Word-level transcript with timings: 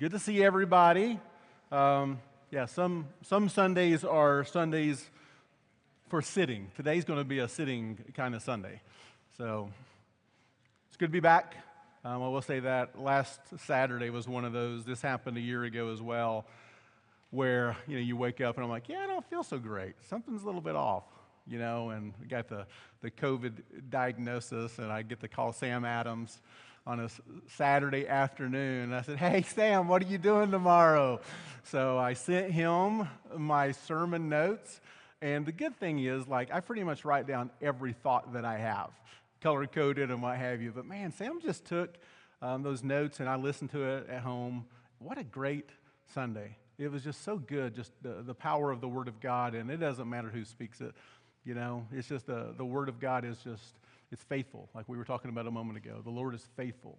Good 0.00 0.12
to 0.12 0.20
see 0.20 0.44
everybody. 0.44 1.18
Um, 1.72 2.20
yeah, 2.52 2.66
some, 2.66 3.08
some 3.22 3.48
Sundays 3.48 4.04
are 4.04 4.44
Sundays 4.44 5.04
for 6.06 6.22
sitting. 6.22 6.70
Today's 6.76 7.04
going 7.04 7.18
to 7.18 7.24
be 7.24 7.40
a 7.40 7.48
sitting 7.48 7.98
kind 8.14 8.36
of 8.36 8.42
Sunday. 8.42 8.80
So 9.38 9.68
it's 10.86 10.96
good 10.96 11.06
to 11.06 11.12
be 11.12 11.18
back. 11.18 11.56
Um, 12.04 12.22
I 12.22 12.28
will 12.28 12.42
say 12.42 12.60
that 12.60 13.02
last 13.02 13.40
Saturday 13.66 14.10
was 14.10 14.28
one 14.28 14.44
of 14.44 14.52
those. 14.52 14.84
This 14.84 15.02
happened 15.02 15.36
a 15.36 15.40
year 15.40 15.64
ago 15.64 15.92
as 15.92 16.00
well, 16.00 16.46
where 17.30 17.76
you 17.88 17.96
know 17.96 18.00
you 18.00 18.16
wake 18.16 18.40
up 18.40 18.54
and 18.54 18.62
I'm 18.62 18.70
like, 18.70 18.88
yeah, 18.88 19.00
I 19.00 19.08
don't 19.08 19.28
feel 19.28 19.42
so 19.42 19.58
great. 19.58 19.94
Something's 20.08 20.44
a 20.44 20.46
little 20.46 20.60
bit 20.60 20.76
off, 20.76 21.06
you 21.44 21.58
know. 21.58 21.90
And 21.90 22.14
I 22.22 22.26
got 22.26 22.46
the 22.46 22.68
the 23.02 23.10
COVID 23.10 23.62
diagnosis, 23.90 24.78
and 24.78 24.92
I 24.92 25.02
get 25.02 25.18
to 25.22 25.28
call 25.28 25.52
Sam 25.52 25.84
Adams 25.84 26.40
on 26.88 27.00
a 27.00 27.08
Saturday 27.48 28.08
afternoon. 28.08 28.94
I 28.94 29.02
said, 29.02 29.18
Hey, 29.18 29.42
Sam, 29.42 29.88
what 29.88 30.02
are 30.02 30.06
you 30.06 30.16
doing 30.16 30.50
tomorrow? 30.50 31.20
So 31.64 31.98
I 31.98 32.14
sent 32.14 32.50
him 32.50 33.06
my 33.36 33.72
sermon 33.72 34.30
notes. 34.30 34.80
And 35.20 35.44
the 35.44 35.52
good 35.52 35.76
thing 35.76 35.98
is, 35.98 36.26
like, 36.26 36.48
I 36.50 36.60
pretty 36.60 36.82
much 36.84 37.04
write 37.04 37.26
down 37.26 37.50
every 37.60 37.92
thought 37.92 38.32
that 38.32 38.46
I 38.46 38.56
have, 38.56 38.88
color 39.42 39.66
coded 39.66 40.10
and 40.10 40.22
what 40.22 40.38
have 40.38 40.62
you. 40.62 40.72
But 40.74 40.86
man, 40.86 41.12
Sam 41.12 41.40
just 41.42 41.66
took 41.66 41.94
um, 42.40 42.62
those 42.62 42.82
notes 42.82 43.20
and 43.20 43.28
I 43.28 43.36
listened 43.36 43.70
to 43.72 43.82
it 43.82 44.08
at 44.08 44.22
home. 44.22 44.64
What 44.98 45.18
a 45.18 45.24
great 45.24 45.68
Sunday. 46.14 46.56
It 46.78 46.90
was 46.90 47.04
just 47.04 47.22
so 47.22 47.36
good, 47.36 47.74
just 47.74 47.92
the, 48.00 48.22
the 48.22 48.34
power 48.34 48.70
of 48.70 48.80
the 48.80 48.88
Word 48.88 49.08
of 49.08 49.20
God. 49.20 49.54
And 49.54 49.70
it 49.70 49.76
doesn't 49.76 50.08
matter 50.08 50.30
who 50.30 50.46
speaks 50.46 50.80
it, 50.80 50.94
you 51.44 51.52
know, 51.52 51.86
it's 51.92 52.08
just 52.08 52.26
the, 52.26 52.54
the 52.56 52.64
Word 52.64 52.88
of 52.88 52.98
God 52.98 53.26
is 53.26 53.36
just 53.44 53.74
it's 54.10 54.22
faithful, 54.22 54.70
like 54.74 54.88
we 54.88 54.96
were 54.96 55.04
talking 55.04 55.30
about 55.30 55.46
a 55.46 55.50
moment 55.50 55.76
ago. 55.76 56.00
The 56.02 56.10
Lord 56.10 56.34
is 56.34 56.46
faithful. 56.56 56.98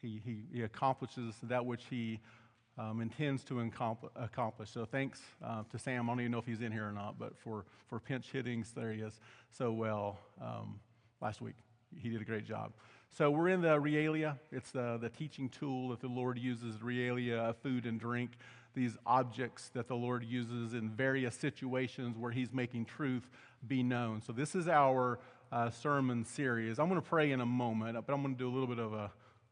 He, 0.00 0.20
he, 0.24 0.44
he 0.52 0.62
accomplishes 0.62 1.34
that 1.44 1.64
which 1.64 1.84
he 1.90 2.20
um, 2.78 3.00
intends 3.00 3.44
to 3.44 3.60
accomplish. 3.60 4.70
So 4.70 4.84
thanks 4.84 5.20
uh, 5.44 5.62
to 5.70 5.78
Sam. 5.78 6.08
I 6.08 6.12
don't 6.12 6.20
even 6.20 6.32
know 6.32 6.38
if 6.38 6.46
he's 6.46 6.60
in 6.60 6.72
here 6.72 6.86
or 6.86 6.92
not, 6.92 7.18
but 7.18 7.38
for, 7.38 7.64
for 7.88 8.00
pinch 8.00 8.30
hittings, 8.32 8.72
there 8.72 8.92
he 8.92 9.00
is 9.00 9.18
so 9.50 9.72
well 9.72 10.18
um, 10.40 10.80
last 11.20 11.40
week. 11.40 11.54
He 11.96 12.08
did 12.08 12.20
a 12.20 12.24
great 12.24 12.44
job. 12.44 12.72
So 13.16 13.30
we're 13.30 13.48
in 13.48 13.60
the 13.60 13.80
realia. 13.80 14.38
It's 14.50 14.72
the, 14.72 14.98
the 15.00 15.08
teaching 15.08 15.48
tool 15.48 15.90
that 15.90 16.00
the 16.00 16.08
Lord 16.08 16.36
uses, 16.36 16.78
realia 16.78 17.54
food 17.62 17.86
and 17.86 17.98
drink, 18.00 18.32
these 18.74 18.96
objects 19.06 19.68
that 19.74 19.86
the 19.86 19.94
Lord 19.94 20.24
uses 20.24 20.74
in 20.74 20.90
various 20.90 21.36
situations 21.36 22.18
where 22.18 22.32
he's 22.32 22.52
making 22.52 22.86
truth 22.86 23.30
be 23.66 23.84
known. 23.84 24.20
So 24.20 24.32
this 24.32 24.56
is 24.56 24.66
our 24.66 25.20
uh, 25.54 25.70
sermon 25.70 26.24
series. 26.24 26.80
I'm 26.80 26.88
going 26.88 27.00
to 27.00 27.08
pray 27.08 27.30
in 27.30 27.40
a 27.40 27.46
moment, 27.46 27.96
but 28.04 28.12
I'm 28.12 28.22
going 28.22 28.34
to 28.34 28.38
do 28.38 28.48
a 28.48 28.52
little 28.52 28.66
bit 28.66 28.80
of 28.80 28.92
a, 28.92 29.08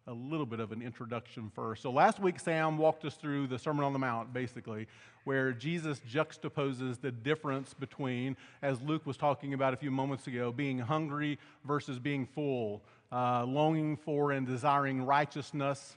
a 0.08 0.12
little 0.12 0.44
bit 0.44 0.58
of 0.58 0.72
an 0.72 0.82
introduction 0.82 1.48
first. 1.54 1.80
So 1.80 1.92
last 1.92 2.18
week, 2.18 2.40
Sam 2.40 2.76
walked 2.76 3.04
us 3.04 3.14
through 3.14 3.46
the 3.46 3.56
Sermon 3.56 3.84
on 3.84 3.92
the 3.92 4.00
Mount, 4.00 4.32
basically, 4.32 4.88
where 5.22 5.52
Jesus 5.52 6.00
juxtaposes 6.12 7.00
the 7.00 7.12
difference 7.12 7.72
between, 7.72 8.36
as 8.62 8.82
Luke 8.82 9.06
was 9.06 9.16
talking 9.16 9.54
about 9.54 9.74
a 9.74 9.76
few 9.76 9.92
moments 9.92 10.26
ago, 10.26 10.50
being 10.50 10.80
hungry 10.80 11.38
versus 11.64 12.00
being 12.00 12.26
full, 12.26 12.82
uh, 13.12 13.44
longing 13.44 13.96
for 13.96 14.32
and 14.32 14.44
desiring 14.44 15.06
righteousness. 15.06 15.96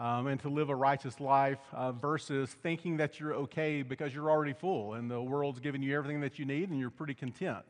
Um, 0.00 0.26
and 0.26 0.40
to 0.40 0.48
live 0.48 0.70
a 0.70 0.74
righteous 0.74 1.20
life 1.20 1.60
uh, 1.72 1.92
versus 1.92 2.50
thinking 2.62 2.96
that 2.96 3.20
you're 3.20 3.34
okay 3.34 3.82
because 3.82 4.12
you're 4.12 4.30
already 4.30 4.54
full 4.54 4.94
and 4.94 5.08
the 5.08 5.20
world's 5.20 5.60
giving 5.60 5.80
you 5.80 5.94
everything 5.94 6.22
that 6.22 6.40
you 6.40 6.44
need 6.44 6.70
and 6.70 6.80
you're 6.80 6.90
pretty 6.90 7.14
content. 7.14 7.62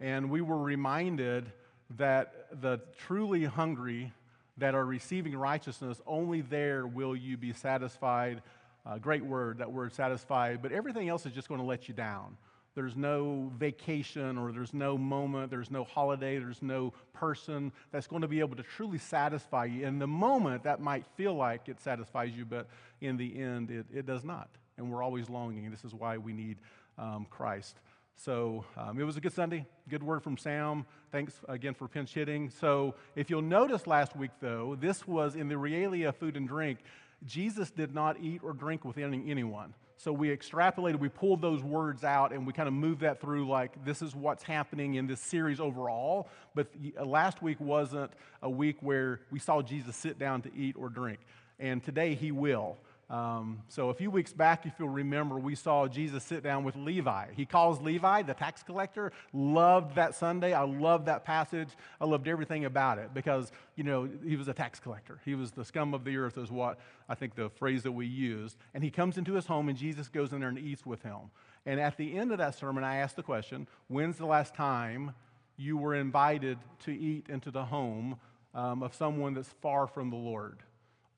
And 0.00 0.30
we 0.30 0.40
were 0.40 0.58
reminded 0.58 1.52
that 1.96 2.60
the 2.60 2.80
truly 3.06 3.44
hungry 3.44 4.12
that 4.56 4.74
are 4.74 4.84
receiving 4.84 5.36
righteousness, 5.36 6.00
only 6.06 6.40
there 6.40 6.86
will 6.86 7.16
you 7.16 7.36
be 7.36 7.52
satisfied. 7.52 8.42
Uh, 8.86 8.98
great 8.98 9.24
word, 9.24 9.58
that 9.58 9.70
word 9.70 9.92
satisfied. 9.92 10.62
But 10.62 10.72
everything 10.72 11.08
else 11.08 11.26
is 11.26 11.32
just 11.32 11.48
going 11.48 11.60
to 11.60 11.66
let 11.66 11.88
you 11.88 11.94
down. 11.94 12.36
There's 12.74 12.96
no 12.96 13.50
vacation 13.58 14.38
or 14.38 14.52
there's 14.52 14.72
no 14.72 14.96
moment, 14.96 15.50
there's 15.50 15.72
no 15.72 15.82
holiday, 15.82 16.38
there's 16.38 16.62
no 16.62 16.92
person 17.12 17.72
that's 17.90 18.06
going 18.06 18.22
to 18.22 18.28
be 18.28 18.38
able 18.38 18.56
to 18.56 18.62
truly 18.62 18.98
satisfy 18.98 19.64
you. 19.64 19.84
In 19.84 19.98
the 19.98 20.06
moment, 20.06 20.62
that 20.62 20.80
might 20.80 21.04
feel 21.16 21.34
like 21.34 21.68
it 21.68 21.80
satisfies 21.80 22.36
you, 22.36 22.44
but 22.44 22.68
in 23.00 23.16
the 23.16 23.40
end, 23.40 23.70
it, 23.70 23.86
it 23.92 24.06
does 24.06 24.24
not. 24.24 24.48
And 24.78 24.90
we're 24.90 25.02
always 25.02 25.28
longing. 25.28 25.68
This 25.70 25.84
is 25.84 25.92
why 25.92 26.16
we 26.16 26.32
need 26.32 26.58
um, 26.96 27.26
Christ. 27.28 27.76
So 28.16 28.64
um, 28.76 29.00
it 29.00 29.04
was 29.04 29.16
a 29.16 29.20
good 29.20 29.32
Sunday. 29.32 29.66
Good 29.88 30.02
word 30.02 30.22
from 30.22 30.36
Sam. 30.36 30.84
Thanks 31.10 31.34
again 31.48 31.74
for 31.74 31.88
pinch 31.88 32.12
hitting. 32.12 32.50
So 32.50 32.94
if 33.16 33.30
you'll 33.30 33.42
notice 33.42 33.86
last 33.86 34.14
week, 34.14 34.32
though, 34.40 34.76
this 34.78 35.08
was 35.08 35.36
in 35.36 35.48
the 35.48 35.54
realia 35.54 36.14
food 36.14 36.36
and 36.36 36.46
drink. 36.46 36.80
Jesus 37.24 37.70
did 37.70 37.94
not 37.94 38.20
eat 38.20 38.42
or 38.42 38.52
drink 38.52 38.84
with 38.84 38.98
any, 38.98 39.22
anyone. 39.28 39.74
So 39.96 40.14
we 40.14 40.34
extrapolated, 40.34 40.98
we 40.98 41.10
pulled 41.10 41.42
those 41.42 41.62
words 41.62 42.04
out, 42.04 42.32
and 42.32 42.46
we 42.46 42.54
kind 42.54 42.68
of 42.68 42.72
moved 42.72 43.02
that 43.02 43.20
through 43.20 43.46
like 43.46 43.84
this 43.84 44.00
is 44.00 44.14
what's 44.14 44.42
happening 44.42 44.94
in 44.94 45.06
this 45.06 45.20
series 45.20 45.60
overall. 45.60 46.28
But 46.54 46.68
uh, 46.98 47.04
last 47.04 47.42
week 47.42 47.60
wasn't 47.60 48.10
a 48.40 48.48
week 48.48 48.76
where 48.80 49.20
we 49.30 49.38
saw 49.38 49.60
Jesus 49.60 49.96
sit 49.96 50.18
down 50.18 50.40
to 50.42 50.54
eat 50.54 50.74
or 50.78 50.88
drink. 50.88 51.20
And 51.58 51.84
today 51.84 52.14
he 52.14 52.32
will. 52.32 52.78
Um, 53.10 53.62
so 53.66 53.90
a 53.90 53.94
few 53.94 54.08
weeks 54.08 54.32
back, 54.32 54.66
if 54.66 54.74
you'll 54.78 54.88
remember, 54.88 55.36
we 55.36 55.56
saw 55.56 55.88
Jesus 55.88 56.22
sit 56.22 56.44
down 56.44 56.62
with 56.62 56.76
Levi. 56.76 57.26
He 57.36 57.44
calls 57.44 57.80
Levi 57.80 58.22
the 58.22 58.34
tax 58.34 58.62
collector. 58.62 59.10
Loved 59.32 59.96
that 59.96 60.14
Sunday. 60.14 60.52
I 60.52 60.62
loved 60.62 61.06
that 61.06 61.24
passage. 61.24 61.70
I 62.00 62.04
loved 62.04 62.28
everything 62.28 62.66
about 62.66 62.98
it 62.98 63.12
because, 63.12 63.50
you 63.74 63.82
know, 63.82 64.08
he 64.24 64.36
was 64.36 64.46
a 64.46 64.54
tax 64.54 64.78
collector. 64.78 65.20
He 65.24 65.34
was 65.34 65.50
the 65.50 65.64
scum 65.64 65.92
of 65.92 66.04
the 66.04 66.16
earth, 66.16 66.38
is 66.38 66.52
what 66.52 66.78
I 67.08 67.16
think 67.16 67.34
the 67.34 67.50
phrase 67.50 67.82
that 67.82 67.92
we 67.92 68.06
used. 68.06 68.56
And 68.74 68.84
he 68.84 68.90
comes 68.90 69.18
into 69.18 69.34
his 69.34 69.46
home, 69.46 69.68
and 69.68 69.76
Jesus 69.76 70.06
goes 70.06 70.32
in 70.32 70.38
there 70.38 70.48
and 70.48 70.58
eats 70.58 70.86
with 70.86 71.02
him. 71.02 71.32
And 71.66 71.80
at 71.80 71.96
the 71.96 72.16
end 72.16 72.30
of 72.30 72.38
that 72.38 72.56
sermon, 72.56 72.84
I 72.84 72.96
asked 72.96 73.16
the 73.16 73.24
question 73.24 73.66
when's 73.88 74.18
the 74.18 74.26
last 74.26 74.54
time 74.54 75.14
you 75.56 75.76
were 75.76 75.96
invited 75.96 76.58
to 76.84 76.92
eat 76.92 77.26
into 77.28 77.50
the 77.50 77.64
home 77.64 78.18
um, 78.54 78.82
of 78.82 78.94
someone 78.94 79.34
that's 79.34 79.52
far 79.60 79.86
from 79.88 80.10
the 80.10 80.16
Lord? 80.16 80.62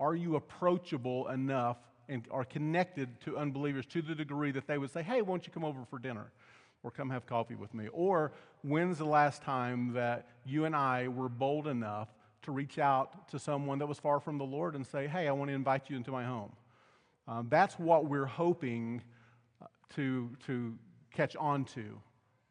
Are 0.03 0.17
you 0.17 0.35
approachable 0.35 1.29
enough 1.29 1.77
and 2.09 2.27
are 2.33 2.45
connected 2.45 3.21
to 3.21 3.39
unbelievers 3.39 3.87
to 3.87 4.03
the 4.03 4.17
degree 4.17 4.51
that 4.51 4.67
they 4.67 4.77
would 4.77 4.91
say, 4.91 5.01
hey, 5.01 5.23
won't 5.23 5.47
you 5.47 5.53
come 5.53 5.65
over 5.65 5.85
for 5.89 6.01
dinner? 6.01 6.33
Or 6.83 6.91
come 6.91 7.09
have 7.11 7.25
coffee 7.25 7.55
with 7.55 7.73
me? 7.73 7.87
Or 7.93 8.33
when's 8.63 8.99
the 8.99 9.05
last 9.05 9.43
time 9.43 9.93
that 9.93 10.27
you 10.45 10.65
and 10.65 10.75
I 10.75 11.07
were 11.07 11.29
bold 11.29 11.69
enough 11.69 12.09
to 12.43 12.51
reach 12.51 12.81
out 12.81 13.29
to 13.29 13.39
someone 13.39 13.79
that 13.79 13.87
was 13.87 14.01
far 14.01 14.19
from 14.19 14.39
the 14.39 14.45
Lord 14.45 14.75
and 14.75 14.85
say, 14.85 15.07
hey, 15.07 15.29
I 15.29 15.33
want 15.33 15.51
to 15.51 15.55
invite 15.55 15.89
you 15.89 15.97
into 15.97 16.11
my 16.11 16.25
home? 16.25 16.51
Um, 17.29 17.47
that's 17.49 17.79
what 17.79 18.07
we're 18.07 18.27
hoping 18.27 19.03
uh, 19.63 19.67
to, 19.95 20.31
to 20.47 20.75
catch 21.15 21.37
on 21.37 21.65
to 21.67 22.01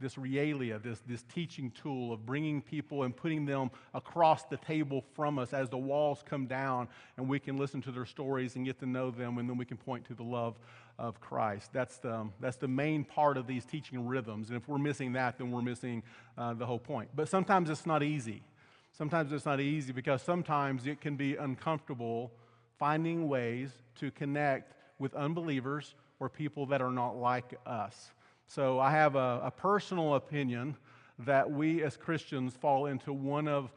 this 0.02 0.16
realia, 0.16 0.82
this, 0.82 1.02
this 1.08 1.24
teaching 1.34 1.72
tool 1.72 2.12
of 2.12 2.26
bringing 2.26 2.62
people 2.62 3.04
and 3.04 3.16
putting 3.16 3.46
them 3.46 3.72
across 3.94 4.44
the 4.46 4.58
table 4.58 5.04
from 5.14 5.40
us 5.40 5.54
as 5.54 5.70
the 5.70 5.78
walls 5.78 6.24
come 6.28 6.48
down 6.48 6.88
and 7.18 7.30
we 7.30 7.40
can 7.40 7.58
listen 7.58 7.82
to 7.84 7.92
their 7.92 8.06
stories 8.06 8.56
and 8.56 8.66
get 8.66 8.80
to 8.80 8.86
know 8.86 9.12
them 9.12 9.38
and 9.38 9.50
then 9.50 9.58
we 9.58 9.66
can 9.66 9.78
point 9.78 10.04
to 10.06 10.14
the 10.14 10.24
love 10.24 10.58
of 11.00 11.20
Christ. 11.22 11.72
That's 11.72 11.98
the, 11.98 12.28
that's 12.40 12.58
the 12.58 12.68
main 12.68 13.04
part 13.04 13.38
of 13.38 13.48
these 13.48 13.66
teaching 13.66 14.08
rhythms. 14.08 14.50
And 14.50 14.58
if 14.58 14.68
we're 14.68 14.78
missing 14.78 15.14
that, 15.14 15.38
then 15.38 15.52
we're 15.52 15.62
missing 15.62 16.04
uh, 16.38 16.54
the 16.54 16.66
whole 16.66 16.80
point. 16.80 17.10
But 17.16 17.30
sometimes 17.30 17.70
it's 17.70 17.86
not 17.86 18.04
easy. 18.04 18.44
Sometimes 18.92 19.32
it's 19.32 19.46
not 19.46 19.60
easy 19.60 19.94
because 19.94 20.22
sometimes 20.22 20.86
it 20.86 21.00
can 21.00 21.16
be 21.16 21.36
uncomfortable 21.36 22.32
finding 22.78 23.30
ways 23.30 23.70
to 24.00 24.12
connect 24.12 24.74
with 25.00 25.14
unbelievers 25.16 25.96
or 26.20 26.30
people 26.30 26.66
that 26.68 26.82
are 26.82 26.92
not 26.92 27.18
like 27.18 27.56
us. 27.66 28.12
So 28.48 28.80
I 28.80 28.92
have 28.92 29.16
a, 29.16 29.42
a 29.44 29.52
personal 29.52 30.16
opinion 30.16 30.76
that 31.20 31.50
we 31.50 31.84
as 31.84 31.98
Christians 31.98 32.56
fall 32.56 32.88
into 32.88 33.14
one 33.14 33.48
of 33.48 33.72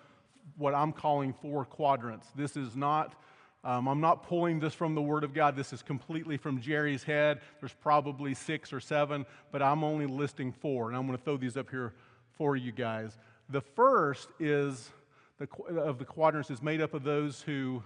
what 0.56 0.75
I'm 0.75 0.92
calling 0.92 1.32
four 1.32 1.64
quadrants. 1.64 2.28
This 2.34 2.56
is 2.56 2.76
not, 2.76 3.14
um, 3.62 3.88
I'm 3.88 4.00
not 4.00 4.22
pulling 4.22 4.60
this 4.60 4.75
from 4.75 4.94
the 4.94 5.02
Word 5.02 5.25
of 5.25 5.32
God. 5.32 5.56
This 5.56 5.72
is 5.72 5.82
completely 5.82 6.37
from 6.37 6.61
Jerry's 6.61 7.02
head. 7.02 7.40
There's 7.61 7.75
probably 7.75 8.34
six 8.34 8.72
or 8.72 8.81
seven, 8.81 9.26
but 9.52 9.62
I'm 9.62 9.84
only 9.84 10.06
listing 10.06 10.52
four, 10.52 10.88
and 10.88 10.96
I'm 10.96 11.06
going 11.06 11.19
to 11.19 11.25
throw 11.25 11.37
these 11.37 11.56
up 11.56 11.70
here 11.70 11.94
for 12.37 12.56
you 12.56 12.72
guys. 12.72 13.17
The 13.49 13.60
first 13.60 14.28
is 14.38 14.90
the, 15.38 15.49
of 15.78 15.99
the 15.99 16.05
quadrants 16.05 16.50
is 16.50 16.62
made 16.62 16.81
up 16.81 16.94
of 16.94 17.05
those 17.05 17.43
who, 17.43 17.82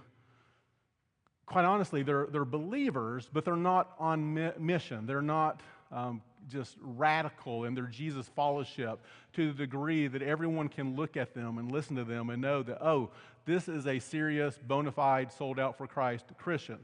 quite 1.45 1.65
honestly, 1.65 2.03
they're, 2.03 2.27
they're 2.31 2.45
believers, 2.45 3.29
but 3.31 3.45
they're 3.45 3.55
not 3.55 3.93
on 3.99 4.33
mi- 4.33 4.51
mission. 4.59 5.05
They're 5.05 5.21
not 5.21 5.61
um, 5.91 6.21
just 6.47 6.77
radical 6.81 7.65
in 7.65 7.73
their 7.73 7.85
Jesus 7.85 8.29
followership 8.37 8.97
to 9.33 9.51
the 9.51 9.57
degree 9.57 10.07
that 10.07 10.21
everyone 10.21 10.69
can 10.69 10.95
look 10.95 11.17
at 11.17 11.33
them 11.33 11.57
and 11.57 11.71
listen 11.71 11.95
to 11.95 12.03
them 12.03 12.29
and 12.29 12.41
know 12.41 12.63
that, 12.63 12.83
oh, 12.85 13.09
this 13.45 13.67
is 13.67 13.87
a 13.87 13.99
serious, 13.99 14.59
bona 14.67 14.91
fide, 14.91 15.31
sold 15.31 15.59
out 15.59 15.77
for 15.77 15.87
Christ 15.87 16.25
Christian. 16.37 16.79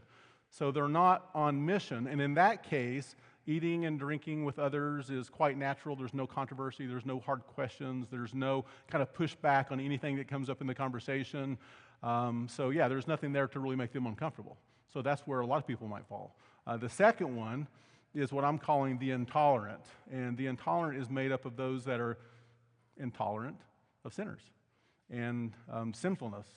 So 0.49 0.71
they're 0.71 0.87
not 0.87 1.29
on 1.35 1.65
mission. 1.65 2.07
And 2.07 2.21
in 2.21 2.33
that 2.35 2.63
case, 2.63 3.15
eating 3.45 3.85
and 3.85 3.99
drinking 3.99 4.45
with 4.45 4.57
others 4.57 5.09
is 5.09 5.29
quite 5.29 5.57
natural. 5.57 5.95
There's 5.95 6.13
no 6.13 6.25
controversy, 6.25 6.87
there's 6.87 7.05
no 7.05 7.19
hard 7.19 7.45
questions, 7.45 8.07
there's 8.09 8.33
no 8.33 8.65
kind 8.89 9.01
of 9.01 9.13
pushback 9.13 9.71
on 9.71 9.79
anything 9.79 10.15
that 10.17 10.27
comes 10.27 10.49
up 10.49 10.61
in 10.61 10.67
the 10.67 10.75
conversation. 10.75 11.57
Um, 12.03 12.47
so, 12.49 12.69
yeah, 12.69 12.87
there's 12.87 13.07
nothing 13.07 13.33
there 13.33 13.47
to 13.47 13.59
really 13.59 13.75
make 13.75 13.91
them 13.91 14.05
uncomfortable. 14.05 14.57
So, 14.93 15.01
that's 15.01 15.21
where 15.21 15.41
a 15.41 15.45
lot 15.45 15.57
of 15.57 15.67
people 15.67 15.87
might 15.87 16.05
fall. 16.07 16.35
Uh, 16.65 16.77
the 16.77 16.89
second 16.89 17.35
one 17.35 17.67
is 18.15 18.31
what 18.31 18.45
I'm 18.45 18.57
calling 18.57 18.97
the 18.97 19.11
intolerant. 19.11 19.81
And 20.11 20.37
the 20.37 20.47
intolerant 20.47 20.99
is 20.99 21.09
made 21.09 21.31
up 21.31 21.45
of 21.45 21.55
those 21.55 21.83
that 21.85 21.99
are 21.99 22.17
intolerant 22.97 23.57
of 24.05 24.13
sinners 24.13 24.41
and 25.09 25.51
um, 25.71 25.93
sinfulness 25.93 26.47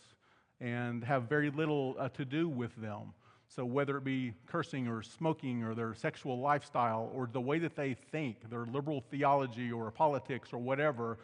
and 0.60 1.04
have 1.04 1.24
very 1.24 1.50
little 1.50 1.96
uh, 1.98 2.08
to 2.10 2.24
do 2.24 2.48
with 2.48 2.74
them. 2.76 3.12
So, 3.48 3.64
whether 3.64 3.96
it 3.96 4.04
be 4.04 4.34
cursing 4.46 4.88
or 4.88 5.02
smoking 5.02 5.62
or 5.62 5.74
their 5.74 5.94
sexual 5.94 6.38
lifestyle 6.38 7.10
or 7.14 7.28
the 7.32 7.40
way 7.40 7.58
that 7.60 7.76
they 7.76 7.94
think, 7.94 8.50
their 8.50 8.66
liberal 8.66 9.02
theology 9.10 9.72
or 9.72 9.90
politics 9.90 10.52
or 10.52 10.58
whatever, 10.58 11.18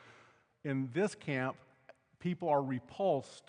in 0.65 0.89
this 0.95 1.15
camp, 1.15 1.57
people 2.21 2.49
are 2.49 2.63
repulsed, 2.63 3.45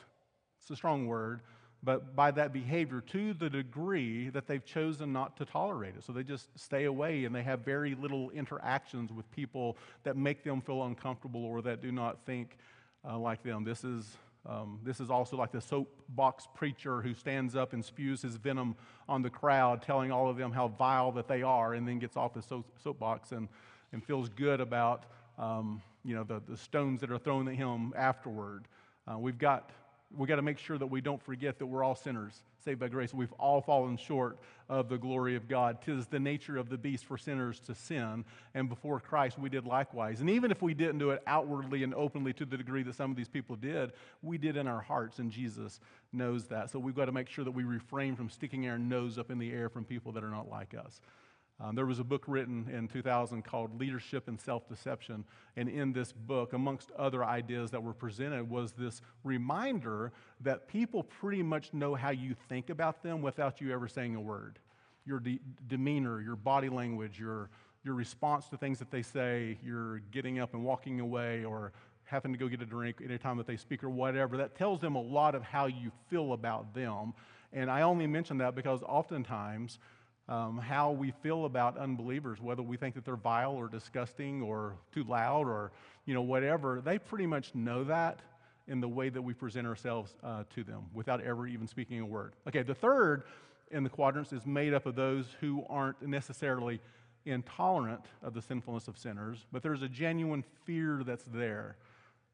it's 0.60 0.70
a 0.70 0.76
strong 0.76 1.08
word, 1.08 1.40
but 1.86 2.16
by 2.16 2.32
that 2.32 2.52
behavior 2.52 3.00
to 3.00 3.34
the 3.34 3.50
degree 3.50 4.30
that 4.30 4.48
they've 4.48 4.66
chosen 4.66 5.14
not 5.14 5.38
to 5.38 5.46
tolerate 5.46 5.96
it. 5.96 6.04
So 6.04 6.12
they 6.12 6.24
just 6.24 6.50
stay 6.60 6.86
away 6.86 7.26
and 7.26 7.34
they 7.34 7.44
have 7.44 7.60
very 7.62 7.96
little 7.96 8.32
interactions 8.32 9.12
with 9.14 9.30
people 9.32 9.78
that 10.04 10.18
make 10.18 10.44
them 10.44 10.62
feel 10.62 10.84
uncomfortable 10.84 11.46
or 11.46 11.62
that 11.62 11.82
do 11.82 11.92
not 11.92 12.26
think 12.26 12.58
uh, 13.08 13.18
like 13.18 13.44
them. 13.44 13.64
This 13.64 13.84
is 13.84 14.18
um, 14.48 14.80
this 14.84 15.00
is 15.00 15.10
also 15.10 15.38
like 15.38 15.52
the 15.52 15.62
soapbox 15.62 16.48
preacher 16.54 17.02
who 17.02 17.16
stands 17.16 17.56
up 17.56 17.74
and 17.74 17.84
spews 17.84 18.22
his 18.22 18.36
venom 18.36 18.76
on 19.10 19.24
the 19.24 19.30
crowd, 19.30 19.82
telling 19.82 20.12
all 20.12 20.30
of 20.30 20.38
them 20.38 20.52
how 20.52 20.68
vile 20.68 21.12
that 21.14 21.28
they 21.28 21.42
are, 21.42 21.74
and 21.74 21.88
then 21.88 21.98
gets 21.98 22.16
off 22.16 22.36
his 22.36 22.46
soapbox 22.84 23.32
and, 23.32 23.48
and 23.92 24.04
feels 24.04 24.30
good 24.30 24.62
about 24.62 25.06
um, 25.40 25.82
you 26.04 26.14
know, 26.14 26.24
the, 26.24 26.42
the 26.48 26.58
stones 26.58 27.02
that 27.02 27.12
are 27.12 27.18
thrown 27.18 27.48
at 27.48 27.56
him 27.56 27.92
afterward. 27.98 28.68
Uh, 29.12 29.18
we've 29.18 29.40
got 29.40 29.72
we 30.16 30.28
got 30.28 30.36
to 30.36 30.42
make 30.42 30.58
sure 30.58 30.78
that 30.78 30.88
we 30.88 31.02
don't 31.02 31.22
forget 31.22 31.60
that 31.60 31.66
we're 31.66 31.84
all 31.84 31.96
sinners 31.96 32.42
saved 32.64 32.80
by 32.80 32.88
grace. 32.88 33.14
We've 33.14 33.32
all 33.34 33.62
fallen 33.62 33.98
short 33.98 34.38
of 34.70 34.90
the 34.90 34.98
glory 34.98 35.36
of 35.36 35.48
God. 35.48 35.78
Tis 35.86 36.08
the 36.08 36.20
nature 36.20 36.58
of 36.58 36.70
the 36.70 36.78
beast 36.78 37.06
for 37.06 37.18
sinners 37.18 37.60
to 37.62 37.76
sin, 37.76 38.26
and 38.54 38.68
before 38.68 39.00
Christ 39.00 39.38
we 39.38 39.50
did 39.50 39.66
likewise. 39.66 40.22
And 40.22 40.30
even 40.30 40.52
if 40.52 40.62
we 40.62 40.74
didn't 40.74 40.98
do 40.98 41.12
it 41.12 41.22
outwardly 41.28 41.84
and 41.84 41.94
openly 41.94 42.34
to 42.34 42.46
the 42.46 42.58
degree 42.58 42.84
that 42.84 42.96
some 42.96 43.12
of 43.12 43.18
these 43.18 43.30
people 43.30 43.56
did, 43.56 43.92
we 44.22 44.38
did 44.38 44.58
in 44.58 44.68
our 44.68 44.82
hearts, 44.82 45.20
and 45.20 45.32
Jesus 45.32 45.80
knows 46.12 46.46
that. 46.46 46.72
So 46.72 46.80
we've 46.80 46.96
got 46.96 47.06
to 47.06 47.12
make 47.12 47.30
sure 47.30 47.46
that 47.46 47.52
we 47.52 47.64
refrain 47.64 48.16
from 48.16 48.30
sticking 48.30 48.68
our 48.68 48.80
nose 48.80 49.18
up 49.18 49.30
in 49.30 49.38
the 49.38 49.52
air 49.52 49.70
from 49.70 49.86
people 49.86 50.12
that 50.14 50.24
are 50.24 50.32
not 50.32 50.50
like 50.50 50.74
us. 50.74 51.02
Um, 51.60 51.74
there 51.74 51.86
was 51.86 52.00
a 52.00 52.04
book 52.04 52.26
written 52.28 52.70
in 52.70 52.88
2000 52.90 53.44
called 53.44 53.80
Leadership 53.80 54.28
and 54.28 54.40
Self 54.40 54.68
Deception. 54.68 55.24
And 55.56 55.70
in 55.70 55.94
this 55.94 56.12
book, 56.12 56.52
amongst 56.52 56.92
other 56.92 57.24
ideas 57.24 57.72
that 57.72 57.82
were 57.82 57.94
presented, 57.94 58.50
was 58.50 58.74
this 58.74 59.02
reminder 59.24 60.12
that 60.42 60.68
people 60.68 61.04
pretty 61.04 61.42
much 61.42 61.74
know 61.74 61.96
how 61.96 62.10
you 62.10 62.36
think 62.50 62.70
about 62.70 63.04
them 63.04 63.22
without 63.22 63.62
you 63.62 63.72
ever 63.72 63.88
saying 63.88 64.16
a 64.16 64.22
word. 64.22 64.60
Your 65.06 65.20
de- 65.20 65.40
demeanor, 65.68 66.20
your 66.22 66.36
body 66.36 66.68
language, 66.68 67.18
your, 67.18 67.50
your 67.86 67.94
response 67.94 68.50
to 68.50 68.58
things 68.58 68.80
that 68.80 68.92
they 68.92 69.02
say, 69.02 69.58
your 69.64 70.00
getting 70.12 70.40
up 70.40 70.54
and 70.54 70.64
walking 70.66 71.00
away, 71.00 71.46
or 71.46 71.72
having 72.04 72.34
to 72.34 72.38
go 72.38 72.50
get 72.50 72.62
a 72.62 72.66
drink 72.66 72.98
anytime 73.02 73.38
that 73.38 73.48
they 73.48 73.56
speak, 73.56 73.82
or 73.82 73.90
whatever, 73.90 74.36
that 74.36 74.56
tells 74.56 74.82
them 74.82 74.96
a 74.96 75.02
lot 75.02 75.36
of 75.36 75.42
how 75.42 75.68
you 75.68 75.90
feel 76.10 76.34
about 76.34 76.74
them. 76.74 77.14
And 77.54 77.72
I 77.72 77.84
only 77.84 78.08
mention 78.08 78.40
that 78.40 78.56
because 78.56 78.84
oftentimes, 78.84 79.80
um, 80.28 80.58
how 80.58 80.92
we 80.92 81.12
feel 81.12 81.46
about 81.46 81.78
unbelievers, 81.78 82.42
whether 82.42 82.64
we 82.64 82.78
think 82.78 82.96
that 82.96 83.06
they're 83.06 83.16
vile 83.16 83.52
or 83.52 83.68
disgusting 83.68 84.42
or 84.42 84.74
too 84.94 85.04
loud 85.04 85.48
or 85.48 85.72
you 86.06 86.14
know 86.14 86.22
whatever. 86.22 86.82
They 86.84 86.98
pretty 86.98 87.28
much 87.28 87.54
know 87.54 87.84
that 87.86 88.20
in 88.68 88.82
the 88.82 88.88
way 88.88 89.10
that 89.10 89.22
we 89.22 89.34
present 89.34 89.68
ourselves 89.68 90.16
uh, 90.24 90.44
to 90.56 90.64
them 90.64 90.84
without 90.94 91.22
ever 91.22 91.46
even 91.46 91.68
speaking 91.68 92.00
a 92.00 92.06
word. 92.06 92.34
Okay, 92.48 92.64
the 92.64 92.74
third 92.74 93.24
in 93.72 93.84
the 93.84 93.90
quadrants 93.90 94.34
is 94.34 94.46
made 94.46 94.74
up 94.74 94.86
of 94.86 94.96
those 94.96 95.28
who 95.40 95.64
aren't 95.70 96.02
necessarily 96.02 96.80
intolerant 97.26 98.06
of 98.24 98.34
the 98.34 98.42
sinfulness 98.42 98.88
of 98.88 98.98
sinners, 98.98 99.46
but 99.52 99.64
there's 99.64 99.82
a 99.82 99.90
genuine 99.90 100.44
fear 100.66 101.02
that's 101.06 101.26
there. 101.26 101.76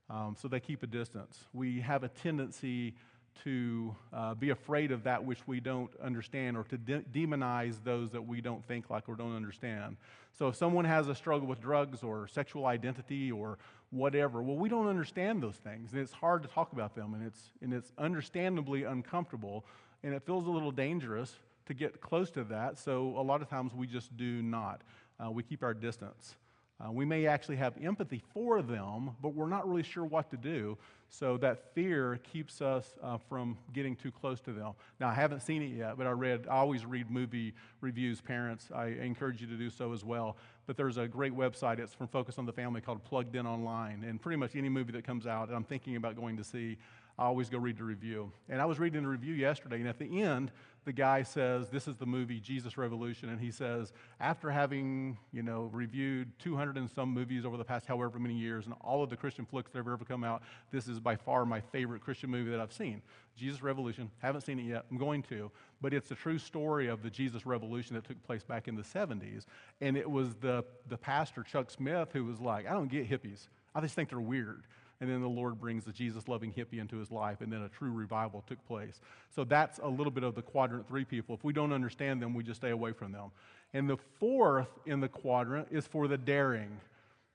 Um, 0.09 0.35
so 0.39 0.47
they 0.47 0.59
keep 0.59 0.83
a 0.83 0.87
distance. 0.87 1.45
We 1.53 1.79
have 1.81 2.03
a 2.03 2.09
tendency 2.09 2.95
to 3.43 3.95
uh, 4.13 4.33
be 4.35 4.49
afraid 4.49 4.91
of 4.91 5.03
that 5.03 5.23
which 5.23 5.39
we 5.47 5.59
don't 5.59 5.91
understand 6.01 6.57
or 6.57 6.63
to 6.63 6.77
de- 6.77 7.01
demonize 7.13 7.83
those 7.83 8.11
that 8.11 8.21
we 8.21 8.41
don't 8.41 8.65
think 8.67 8.89
like 8.89 9.07
or 9.09 9.15
don't 9.15 9.35
understand. 9.35 9.97
So 10.37 10.47
if 10.47 10.55
someone 10.55 10.85
has 10.85 11.07
a 11.07 11.15
struggle 11.15 11.47
with 11.47 11.59
drugs 11.61 12.03
or 12.03 12.27
sexual 12.27 12.65
identity 12.65 13.31
or 13.31 13.57
whatever, 13.89 14.41
well, 14.41 14.57
we 14.57 14.69
don't 14.69 14.87
understand 14.87 15.43
those 15.43 15.57
things, 15.57 15.91
and 15.91 16.01
it's 16.01 16.13
hard 16.13 16.43
to 16.43 16.49
talk 16.49 16.71
about 16.71 16.95
them, 16.95 17.13
and 17.13 17.25
it's, 17.25 17.51
and 17.61 17.73
it's 17.73 17.91
understandably 17.97 18.83
uncomfortable, 18.83 19.65
and 20.03 20.13
it 20.13 20.23
feels 20.25 20.47
a 20.47 20.49
little 20.49 20.71
dangerous 20.71 21.35
to 21.65 21.73
get 21.73 21.99
close 22.01 22.31
to 22.31 22.43
that, 22.45 22.77
so 22.77 23.13
a 23.17 23.21
lot 23.21 23.41
of 23.41 23.49
times 23.49 23.73
we 23.73 23.87
just 23.87 24.15
do 24.17 24.41
not. 24.41 24.81
Uh, 25.23 25.29
we 25.29 25.43
keep 25.43 25.61
our 25.63 25.73
distance. 25.73 26.35
Uh, 26.81 26.91
we 26.91 27.05
may 27.05 27.27
actually 27.27 27.57
have 27.57 27.73
empathy 27.83 28.21
for 28.33 28.61
them, 28.61 29.11
but 29.21 29.35
we're 29.35 29.49
not 29.49 29.67
really 29.67 29.83
sure 29.83 30.05
what 30.05 30.29
to 30.31 30.37
do. 30.37 30.77
So 31.09 31.37
that 31.37 31.73
fear 31.75 32.19
keeps 32.31 32.61
us 32.61 32.95
uh, 33.03 33.17
from 33.17 33.57
getting 33.73 33.95
too 33.97 34.11
close 34.11 34.39
to 34.41 34.53
them. 34.53 34.71
Now, 34.99 35.09
I 35.09 35.13
haven't 35.13 35.41
seen 35.41 35.61
it 35.61 35.75
yet, 35.75 35.97
but 35.97 36.07
I 36.07 36.11
read, 36.11 36.47
I 36.49 36.55
always 36.55 36.85
read 36.85 37.11
movie 37.11 37.53
reviews, 37.81 38.21
parents. 38.21 38.69
I 38.73 38.87
encourage 38.87 39.41
you 39.41 39.47
to 39.47 39.57
do 39.57 39.69
so 39.69 39.91
as 39.91 40.05
well. 40.05 40.37
But 40.67 40.77
there's 40.77 40.97
a 40.97 41.07
great 41.07 41.33
website, 41.35 41.79
it's 41.79 41.93
from 41.93 42.07
Focus 42.07 42.37
on 42.37 42.45
the 42.45 42.53
Family 42.53 42.79
called 42.79 43.03
Plugged 43.03 43.35
In 43.35 43.45
Online. 43.45 44.05
And 44.05 44.21
pretty 44.21 44.37
much 44.37 44.55
any 44.55 44.69
movie 44.69 44.93
that 44.93 45.03
comes 45.03 45.27
out 45.27 45.51
I'm 45.51 45.65
thinking 45.65 45.97
about 45.97 46.15
going 46.15 46.37
to 46.37 46.43
see, 46.43 46.77
I 47.21 47.25
always 47.25 47.51
go 47.51 47.59
read 47.59 47.77
the 47.77 47.83
review. 47.83 48.31
And 48.49 48.59
I 48.59 48.65
was 48.65 48.79
reading 48.79 49.03
the 49.03 49.07
review 49.07 49.35
yesterday, 49.35 49.75
and 49.75 49.87
at 49.87 49.99
the 49.99 50.23
end, 50.23 50.51
the 50.85 50.91
guy 50.91 51.21
says, 51.21 51.69
This 51.69 51.87
is 51.87 51.95
the 51.95 52.07
movie 52.07 52.39
Jesus 52.39 52.79
Revolution. 52.79 53.29
And 53.29 53.39
he 53.39 53.51
says, 53.51 53.93
After 54.19 54.49
having, 54.49 55.19
you 55.31 55.43
know, 55.43 55.69
reviewed 55.71 56.31
200 56.39 56.77
and 56.77 56.89
some 56.89 57.09
movies 57.09 57.45
over 57.45 57.57
the 57.57 57.63
past 57.63 57.85
however 57.85 58.17
many 58.17 58.33
years 58.33 58.65
and 58.65 58.73
all 58.81 59.03
of 59.03 59.11
the 59.11 59.15
Christian 59.15 59.45
flicks 59.45 59.69
that 59.69 59.77
have 59.77 59.87
ever 59.87 60.03
come 60.03 60.23
out, 60.23 60.41
this 60.71 60.87
is 60.87 60.99
by 60.99 61.15
far 61.15 61.45
my 61.45 61.61
favorite 61.61 62.01
Christian 62.01 62.31
movie 62.31 62.49
that 62.49 62.59
I've 62.59 62.73
seen. 62.73 63.03
Jesus 63.37 63.61
Revolution. 63.61 64.09
Haven't 64.17 64.41
seen 64.41 64.57
it 64.57 64.63
yet. 64.63 64.85
I'm 64.89 64.97
going 64.97 65.21
to. 65.23 65.51
But 65.79 65.93
it's 65.93 66.09
a 66.09 66.15
true 66.15 66.39
story 66.39 66.87
of 66.87 67.03
the 67.03 67.11
Jesus 67.11 67.45
Revolution 67.45 67.93
that 67.93 68.03
took 68.03 68.21
place 68.23 68.43
back 68.43 68.67
in 68.67 68.75
the 68.75 68.81
70s. 68.81 69.45
And 69.79 69.95
it 69.95 70.09
was 70.09 70.33
the, 70.41 70.65
the 70.89 70.97
pastor, 70.97 71.43
Chuck 71.43 71.69
Smith, 71.69 72.09
who 72.13 72.25
was 72.25 72.39
like, 72.39 72.67
I 72.67 72.71
don't 72.71 72.89
get 72.89 73.07
hippies. 73.07 73.47
I 73.75 73.81
just 73.81 73.93
think 73.93 74.09
they're 74.09 74.19
weird 74.19 74.63
and 75.01 75.09
then 75.09 75.19
the 75.19 75.27
Lord 75.27 75.59
brings 75.59 75.83
the 75.83 75.91
Jesus 75.91 76.27
loving 76.27 76.53
hippie 76.53 76.79
into 76.79 76.97
his 76.97 77.11
life, 77.11 77.41
and 77.41 77.51
then 77.51 77.63
a 77.63 77.69
true 77.69 77.91
revival 77.91 78.43
took 78.47 78.63
place. 78.67 79.01
So 79.35 79.43
that's 79.43 79.79
a 79.79 79.87
little 79.87 80.11
bit 80.11 80.23
of 80.23 80.35
the 80.35 80.43
quadrant 80.43 80.87
three 80.87 81.03
people. 81.03 81.35
If 81.35 81.43
we 81.43 81.53
don't 81.53 81.73
understand 81.73 82.21
them, 82.21 82.35
we 82.35 82.43
just 82.43 82.61
stay 82.61 82.69
away 82.69 82.93
from 82.93 83.11
them. 83.11 83.31
And 83.73 83.89
the 83.89 83.97
fourth 84.19 84.69
in 84.85 84.99
the 84.99 85.09
quadrant 85.09 85.67
is 85.71 85.87
for 85.87 86.07
the 86.07 86.17
daring 86.17 86.79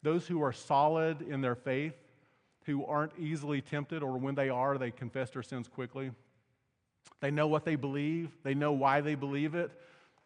those 0.02 0.24
who 0.28 0.40
are 0.40 0.52
solid 0.52 1.20
in 1.22 1.40
their 1.40 1.56
faith, 1.56 1.94
who 2.64 2.84
aren't 2.84 3.10
easily 3.18 3.60
tempted, 3.60 4.04
or 4.04 4.16
when 4.18 4.36
they 4.36 4.48
are, 4.48 4.78
they 4.78 4.92
confess 4.92 5.30
their 5.30 5.42
sins 5.42 5.66
quickly. 5.66 6.12
They 7.20 7.32
know 7.32 7.48
what 7.48 7.64
they 7.64 7.74
believe, 7.74 8.30
they 8.44 8.54
know 8.54 8.70
why 8.70 9.00
they 9.00 9.16
believe 9.16 9.56
it. 9.56 9.72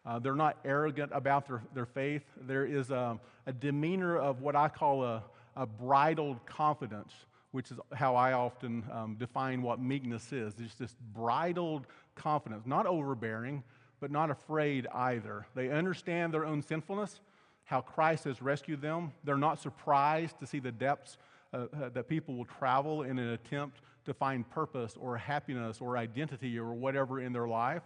Uh, 0.04 0.18
they're 0.18 0.35
not 0.35 0.59
arrogant 0.66 1.12
about 1.14 1.47
their, 1.47 1.62
their 1.73 1.87
faith. 1.87 2.25
There 2.42 2.66
is 2.66 2.90
a, 2.90 3.18
a 3.47 3.52
demeanor 3.54 4.18
of 4.18 4.42
what 4.42 4.54
I 4.54 4.68
call 4.68 5.02
a, 5.02 5.23
a 5.56 5.64
bridled 5.64 6.44
confidence 6.44 7.14
which 7.52 7.71
is 7.71 7.78
how 7.92 8.14
I 8.14 8.33
often 8.33 8.85
um, 8.92 9.16
define 9.19 9.62
what 9.62 9.80
meekness 9.80 10.33
is. 10.33 10.54
It's 10.59 10.75
this 10.75 10.95
bridled 11.12 11.87
confidence, 12.14 12.66
not 12.66 12.87
overbearing, 12.87 13.62
but 14.00 14.11
not 14.11 14.30
afraid 14.30 14.87
either. 14.95 15.47
They 15.54 15.71
understand 15.71 16.33
their 16.33 16.47
own 16.47 16.62
sinfulness, 16.62 17.21
how 17.64 17.80
Christ 17.80 18.25
has 18.25 18.40
rescued 18.40 18.80
them. 18.80 19.12
They're 19.25 19.37
not 19.37 19.61
surprised 19.61 20.38
to 20.40 20.47
see 20.47 20.59
the 20.59 20.73
depths 20.73 21.19
uh, 21.52 21.66
uh, 21.83 21.88
that 21.90 22.09
people 22.09 22.37
will 22.37 22.45
travel 22.45 23.02
in 23.02 23.19
an 23.19 23.30
attempt 23.30 23.80
to 24.07 24.14
find 24.14 24.49
purpose 24.49 24.97
or 24.99 25.16
happiness 25.16 25.80
or 25.80 25.97
identity 25.97 26.59
or 26.59 26.73
whatever 26.73 27.21
in 27.21 27.33
their 27.33 27.49
life. 27.49 27.83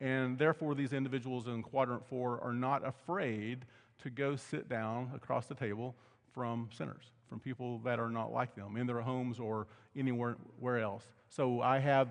And 0.00 0.38
therefore, 0.38 0.74
these 0.74 0.92
individuals 0.92 1.46
in 1.46 1.62
quadrant 1.62 2.06
four 2.08 2.40
are 2.42 2.52
not 2.52 2.86
afraid 2.86 3.64
to 4.02 4.10
go 4.10 4.36
sit 4.36 4.68
down 4.68 5.10
across 5.14 5.46
the 5.46 5.54
table 5.54 5.94
from 6.36 6.68
sinners 6.76 7.06
from 7.28 7.40
people 7.40 7.78
that 7.80 7.98
are 7.98 8.10
not 8.10 8.32
like 8.32 8.54
them 8.54 8.76
in 8.76 8.86
their 8.86 9.00
homes 9.00 9.38
or 9.38 9.66
anywhere 9.96 10.36
else. 10.78 11.04
So 11.28 11.60
I 11.60 11.78
have 11.78 12.08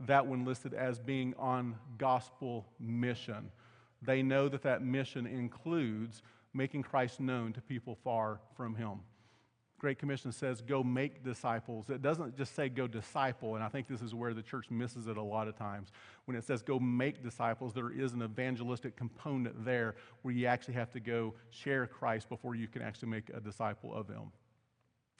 that 0.00 0.26
one 0.26 0.44
listed 0.44 0.74
as 0.74 0.98
being 0.98 1.34
on 1.38 1.76
gospel 1.98 2.66
mission. 2.78 3.50
They 4.00 4.22
know 4.22 4.48
that 4.48 4.62
that 4.62 4.82
mission 4.82 5.26
includes 5.26 6.22
making 6.54 6.82
Christ 6.82 7.20
known 7.20 7.52
to 7.54 7.60
people 7.60 7.96
far 8.04 8.40
from 8.56 8.74
Him. 8.74 9.00
Great 9.82 9.98
Commission 9.98 10.30
says, 10.30 10.60
go 10.60 10.84
make 10.84 11.24
disciples. 11.24 11.90
It 11.90 12.02
doesn't 12.02 12.36
just 12.36 12.54
say 12.54 12.68
go 12.68 12.86
disciple, 12.86 13.56
and 13.56 13.64
I 13.64 13.68
think 13.68 13.88
this 13.88 14.00
is 14.00 14.14
where 14.14 14.32
the 14.32 14.40
church 14.40 14.70
misses 14.70 15.08
it 15.08 15.16
a 15.16 15.22
lot 15.22 15.48
of 15.48 15.58
times. 15.58 15.90
When 16.26 16.36
it 16.36 16.44
says 16.44 16.62
go 16.62 16.78
make 16.78 17.20
disciples, 17.20 17.74
there 17.74 17.90
is 17.90 18.12
an 18.12 18.22
evangelistic 18.22 18.94
component 18.94 19.64
there 19.64 19.96
where 20.22 20.32
you 20.32 20.46
actually 20.46 20.74
have 20.74 20.92
to 20.92 21.00
go 21.00 21.34
share 21.50 21.88
Christ 21.88 22.28
before 22.28 22.54
you 22.54 22.68
can 22.68 22.80
actually 22.80 23.08
make 23.08 23.28
a 23.34 23.40
disciple 23.40 23.92
of 23.92 24.06
them. 24.06 24.30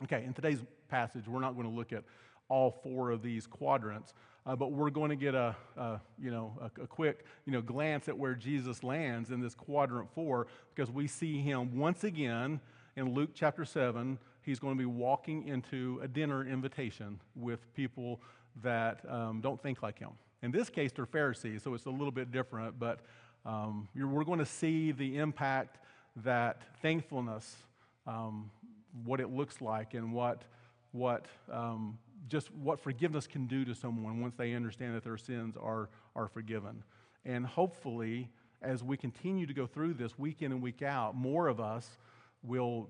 Okay, 0.04 0.22
in 0.24 0.32
today's 0.32 0.62
passage, 0.88 1.26
we're 1.26 1.40
not 1.40 1.56
going 1.56 1.68
to 1.68 1.74
look 1.74 1.92
at 1.92 2.04
all 2.48 2.70
four 2.84 3.10
of 3.10 3.20
these 3.20 3.48
quadrants, 3.48 4.14
Uh, 4.46 4.54
but 4.54 4.70
we're 4.70 4.90
going 4.90 5.10
to 5.10 5.16
get 5.16 5.34
a, 5.34 5.56
a 5.76 6.00
you 6.20 6.30
know, 6.30 6.56
a, 6.60 6.82
a, 6.82 6.86
quick 6.86 7.24
you 7.46 7.52
know, 7.52 7.62
glance 7.62 8.08
at 8.08 8.16
where 8.16 8.34
Jesus 8.36 8.84
lands 8.84 9.30
in 9.30 9.40
this 9.40 9.54
quadrant 9.54 10.08
four 10.14 10.46
because 10.72 10.90
we 10.90 11.08
see 11.08 11.40
him 11.40 11.76
once 11.76 12.04
again 12.04 12.60
in 12.96 13.14
Luke 13.14 13.30
chapter 13.34 13.64
7. 13.64 14.18
He's 14.42 14.58
going 14.58 14.74
to 14.74 14.78
be 14.78 14.86
walking 14.86 15.46
into 15.46 16.00
a 16.02 16.08
dinner 16.08 16.46
invitation 16.46 17.20
with 17.34 17.72
people 17.74 18.20
that 18.62 19.00
um, 19.08 19.40
don't 19.40 19.62
think 19.62 19.82
like 19.82 19.98
him. 19.98 20.10
In 20.42 20.50
this 20.50 20.68
case, 20.68 20.90
they're 20.92 21.06
Pharisees, 21.06 21.62
so 21.62 21.74
it's 21.74 21.86
a 21.86 21.90
little 21.90 22.10
bit 22.10 22.32
different, 22.32 22.78
but 22.78 23.00
um, 23.46 23.88
we're 23.94 24.24
going 24.24 24.40
to 24.40 24.46
see 24.46 24.92
the 24.92 25.18
impact 25.18 25.78
that 26.24 26.62
thankfulness, 26.82 27.56
um, 28.06 28.50
what 29.04 29.20
it 29.20 29.30
looks 29.30 29.60
like, 29.60 29.94
and 29.94 30.12
what, 30.12 30.42
what 30.90 31.26
um, 31.50 31.98
just 32.28 32.52
what 32.54 32.80
forgiveness 32.80 33.26
can 33.26 33.46
do 33.46 33.64
to 33.64 33.74
someone 33.74 34.20
once 34.20 34.34
they 34.36 34.54
understand 34.54 34.94
that 34.94 35.04
their 35.04 35.16
sins 35.16 35.56
are, 35.56 35.88
are 36.14 36.28
forgiven. 36.28 36.82
And 37.24 37.46
hopefully, 37.46 38.28
as 38.60 38.82
we 38.82 38.96
continue 38.96 39.46
to 39.46 39.54
go 39.54 39.66
through 39.66 39.94
this 39.94 40.18
week 40.18 40.42
in 40.42 40.52
and 40.52 40.62
week 40.62 40.82
out, 40.82 41.14
more 41.14 41.48
of 41.48 41.60
us 41.60 41.98
will 42.42 42.88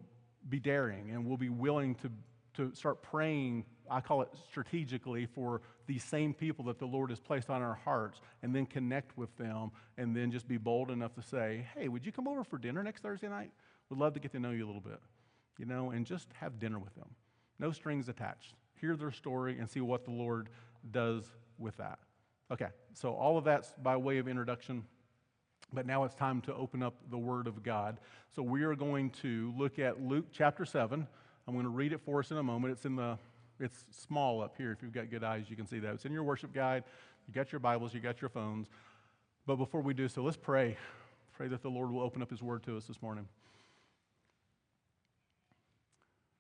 be 0.49 0.59
daring 0.59 1.11
and 1.11 1.27
we'll 1.27 1.37
be 1.37 1.49
willing 1.49 1.95
to, 1.97 2.11
to 2.55 2.75
start 2.75 3.03
praying, 3.03 3.65
I 3.91 4.01
call 4.01 4.23
it 4.23 4.29
strategically, 4.51 5.27
for 5.27 5.63
these 5.87 6.05
same 6.05 6.35
people 6.35 6.65
that 6.67 6.79
the 6.79 6.87
Lord 6.87 7.11
has 7.11 7.21
placed 7.21 7.51
on 7.51 7.63
our 7.63 7.79
hearts 7.85 8.21
and 8.43 8.55
then 8.55 8.67
connect 8.67 9.17
with 9.17 9.37
them 9.37 9.71
and 9.99 10.17
then 10.17 10.31
just 10.31 10.49
be 10.49 10.57
bold 10.59 10.91
enough 10.91 11.15
to 11.15 11.23
say, 11.23 11.67
hey, 11.75 11.89
would 11.89 12.05
you 12.05 12.13
come 12.13 12.29
over 12.29 12.45
for 12.45 12.59
dinner 12.59 12.83
next 12.83 13.03
Thursday 13.03 13.29
night? 13.29 13.51
We'd 13.89 13.99
love 13.99 14.15
to 14.15 14.21
get 14.21 14.33
to 14.33 14.39
know 14.39 14.51
you 14.51 14.65
a 14.65 14.69
little 14.69 14.81
bit, 14.81 15.01
you 15.59 15.67
know, 15.67 15.91
and 15.91 16.07
just 16.07 16.29
have 16.41 16.59
dinner 16.59 16.79
with 16.79 16.95
them. 16.95 17.11
No 17.59 17.73
strings 17.73 18.09
attached 18.09 18.55
hear 18.83 18.97
their 18.97 19.13
story, 19.13 19.59
and 19.59 19.71
see 19.71 19.81
what 19.81 20.05
the 20.05 20.11
Lord 20.11 20.51
does 20.91 21.25
with 21.57 21.77
that. 21.79 22.01
Okay, 22.51 22.67
so 22.93 23.15
all 23.15 23.39
of 23.39 23.45
that's 23.45 23.73
by 23.83 23.97
way 23.97 24.19
of 24.19 24.29
introduction. 24.29 24.85
But 25.73 25.87
now 25.87 26.05
it's 26.05 26.15
time 26.15 26.41
to 26.43 26.55
open 26.55 26.83
up 26.83 26.95
the 27.11 27.19
Word 27.19 27.47
of 27.47 27.63
God. 27.63 27.99
So 28.35 28.43
we 28.43 28.63
are 28.63 28.75
going 28.75 29.11
to 29.23 29.53
look 29.57 29.79
at 29.79 30.03
Luke 30.03 30.27
chapter 30.33 30.65
7. 30.65 31.07
I'm 31.47 31.55
going 31.55 31.65
to 31.65 31.71
read 31.71 31.93
it 31.93 32.01
for 32.05 32.21
us 32.21 32.31
in 32.31 32.37
a 32.37 32.43
moment. 32.43 32.73
It's 32.73 32.85
in 32.85 32.97
the 32.97 33.19
it's 33.59 33.85
small 33.91 34.43
up 34.43 34.57
here. 34.57 34.73
If 34.73 34.83
you've 34.83 34.93
got 34.93 35.11
good 35.11 35.23
eyes, 35.23 35.45
you 35.49 35.57
can 35.57 35.67
see 35.67 35.79
that. 35.79 35.95
It's 35.95 36.05
in 36.05 36.13
your 36.13 36.25
worship 36.25 36.53
guide. 36.53 36.85
You 37.29 37.35
got 37.35 37.53
your 37.53 37.61
Bibles, 37.61 37.95
you 37.95 38.01
got 38.01 38.21
your 38.21 38.29
phones. 38.29 38.69
But 39.47 39.57
before 39.57 39.81
we 39.81 39.95
do 39.95 40.09
so, 40.09 40.23
let's 40.23 40.37
pray. 40.37 40.77
Pray 41.37 41.49
that 41.49 41.63
the 41.63 41.69
Lord 41.69 41.91
will 41.91 42.03
open 42.03 42.23
up 42.23 42.31
His 42.31 42.43
Word 42.43 42.63
to 42.65 42.77
us 42.77 42.87
this 42.87 43.01
morning. 43.01 43.29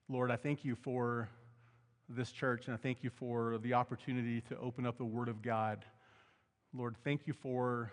Lord, 0.08 0.30
I 0.30 0.36
thank 0.36 0.64
you 0.64 0.74
for 0.74 1.28
this 2.08 2.32
church, 2.32 2.66
and 2.66 2.74
I 2.74 2.76
thank 2.76 3.02
you 3.02 3.10
for 3.10 3.58
the 3.58 3.74
opportunity 3.74 4.40
to 4.42 4.58
open 4.58 4.84
up 4.84 4.98
the 4.98 5.04
Word 5.04 5.28
of 5.28 5.42
God. 5.42 5.84
Lord, 6.74 6.96
thank 7.04 7.26
you 7.26 7.32
for 7.32 7.92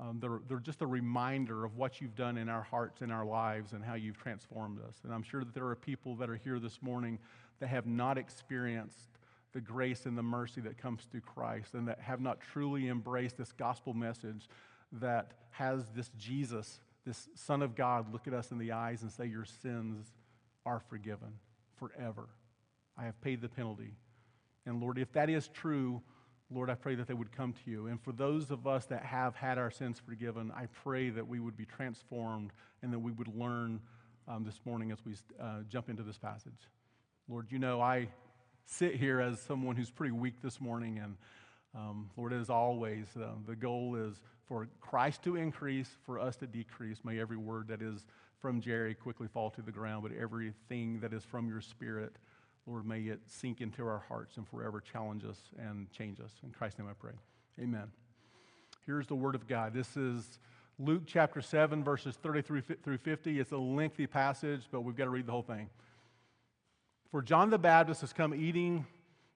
um, 0.00 0.18
the, 0.20 0.40
the, 0.48 0.60
just 0.60 0.82
a 0.82 0.86
reminder 0.86 1.64
of 1.64 1.76
what 1.76 2.00
you've 2.00 2.16
done 2.16 2.36
in 2.36 2.48
our 2.48 2.62
hearts 2.62 3.00
and 3.00 3.12
our 3.12 3.24
lives 3.24 3.72
and 3.72 3.84
how 3.84 3.94
you've 3.94 4.18
transformed 4.18 4.80
us. 4.80 4.96
And 5.04 5.12
I'm 5.12 5.22
sure 5.22 5.44
that 5.44 5.54
there 5.54 5.66
are 5.66 5.76
people 5.76 6.16
that 6.16 6.28
are 6.28 6.36
here 6.36 6.58
this 6.58 6.82
morning 6.82 7.18
that 7.60 7.68
have 7.68 7.86
not 7.86 8.18
experienced 8.18 9.18
the 9.52 9.60
grace 9.60 10.06
and 10.06 10.18
the 10.18 10.22
mercy 10.22 10.60
that 10.62 10.76
comes 10.78 11.04
through 11.10 11.20
Christ 11.20 11.74
and 11.74 11.86
that 11.86 12.00
have 12.00 12.20
not 12.20 12.40
truly 12.40 12.88
embraced 12.88 13.38
this 13.38 13.52
gospel 13.52 13.94
message 13.94 14.48
that 15.00 15.32
has 15.50 15.84
this 15.94 16.10
Jesus, 16.18 16.80
this 17.06 17.28
Son 17.34 17.62
of 17.62 17.76
God, 17.76 18.12
look 18.12 18.26
at 18.26 18.34
us 18.34 18.50
in 18.50 18.58
the 18.58 18.72
eyes 18.72 19.02
and 19.02 19.12
say, 19.12 19.26
Your 19.26 19.44
sins 19.44 20.12
are 20.66 20.80
forgiven 20.80 21.34
forever. 21.76 22.28
I 22.98 23.04
have 23.04 23.20
paid 23.20 23.40
the 23.40 23.48
penalty. 23.48 23.94
And 24.66 24.80
Lord, 24.80 24.98
if 24.98 25.12
that 25.12 25.30
is 25.30 25.48
true, 25.48 26.02
Lord, 26.54 26.70
I 26.70 26.74
pray 26.74 26.94
that 26.94 27.08
they 27.08 27.14
would 27.14 27.32
come 27.32 27.52
to 27.64 27.70
you. 27.70 27.88
And 27.88 28.00
for 28.00 28.12
those 28.12 28.52
of 28.52 28.66
us 28.66 28.86
that 28.86 29.04
have 29.04 29.34
had 29.34 29.58
our 29.58 29.72
sins 29.72 29.98
forgiven, 29.98 30.52
I 30.54 30.66
pray 30.84 31.10
that 31.10 31.26
we 31.26 31.40
would 31.40 31.56
be 31.56 31.64
transformed 31.64 32.52
and 32.80 32.92
that 32.92 33.00
we 33.00 33.10
would 33.10 33.28
learn 33.28 33.80
um, 34.28 34.44
this 34.44 34.60
morning 34.64 34.92
as 34.92 34.98
we 35.04 35.14
uh, 35.40 35.62
jump 35.68 35.90
into 35.90 36.04
this 36.04 36.16
passage. 36.16 36.52
Lord, 37.28 37.48
you 37.50 37.58
know, 37.58 37.80
I 37.80 38.08
sit 38.66 38.94
here 38.94 39.20
as 39.20 39.40
someone 39.40 39.74
who's 39.74 39.90
pretty 39.90 40.12
weak 40.12 40.42
this 40.42 40.60
morning. 40.60 41.00
And 41.02 41.16
um, 41.74 42.10
Lord, 42.16 42.32
as 42.32 42.50
always, 42.50 43.06
uh, 43.20 43.30
the 43.46 43.56
goal 43.56 43.96
is 43.96 44.20
for 44.46 44.68
Christ 44.80 45.24
to 45.24 45.34
increase, 45.34 45.88
for 46.06 46.20
us 46.20 46.36
to 46.36 46.46
decrease. 46.46 46.98
May 47.02 47.18
every 47.18 47.36
word 47.36 47.68
that 47.68 47.82
is 47.82 48.04
from 48.40 48.60
Jerry 48.60 48.94
quickly 48.94 49.26
fall 49.26 49.50
to 49.50 49.62
the 49.62 49.72
ground, 49.72 50.04
but 50.04 50.12
everything 50.16 51.00
that 51.00 51.12
is 51.12 51.24
from 51.24 51.48
your 51.48 51.60
spirit 51.60 52.14
Lord, 52.66 52.86
may 52.86 53.00
it 53.00 53.20
sink 53.26 53.60
into 53.60 53.86
our 53.86 54.02
hearts 54.08 54.38
and 54.38 54.48
forever 54.48 54.80
challenge 54.80 55.24
us 55.24 55.38
and 55.58 55.90
change 55.92 56.18
us. 56.18 56.30
In 56.42 56.50
Christ's 56.50 56.78
name 56.78 56.88
I 56.88 56.94
pray. 56.94 57.12
Amen. 57.60 57.88
Here's 58.86 59.06
the 59.06 59.14
word 59.14 59.34
of 59.34 59.46
God. 59.46 59.74
This 59.74 59.96
is 59.98 60.38
Luke 60.78 61.02
chapter 61.06 61.42
7, 61.42 61.84
verses 61.84 62.16
33 62.16 62.62
through 62.82 62.98
50. 62.98 63.38
It's 63.38 63.52
a 63.52 63.58
lengthy 63.58 64.06
passage, 64.06 64.62
but 64.72 64.80
we've 64.80 64.96
got 64.96 65.04
to 65.04 65.10
read 65.10 65.26
the 65.26 65.32
whole 65.32 65.42
thing. 65.42 65.68
For 67.10 67.20
John 67.20 67.50
the 67.50 67.58
Baptist 67.58 68.00
has 68.00 68.14
come 68.14 68.34
eating 68.34 68.86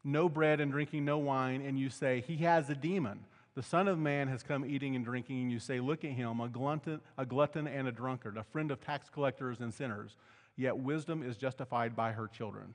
no 0.05 0.29
bread 0.29 0.61
and 0.61 0.73
drinking 0.73 1.05
no 1.05 1.19
wine, 1.19 1.61
and 1.61 1.79
you 1.79 1.91
say, 1.91 2.25
He 2.27 2.39
has 2.39 2.71
a 2.71 2.75
demon. 2.75 3.21
The 3.55 3.63
Son 3.63 3.89
of 3.89 3.99
Man 3.99 4.29
has 4.29 4.43
come 4.43 4.65
eating 4.65 4.97
and 4.97 5.05
drinking, 5.05 5.43
and 5.43 5.53
you 5.53 5.59
say, 5.59 5.81
Look 5.81 6.03
at 6.03 6.13
him, 6.13 6.41
a 6.41 6.49
glutton, 6.49 7.01
a 7.19 7.27
glutton 7.27 7.67
and 7.67 7.87
a 7.87 7.93
drunkard, 7.93 8.39
a 8.39 8.45
friend 8.45 8.71
of 8.71 8.81
tax 8.81 9.11
collectors 9.11 9.61
and 9.61 9.73
sinners. 9.73 10.17
Yet 10.57 10.79
wisdom 10.79 11.23
is 11.23 11.37
justified 11.37 11.95
by 11.95 12.13
her 12.13 12.27
children 12.27 12.75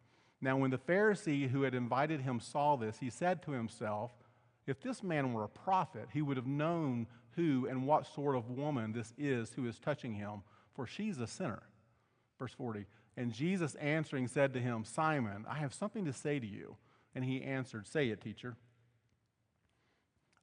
Now, 0.41 0.57
when 0.57 0.71
the 0.71 0.77
Pharisee 0.77 1.49
who 1.49 1.61
had 1.61 1.75
invited 1.75 2.21
him 2.21 2.39
saw 2.39 2.75
this, 2.75 2.97
he 2.97 3.09
said 3.09 3.43
to 3.43 3.51
himself, 3.51 4.11
If 4.65 4.81
this 4.81 5.03
man 5.03 5.33
were 5.33 5.43
a 5.43 5.49
prophet, 5.49 6.09
he 6.11 6.21
would 6.21 6.37
have 6.37 6.47
known 6.47 7.07
who 7.35 7.67
and 7.69 7.85
what 7.85 8.07
sort 8.07 8.35
of 8.35 8.49
woman 8.49 8.91
this 8.91 9.13
is 9.17 9.53
who 9.53 9.67
is 9.67 9.77
touching 9.79 10.15
him, 10.15 10.41
for 10.73 10.87
she's 10.87 11.19
a 11.19 11.27
sinner. 11.27 11.63
Verse 12.39 12.53
40. 12.53 12.85
And 13.17 13.31
Jesus 13.31 13.75
answering 13.75 14.27
said 14.27 14.53
to 14.53 14.59
him, 14.59 14.83
Simon, 14.83 15.45
I 15.47 15.55
have 15.55 15.73
something 15.73 16.05
to 16.05 16.13
say 16.13 16.39
to 16.39 16.47
you. 16.47 16.75
And 17.13 17.23
he 17.23 17.43
answered, 17.43 17.87
Say 17.87 18.09
it, 18.09 18.21
teacher. 18.21 18.55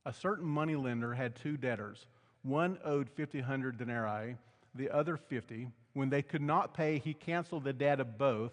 A 0.04 0.12
certain 0.12 0.46
moneylender 0.46 1.14
had 1.14 1.34
two 1.34 1.56
debtors. 1.56 2.06
One 2.42 2.78
owed 2.84 3.10
500 3.10 3.78
denarii, 3.78 4.36
the 4.74 4.90
other 4.90 5.16
50. 5.16 5.68
When 5.94 6.10
they 6.10 6.22
could 6.22 6.42
not 6.42 6.74
pay, 6.74 6.98
he 6.98 7.14
canceled 7.14 7.64
the 7.64 7.72
debt 7.72 8.00
of 8.00 8.16
both. 8.16 8.52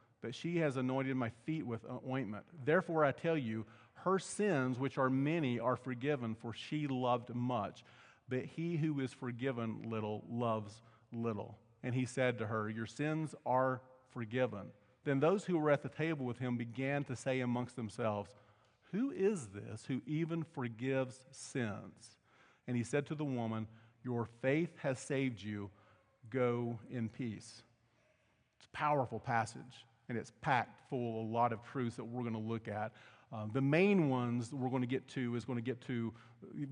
but 0.21 0.35
she 0.35 0.57
has 0.57 0.77
anointed 0.77 1.15
my 1.15 1.29
feet 1.45 1.65
with 1.65 1.85
ointment. 2.07 2.45
Therefore, 2.63 3.03
I 3.03 3.11
tell 3.11 3.37
you, 3.37 3.65
her 4.03 4.19
sins, 4.19 4.79
which 4.79 4.97
are 4.97 5.09
many, 5.09 5.59
are 5.59 5.75
forgiven, 5.75 6.35
for 6.35 6.53
she 6.53 6.87
loved 6.87 7.33
much. 7.33 7.83
But 8.29 8.45
he 8.45 8.77
who 8.77 8.99
is 8.99 9.11
forgiven 9.11 9.89
little 9.89 10.23
loves 10.29 10.81
little. 11.11 11.57
And 11.83 11.93
he 11.93 12.05
said 12.05 12.37
to 12.37 12.47
her, 12.47 12.69
Your 12.69 12.85
sins 12.85 13.35
are 13.45 13.81
forgiven. 14.13 14.71
Then 15.03 15.19
those 15.19 15.45
who 15.45 15.57
were 15.57 15.71
at 15.71 15.83
the 15.83 15.89
table 15.89 16.25
with 16.25 16.37
him 16.37 16.57
began 16.57 17.03
to 17.05 17.15
say 17.15 17.39
amongst 17.39 17.75
themselves, 17.75 18.31
Who 18.91 19.11
is 19.11 19.47
this 19.47 19.85
who 19.87 20.01
even 20.05 20.43
forgives 20.43 21.21
sins? 21.31 22.17
And 22.67 22.77
he 22.77 22.83
said 22.83 23.07
to 23.07 23.15
the 23.15 23.25
woman, 23.25 23.67
Your 24.03 24.27
faith 24.41 24.71
has 24.79 24.99
saved 24.99 25.41
you. 25.41 25.69
Go 26.29 26.79
in 26.89 27.09
peace. 27.09 27.63
It's 28.57 28.67
a 28.67 28.77
powerful 28.77 29.19
passage 29.19 29.85
and 30.11 30.19
it's 30.19 30.33
packed 30.41 30.77
full 30.89 31.21
of 31.21 31.29
a 31.29 31.31
lot 31.31 31.53
of 31.53 31.63
truths 31.63 31.95
that 31.95 32.03
we're 32.03 32.23
going 32.23 32.33
to 32.33 32.39
look 32.39 32.67
at. 32.67 32.91
Um, 33.31 33.49
the 33.53 33.61
main 33.61 34.09
ones 34.09 34.51
we're 34.51 34.67
going 34.67 34.81
to 34.81 34.87
get 34.87 35.07
to 35.09 35.37
is 35.37 35.45
going 35.45 35.57
to 35.57 35.63
get 35.63 35.79
to 35.87 36.11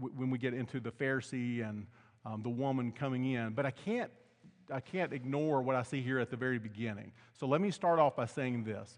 when 0.01 0.29
we 0.29 0.37
get 0.37 0.53
into 0.53 0.81
the 0.81 0.91
Pharisee 0.91 1.67
and 1.67 1.87
um, 2.25 2.41
the 2.43 2.49
woman 2.49 2.91
coming 2.91 3.31
in. 3.31 3.53
But 3.53 3.65
I 3.65 3.71
can't, 3.71 4.11
I 4.69 4.81
can't 4.81 5.13
ignore 5.13 5.61
what 5.61 5.77
I 5.77 5.83
see 5.83 6.01
here 6.01 6.19
at 6.19 6.29
the 6.29 6.35
very 6.35 6.59
beginning. 6.59 7.13
So 7.39 7.47
let 7.47 7.61
me 7.61 7.71
start 7.71 7.97
off 7.97 8.17
by 8.17 8.25
saying 8.25 8.65
this. 8.65 8.97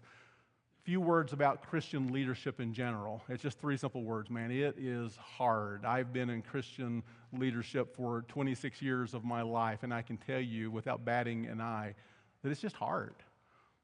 Few 0.82 1.00
words 1.00 1.32
about 1.32 1.62
Christian 1.62 2.12
leadership 2.12 2.58
in 2.58 2.74
general. 2.74 3.22
It's 3.28 3.44
just 3.44 3.60
three 3.60 3.76
simple 3.76 4.02
words, 4.02 4.28
man. 4.28 4.50
It 4.50 4.74
is 4.76 5.14
hard. 5.14 5.84
I've 5.84 6.12
been 6.12 6.30
in 6.30 6.42
Christian 6.42 7.04
leadership 7.32 7.94
for 7.94 8.24
26 8.26 8.82
years 8.82 9.14
of 9.14 9.22
my 9.24 9.42
life, 9.42 9.84
and 9.84 9.94
I 9.94 10.02
can 10.02 10.16
tell 10.16 10.40
you 10.40 10.72
without 10.72 11.04
batting 11.04 11.46
an 11.46 11.60
eye 11.60 11.94
that 12.42 12.50
it's 12.50 12.60
just 12.60 12.74
hard. 12.74 13.14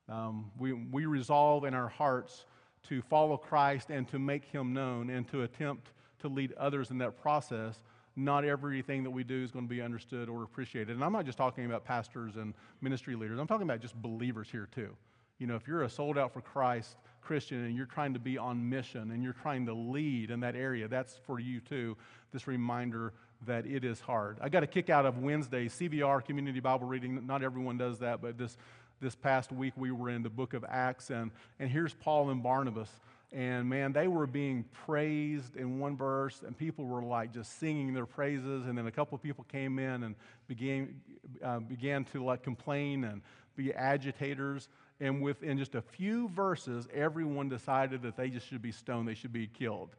Um, 0.08 0.50
we, 0.58 0.72
we 0.72 1.06
resolve 1.06 1.64
in 1.64 1.74
our 1.74 1.88
hearts 1.88 2.46
to 2.88 3.02
follow 3.02 3.36
Christ 3.36 3.90
and 3.90 4.08
to 4.08 4.18
make 4.18 4.44
him 4.44 4.72
known 4.72 5.10
and 5.10 5.28
to 5.28 5.42
attempt 5.42 5.92
to 6.20 6.28
lead 6.28 6.52
others 6.54 6.90
in 6.90 6.98
that 6.98 7.20
process. 7.20 7.82
Not 8.16 8.44
everything 8.44 9.04
that 9.04 9.10
we 9.10 9.22
do 9.22 9.42
is 9.44 9.50
going 9.50 9.66
to 9.66 9.68
be 9.68 9.82
understood 9.82 10.28
or 10.28 10.42
appreciated. 10.42 10.94
And 10.94 11.04
I'm 11.04 11.12
not 11.12 11.24
just 11.24 11.38
talking 11.38 11.66
about 11.66 11.84
pastors 11.84 12.36
and 12.36 12.54
ministry 12.80 13.14
leaders, 13.14 13.38
I'm 13.38 13.46
talking 13.46 13.64
about 13.64 13.80
just 13.80 13.94
believers 14.00 14.48
here 14.50 14.68
too. 14.74 14.96
You 15.38 15.46
know, 15.46 15.54
if 15.54 15.68
you're 15.68 15.82
a 15.82 15.88
sold 15.88 16.18
out 16.18 16.32
for 16.32 16.40
Christ 16.40 16.96
Christian 17.20 17.64
and 17.64 17.76
you're 17.76 17.86
trying 17.86 18.14
to 18.14 18.18
be 18.18 18.38
on 18.38 18.68
mission 18.68 19.12
and 19.12 19.22
you're 19.22 19.34
trying 19.34 19.66
to 19.66 19.72
lead 19.72 20.30
in 20.30 20.40
that 20.40 20.56
area, 20.56 20.88
that's 20.88 21.16
for 21.26 21.38
you 21.38 21.60
too. 21.60 21.96
This 22.32 22.48
reminder 22.48 23.12
that 23.46 23.66
it 23.66 23.84
is 23.84 24.00
hard. 24.00 24.38
I 24.40 24.48
got 24.48 24.64
a 24.64 24.66
kick 24.66 24.90
out 24.90 25.06
of 25.06 25.18
Wednesday, 25.18 25.66
CBR, 25.66 26.24
Community 26.24 26.58
Bible 26.58 26.88
Reading. 26.88 27.24
Not 27.24 27.44
everyone 27.44 27.78
does 27.78 28.00
that, 28.00 28.20
but 28.20 28.36
this 28.36 28.56
this 29.00 29.14
past 29.14 29.52
week 29.52 29.72
we 29.76 29.90
were 29.90 30.10
in 30.10 30.22
the 30.22 30.30
book 30.30 30.54
of 30.54 30.64
Acts, 30.68 31.10
and, 31.10 31.30
and 31.58 31.70
here's 31.70 31.94
Paul 31.94 32.30
and 32.30 32.42
Barnabas. 32.42 32.90
And 33.30 33.68
man, 33.68 33.92
they 33.92 34.08
were 34.08 34.26
being 34.26 34.64
praised 34.86 35.56
in 35.56 35.78
one 35.78 35.96
verse, 35.96 36.42
and 36.46 36.56
people 36.56 36.86
were 36.86 37.02
like 37.02 37.32
just 37.32 37.58
singing 37.58 37.92
their 37.92 38.06
praises. 38.06 38.66
And 38.66 38.76
then 38.78 38.86
a 38.86 38.90
couple 38.90 39.16
of 39.16 39.22
people 39.22 39.44
came 39.44 39.78
in 39.78 40.02
and 40.04 40.14
began, 40.46 40.98
uh, 41.44 41.58
began 41.58 42.04
to 42.06 42.24
like 42.24 42.42
complain 42.42 43.04
and 43.04 43.20
be 43.54 43.74
agitators. 43.74 44.68
And 45.00 45.20
within 45.22 45.58
just 45.58 45.74
a 45.74 45.82
few 45.82 46.28
verses, 46.30 46.88
everyone 46.92 47.50
decided 47.50 48.02
that 48.02 48.16
they 48.16 48.30
just 48.30 48.48
should 48.48 48.62
be 48.62 48.72
stoned, 48.72 49.06
they 49.06 49.14
should 49.14 49.32
be 49.32 49.46
killed. 49.46 49.90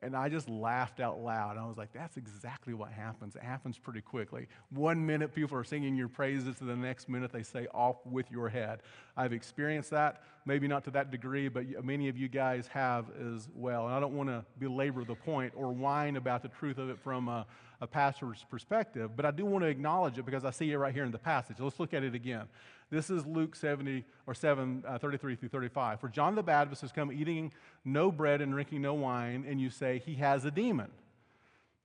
And 0.00 0.14
I 0.14 0.28
just 0.28 0.48
laughed 0.48 1.00
out 1.00 1.18
loud. 1.18 1.58
I 1.58 1.66
was 1.66 1.76
like, 1.76 1.92
that's 1.92 2.16
exactly 2.16 2.72
what 2.72 2.92
happens. 2.92 3.34
It 3.34 3.42
happens 3.42 3.78
pretty 3.78 4.00
quickly. 4.00 4.46
One 4.70 5.04
minute 5.04 5.34
people 5.34 5.58
are 5.58 5.64
singing 5.64 5.96
your 5.96 6.08
praises, 6.08 6.56
to 6.58 6.64
the 6.64 6.76
next 6.76 7.08
minute 7.08 7.32
they 7.32 7.42
say, 7.42 7.66
off 7.74 7.96
with 8.06 8.30
your 8.30 8.48
head. 8.48 8.82
I've 9.16 9.32
experienced 9.32 9.90
that, 9.90 10.22
maybe 10.46 10.68
not 10.68 10.84
to 10.84 10.92
that 10.92 11.10
degree, 11.10 11.48
but 11.48 11.64
many 11.84 12.08
of 12.08 12.16
you 12.16 12.28
guys 12.28 12.68
have 12.68 13.06
as 13.34 13.48
well. 13.52 13.86
And 13.86 13.94
I 13.94 13.98
don't 13.98 14.16
want 14.16 14.28
to 14.28 14.44
belabor 14.58 15.04
the 15.04 15.16
point 15.16 15.52
or 15.56 15.72
whine 15.72 16.16
about 16.16 16.42
the 16.42 16.48
truth 16.48 16.78
of 16.78 16.90
it 16.90 17.00
from 17.00 17.28
a, 17.28 17.44
a 17.80 17.86
pastor's 17.86 18.44
perspective, 18.48 19.16
but 19.16 19.24
I 19.24 19.32
do 19.32 19.44
want 19.46 19.64
to 19.64 19.68
acknowledge 19.68 20.18
it 20.18 20.24
because 20.24 20.44
I 20.44 20.50
see 20.50 20.70
it 20.70 20.76
right 20.76 20.94
here 20.94 21.04
in 21.04 21.12
the 21.12 21.18
passage. 21.18 21.56
Let's 21.58 21.80
look 21.80 21.92
at 21.92 22.04
it 22.04 22.14
again. 22.14 22.46
This 22.90 23.10
is 23.10 23.26
Luke 23.26 23.54
70 23.54 24.04
or 24.26 24.34
7, 24.34 24.84
uh, 24.86 24.98
33 24.98 25.36
through 25.36 25.50
35. 25.50 26.00
For 26.00 26.08
John 26.08 26.34
the 26.34 26.42
Baptist 26.42 26.80
has 26.82 26.92
come 26.92 27.12
eating 27.12 27.52
no 27.84 28.10
bread 28.10 28.40
and 28.40 28.52
drinking 28.52 28.82
no 28.82 28.94
wine, 28.94 29.44
and 29.46 29.60
you 29.60 29.68
say, 29.68 30.02
He 30.04 30.14
has 30.14 30.44
a 30.44 30.50
demon. 30.50 30.90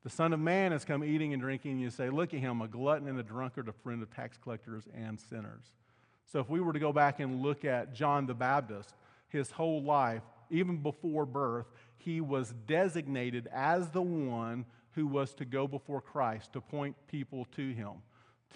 The 0.04 0.10
Son 0.10 0.34
of 0.34 0.40
Man 0.40 0.72
has 0.72 0.86
come 0.86 1.04
eating 1.04 1.34
and 1.34 1.42
drinking, 1.42 1.74
and 1.74 1.82
you 1.82 1.90
say, 1.90 2.10
Look 2.10 2.34
at 2.34 2.40
him, 2.40 2.62
a 2.62 2.68
glutton 2.68 3.08
and 3.08 3.20
a 3.20 3.24
drunkard, 3.24 3.68
a 3.68 3.74
friend 3.74 4.02
of 4.02 4.14
tax 4.14 4.38
collectors 4.42 4.84
and 4.94 5.20
sinners. 5.20 5.66
So 6.26 6.40
if 6.40 6.50
we 6.50 6.62
were 6.62 6.74
to 6.74 6.80
go 6.80 6.94
back 6.94 7.20
and 7.20 7.42
look 7.42 7.66
at 7.66 7.94
John 7.94 8.26
the 8.26 8.34
Baptist, 8.34 8.96
his 9.28 9.52
whole 9.52 9.84
life, 9.84 10.24
even 10.50 10.78
before 10.78 11.26
birth, 11.26 11.66
he 11.98 12.22
was 12.22 12.54
designated 12.66 13.50
as 13.52 13.90
the 13.90 14.02
one 14.02 14.66
who 14.92 15.08
was 15.08 15.34
to 15.34 15.46
go 15.46 15.68
before 15.68 16.02
Christ 16.02 16.54
to 16.54 16.62
point 16.62 16.96
people 17.08 17.46
to 17.56 17.74
him 17.74 17.94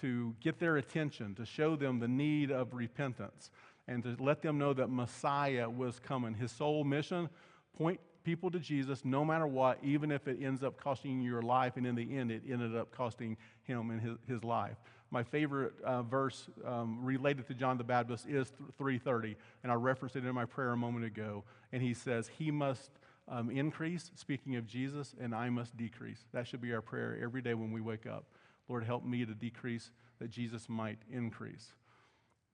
to 0.00 0.34
get 0.40 0.58
their 0.58 0.76
attention, 0.76 1.34
to 1.36 1.44
show 1.44 1.76
them 1.76 1.98
the 1.98 2.08
need 2.08 2.50
of 2.50 2.74
repentance, 2.74 3.50
and 3.86 4.02
to 4.02 4.16
let 4.18 4.42
them 4.42 4.58
know 4.58 4.72
that 4.74 4.88
Messiah 4.88 5.68
was 5.68 5.98
coming. 5.98 6.34
His 6.34 6.52
sole 6.52 6.84
mission 6.84 7.28
point 7.76 8.00
people 8.24 8.50
to 8.50 8.58
Jesus 8.58 9.04
no 9.04 9.24
matter 9.24 9.46
what, 9.46 9.78
even 9.82 10.10
if 10.10 10.28
it 10.28 10.38
ends 10.42 10.62
up 10.62 10.78
costing 10.78 11.20
you 11.20 11.30
your 11.30 11.42
life, 11.42 11.76
and 11.76 11.86
in 11.86 11.94
the 11.94 12.16
end, 12.16 12.30
it 12.30 12.42
ended 12.50 12.76
up 12.76 12.90
costing 12.92 13.36
him 13.62 13.90
and 13.90 14.00
his, 14.00 14.18
his 14.26 14.44
life. 14.44 14.76
My 15.10 15.22
favorite 15.22 15.72
uh, 15.82 16.02
verse 16.02 16.50
um, 16.66 17.02
related 17.02 17.46
to 17.46 17.54
John 17.54 17.78
the 17.78 17.84
Baptist 17.84 18.26
is 18.28 18.52
330, 18.76 19.36
and 19.62 19.72
I 19.72 19.76
referenced 19.76 20.16
it 20.16 20.26
in 20.26 20.34
my 20.34 20.44
prayer 20.44 20.72
a 20.72 20.76
moment 20.76 21.06
ago. 21.06 21.44
And 21.72 21.82
he 21.82 21.94
says, 21.94 22.28
He 22.38 22.50
must 22.50 22.90
um, 23.26 23.50
increase, 23.50 24.10
speaking 24.14 24.56
of 24.56 24.66
Jesus, 24.66 25.14
and 25.18 25.34
I 25.34 25.48
must 25.48 25.76
decrease. 25.76 26.26
That 26.32 26.46
should 26.46 26.60
be 26.60 26.74
our 26.74 26.82
prayer 26.82 27.18
every 27.22 27.40
day 27.40 27.54
when 27.54 27.72
we 27.72 27.80
wake 27.80 28.06
up. 28.06 28.24
Lord, 28.68 28.84
help 28.84 29.04
me 29.04 29.24
to 29.24 29.34
decrease 29.34 29.90
that 30.18 30.30
Jesus 30.30 30.68
might 30.68 30.98
increase. 31.10 31.72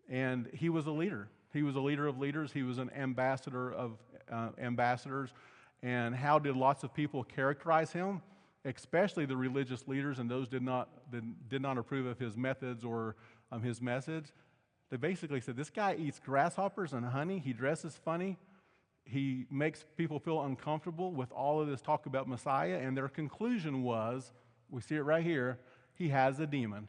And 0.08 0.48
he 0.52 0.68
was 0.68 0.86
a 0.86 0.92
leader. 0.92 1.28
He 1.52 1.62
was 1.62 1.76
a 1.76 1.80
leader 1.80 2.06
of 2.06 2.18
leaders. 2.18 2.52
He 2.52 2.62
was 2.62 2.78
an 2.78 2.90
ambassador 2.96 3.72
of 3.72 3.98
uh, 4.30 4.50
ambassadors. 4.58 5.30
And 5.82 6.14
how 6.14 6.38
did 6.38 6.56
lots 6.56 6.82
of 6.84 6.94
people 6.94 7.24
characterize 7.24 7.92
him? 7.92 8.22
Especially 8.64 9.26
the 9.26 9.36
religious 9.36 9.86
leaders 9.86 10.18
and 10.18 10.30
those 10.30 10.48
did 10.48 10.62
not, 10.62 10.88
did, 11.10 11.48
did 11.48 11.62
not 11.62 11.78
approve 11.78 12.06
of 12.06 12.18
his 12.18 12.36
methods 12.36 12.84
or 12.84 13.16
um, 13.52 13.62
his 13.62 13.80
message. 13.82 14.26
They 14.90 14.96
basically 14.96 15.40
said, 15.40 15.56
This 15.56 15.70
guy 15.70 15.96
eats 15.98 16.18
grasshoppers 16.18 16.92
and 16.92 17.04
honey. 17.04 17.38
He 17.38 17.52
dresses 17.52 17.98
funny. 18.04 18.38
He 19.04 19.44
makes 19.50 19.84
people 19.96 20.18
feel 20.18 20.42
uncomfortable 20.42 21.12
with 21.12 21.30
all 21.30 21.60
of 21.60 21.68
this 21.68 21.82
talk 21.82 22.06
about 22.06 22.26
Messiah. 22.26 22.78
And 22.78 22.96
their 22.96 23.08
conclusion 23.08 23.82
was 23.82 24.32
we 24.70 24.80
see 24.80 24.96
it 24.96 25.02
right 25.02 25.22
here 25.22 25.58
he 25.94 26.08
has 26.08 26.40
a 26.40 26.46
demon. 26.46 26.88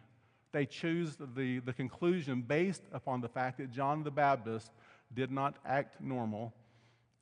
They 0.52 0.66
choose 0.66 1.18
the, 1.18 1.60
the 1.60 1.74
conclusion 1.74 2.42
based 2.42 2.84
upon 2.94 3.22
the 3.22 3.28
fact 3.28 3.58
that 3.58 3.72
John 3.72 4.04
the 4.04 4.12
Baptist 4.12 4.72
did 5.14 5.32
not 5.32 5.58
act 5.66 6.02
normal, 6.02 6.54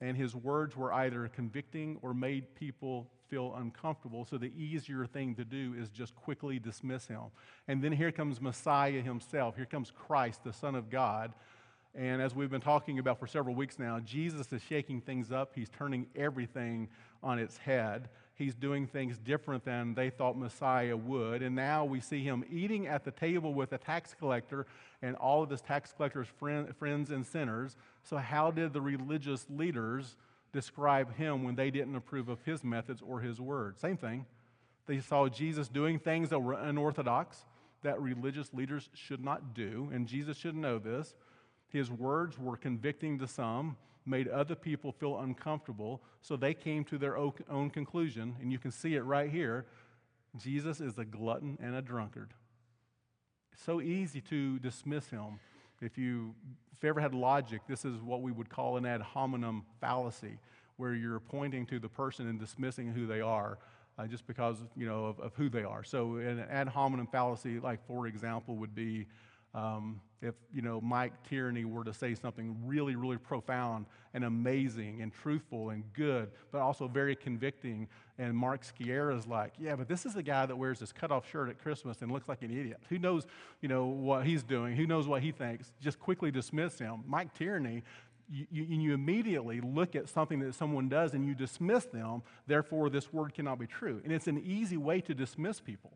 and 0.01 0.15
his 0.15 0.35
words 0.35 0.75
were 0.75 0.93
either 0.93 1.27
convicting 1.35 1.97
or 2.01 2.13
made 2.13 2.55
people 2.55 3.07
feel 3.29 3.55
uncomfortable. 3.55 4.25
So 4.25 4.37
the 4.37 4.51
easier 4.55 5.05
thing 5.07 5.33
to 5.35 5.45
do 5.45 5.73
is 5.75 5.89
just 5.89 6.15
quickly 6.15 6.59
dismiss 6.59 7.07
him. 7.07 7.21
And 7.67 7.83
then 7.83 7.91
here 7.91 8.11
comes 8.11 8.39
Messiah 8.39 9.01
himself. 9.01 9.55
Here 9.55 9.65
comes 9.65 9.91
Christ, 9.91 10.43
the 10.43 10.53
Son 10.53 10.75
of 10.75 10.89
God. 10.89 11.33
And 11.95 12.21
as 12.21 12.35
we've 12.35 12.49
been 12.49 12.61
talking 12.61 12.99
about 12.99 13.19
for 13.19 13.27
several 13.27 13.55
weeks 13.55 13.79
now, 13.79 13.99
Jesus 13.99 14.51
is 14.53 14.61
shaking 14.61 15.01
things 15.01 15.31
up. 15.31 15.53
He's 15.55 15.69
turning 15.69 16.07
everything 16.15 16.89
on 17.23 17.39
its 17.39 17.57
head 17.57 18.09
he's 18.35 18.55
doing 18.55 18.87
things 18.87 19.17
different 19.17 19.63
than 19.65 19.93
they 19.93 20.09
thought 20.09 20.37
Messiah 20.37 20.97
would. 20.97 21.41
And 21.41 21.55
now 21.55 21.85
we 21.85 21.99
see 21.99 22.23
him 22.23 22.43
eating 22.49 22.87
at 22.87 23.03
the 23.03 23.11
table 23.11 23.53
with 23.53 23.73
a 23.73 23.77
tax 23.77 24.15
collector 24.17 24.65
and 25.01 25.15
all 25.15 25.43
of 25.43 25.49
his 25.49 25.61
tax 25.61 25.93
collector's 25.95 26.27
friend, 26.27 26.75
friends 26.75 27.11
and 27.11 27.25
sinners. 27.25 27.75
So, 28.03 28.17
how 28.17 28.51
did 28.51 28.73
the 28.73 28.81
religious 28.81 29.45
leaders 29.49 30.15
describe 30.51 31.15
him 31.15 31.43
when 31.43 31.55
they 31.55 31.71
didn't 31.71 31.95
approve 31.95 32.29
of 32.29 32.39
his 32.43 32.63
methods 32.63 33.01
or 33.01 33.19
his 33.19 33.39
words? 33.39 33.79
Same 33.79 33.97
thing. 33.97 34.25
They 34.85 34.99
saw 34.99 35.29
Jesus 35.29 35.67
doing 35.67 35.99
things 35.99 36.29
that 36.29 36.39
were 36.39 36.53
unorthodox 36.53 37.45
that 37.83 38.01
religious 38.01 38.53
leaders 38.53 38.89
should 38.93 39.23
not 39.23 39.53
do, 39.53 39.89
and 39.93 40.07
Jesus 40.07 40.37
should 40.37 40.55
know 40.55 40.79
this. 40.79 41.15
His 41.67 41.91
words 41.91 42.39
were 42.39 42.57
convicting 42.57 43.19
to 43.19 43.27
some 43.27 43.77
made 44.05 44.27
other 44.27 44.55
people 44.55 44.91
feel 44.91 45.19
uncomfortable, 45.19 46.01
so 46.21 46.35
they 46.35 46.53
came 46.53 46.83
to 46.85 46.97
their 46.97 47.17
own 47.17 47.69
conclusion, 47.69 48.35
and 48.41 48.51
you 48.51 48.59
can 48.59 48.71
see 48.71 48.95
it 48.95 49.01
right 49.01 49.29
here 49.29 49.65
Jesus 50.35 50.81
is 50.81 50.97
a 50.97 51.05
glutton 51.05 51.57
and 51.61 51.75
a 51.75 51.81
drunkard. 51.81 52.33
It's 53.51 53.63
so 53.63 53.81
easy 53.81 54.19
to 54.21 54.57
dismiss 54.59 55.09
him. 55.09 55.39
If 55.79 55.97
you, 55.97 56.33
if 56.75 56.81
you 56.81 56.89
ever 56.89 57.01
had 57.01 57.13
logic, 57.13 57.61
this 57.67 57.85
is 57.85 58.01
what 58.01 58.21
we 58.21 58.31
would 58.31 58.49
call 58.49 58.77
an 58.77 58.85
ad 58.85 59.01
hominem 59.01 59.63
fallacy, 59.79 60.39
where 60.77 60.95
you're 60.95 61.19
pointing 61.19 61.65
to 61.67 61.79
the 61.79 61.89
person 61.89 62.27
and 62.27 62.39
dismissing 62.39 62.91
who 62.91 63.05
they 63.05 63.21
are. 63.21 63.59
Uh, 63.95 64.07
just 64.07 64.25
because 64.25 64.57
you 64.75 64.87
know 64.87 65.05
of, 65.05 65.19
of, 65.19 65.35
who 65.35 65.49
they 65.49 65.61
are. 65.61 65.83
So 65.83 66.15
an 66.15 66.43
ad 66.49 66.67
hominem 66.67 67.05
fallacy, 67.05 67.59
like 67.59 67.85
for 67.85 68.07
example, 68.07 68.55
would 68.55 68.73
be 68.73 69.05
um, 69.53 70.01
if 70.21 70.33
you 70.53 70.61
know 70.61 70.81
Mike 70.81 71.13
Tierney 71.27 71.65
were 71.65 71.83
to 71.83 71.93
say 71.93 72.15
something 72.15 72.55
really, 72.65 72.95
really 72.95 73.17
profound 73.17 73.85
and 74.13 74.23
amazing 74.23 75.01
and 75.01 75.13
truthful 75.13 75.69
and 75.69 75.83
good, 75.93 76.31
but 76.51 76.61
also 76.61 76.87
very 76.87 77.15
convicting, 77.15 77.87
and 78.17 78.35
Mark 78.35 78.61
is 78.79 79.27
like, 79.27 79.53
yeah, 79.59 79.75
but 79.75 79.87
this 79.87 80.05
is 80.05 80.13
the 80.13 80.23
guy 80.23 80.45
that 80.45 80.55
wears 80.55 80.79
this 80.79 80.91
cutoff 80.91 81.29
shirt 81.29 81.49
at 81.49 81.59
Christmas 81.59 82.01
and 82.01 82.11
looks 82.11 82.27
like 82.27 82.41
an 82.41 82.51
idiot. 82.51 82.79
Who 82.89 82.97
knows, 82.97 83.27
you 83.61 83.67
know, 83.67 83.85
what 83.85 84.25
he's 84.25 84.43
doing? 84.43 84.75
Who 84.75 84.87
knows 84.87 85.07
what 85.07 85.21
he 85.21 85.31
thinks? 85.31 85.71
Just 85.81 85.99
quickly 85.99 86.31
dismiss 86.31 86.79
him. 86.79 87.03
Mike 87.05 87.33
Tierney. 87.33 87.83
You, 88.29 88.47
you, 88.49 88.63
you 88.63 88.93
immediately 88.93 89.59
look 89.59 89.97
at 89.97 90.07
something 90.07 90.39
that 90.39 90.55
someone 90.55 90.87
does 90.87 91.13
and 91.13 91.27
you 91.27 91.35
dismiss 91.35 91.85
them, 91.85 92.23
therefore, 92.47 92.89
this 92.89 93.11
word 93.11 93.33
cannot 93.33 93.59
be 93.59 93.67
true. 93.67 93.99
And 94.03 94.13
it's 94.13 94.27
an 94.27 94.41
easy 94.45 94.77
way 94.77 95.01
to 95.01 95.13
dismiss 95.13 95.59
people, 95.59 95.91